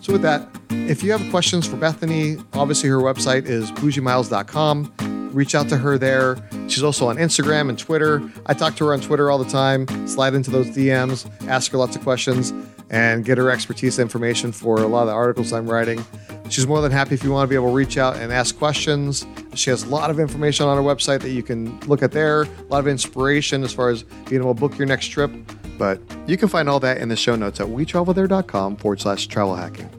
So, 0.00 0.12
with 0.12 0.22
that, 0.22 0.48
if 0.70 1.02
you 1.02 1.10
have 1.10 1.30
questions 1.32 1.66
for 1.66 1.76
Bethany, 1.76 2.36
obviously 2.52 2.88
her 2.88 2.98
website 2.98 3.46
is 3.46 3.72
bougiemiles.com. 3.72 5.15
Reach 5.36 5.54
out 5.54 5.68
to 5.68 5.76
her 5.76 5.98
there. 5.98 6.38
She's 6.66 6.82
also 6.82 7.08
on 7.08 7.18
Instagram 7.18 7.68
and 7.68 7.78
Twitter. 7.78 8.22
I 8.46 8.54
talk 8.54 8.74
to 8.76 8.86
her 8.86 8.94
on 8.94 9.02
Twitter 9.02 9.30
all 9.30 9.36
the 9.36 9.44
time. 9.44 9.86
Slide 10.08 10.32
into 10.32 10.50
those 10.50 10.68
DMs, 10.68 11.30
ask 11.46 11.70
her 11.72 11.76
lots 11.76 11.94
of 11.94 12.02
questions, 12.02 12.54
and 12.88 13.22
get 13.22 13.36
her 13.36 13.50
expertise 13.50 13.98
information 13.98 14.50
for 14.50 14.78
a 14.78 14.86
lot 14.86 15.02
of 15.02 15.08
the 15.08 15.12
articles 15.12 15.52
I'm 15.52 15.68
writing. 15.68 16.02
She's 16.48 16.66
more 16.66 16.80
than 16.80 16.90
happy 16.90 17.16
if 17.16 17.22
you 17.22 17.30
want 17.32 17.46
to 17.46 17.50
be 17.50 17.54
able 17.54 17.68
to 17.68 17.74
reach 17.74 17.98
out 17.98 18.16
and 18.16 18.32
ask 18.32 18.56
questions. 18.56 19.26
She 19.52 19.68
has 19.68 19.82
a 19.82 19.88
lot 19.88 20.08
of 20.08 20.18
information 20.18 20.64
on 20.64 20.78
her 20.78 20.82
website 20.82 21.20
that 21.20 21.32
you 21.32 21.42
can 21.42 21.78
look 21.80 22.02
at 22.02 22.12
there, 22.12 22.44
a 22.44 22.48
lot 22.70 22.78
of 22.78 22.88
inspiration 22.88 23.62
as 23.62 23.74
far 23.74 23.90
as 23.90 24.04
being 24.30 24.40
able 24.40 24.54
to 24.54 24.58
book 24.58 24.78
your 24.78 24.86
next 24.86 25.08
trip. 25.08 25.30
But 25.76 26.00
you 26.26 26.38
can 26.38 26.48
find 26.48 26.66
all 26.66 26.80
that 26.80 26.96
in 26.96 27.10
the 27.10 27.16
show 27.16 27.36
notes 27.36 27.60
at 27.60 27.66
wetravelthere.com 27.66 28.76
forward 28.76 29.02
slash 29.02 29.26
travel 29.26 29.54
hacking. 29.54 29.90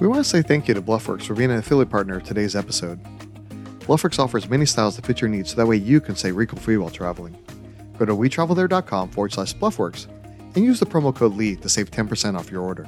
We 0.00 0.08
want 0.08 0.24
to 0.24 0.28
say 0.28 0.42
thank 0.42 0.66
you 0.66 0.74
to 0.74 0.82
Bluffworks 0.82 1.22
for 1.22 1.34
being 1.34 1.52
an 1.52 1.58
affiliate 1.58 1.90
partner 1.90 2.16
of 2.16 2.24
today's 2.24 2.56
episode. 2.56 2.98
Bluffworks 3.90 4.20
offers 4.20 4.48
many 4.48 4.64
styles 4.66 4.94
to 4.94 5.02
fit 5.02 5.20
your 5.20 5.28
needs 5.28 5.50
so 5.50 5.56
that 5.56 5.66
way 5.66 5.74
you 5.74 6.00
can 6.00 6.14
stay 6.14 6.30
wrinkle 6.30 6.58
free 6.58 6.76
while 6.76 6.90
traveling. 6.90 7.36
Go 7.98 8.04
to 8.04 8.14
wetravelthere.com 8.14 9.10
forward 9.10 9.32
slash 9.32 9.52
Bluffworks 9.56 10.06
and 10.54 10.64
use 10.64 10.78
the 10.78 10.86
promo 10.86 11.12
code 11.12 11.34
LEE 11.34 11.56
to 11.56 11.68
save 11.68 11.90
10% 11.90 12.38
off 12.38 12.52
your 12.52 12.62
order. 12.62 12.86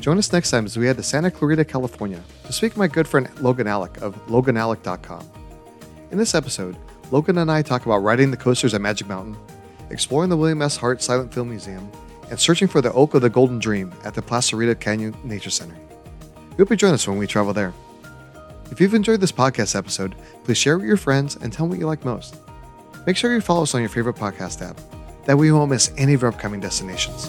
Join 0.00 0.16
us 0.16 0.32
next 0.32 0.52
time 0.52 0.66
as 0.66 0.76
we 0.76 0.86
head 0.86 0.98
to 0.98 1.02
Santa 1.02 1.32
Clarita, 1.32 1.64
California 1.64 2.22
to 2.44 2.52
speak 2.52 2.74
with 2.74 2.78
my 2.78 2.86
good 2.86 3.08
friend 3.08 3.28
Logan 3.40 3.66
Alec 3.66 4.00
of 4.00 4.14
loganalec.com. 4.26 5.28
In 6.12 6.18
this 6.18 6.36
episode, 6.36 6.76
Logan 7.10 7.38
and 7.38 7.50
I 7.50 7.62
talk 7.62 7.84
about 7.84 7.98
riding 7.98 8.30
the 8.30 8.36
coasters 8.36 8.74
at 8.74 8.80
Magic 8.80 9.08
Mountain, 9.08 9.36
exploring 9.90 10.30
the 10.30 10.36
William 10.36 10.62
S. 10.62 10.76
Hart 10.76 11.02
Silent 11.02 11.34
Film 11.34 11.48
Museum, 11.48 11.90
and 12.30 12.38
searching 12.38 12.68
for 12.68 12.80
the 12.80 12.92
Oak 12.92 13.14
of 13.14 13.22
the 13.22 13.30
Golden 13.30 13.58
Dream 13.58 13.92
at 14.04 14.14
the 14.14 14.22
Placerita 14.22 14.78
Canyon 14.78 15.16
Nature 15.24 15.50
Center. 15.50 15.76
We 16.50 16.58
hope 16.58 16.70
you 16.70 16.76
join 16.76 16.94
us 16.94 17.08
when 17.08 17.18
we 17.18 17.26
travel 17.26 17.52
there. 17.52 17.74
If 18.70 18.80
you've 18.80 18.94
enjoyed 18.94 19.20
this 19.20 19.32
podcast 19.32 19.74
episode, 19.74 20.14
please 20.44 20.58
share 20.58 20.74
it 20.74 20.78
with 20.78 20.86
your 20.86 20.96
friends 20.96 21.36
and 21.36 21.52
tell 21.52 21.64
them 21.64 21.70
what 21.70 21.78
you 21.78 21.86
like 21.86 22.04
most. 22.04 22.36
Make 23.06 23.16
sure 23.16 23.32
you 23.32 23.40
follow 23.40 23.62
us 23.62 23.74
on 23.74 23.80
your 23.80 23.90
favorite 23.90 24.16
podcast 24.16 24.60
app. 24.68 24.78
That 25.24 25.38
way 25.38 25.46
you 25.46 25.54
won't 25.54 25.70
miss 25.70 25.92
any 25.96 26.14
of 26.14 26.22
our 26.22 26.28
upcoming 26.28 26.60
destinations. 26.60 27.28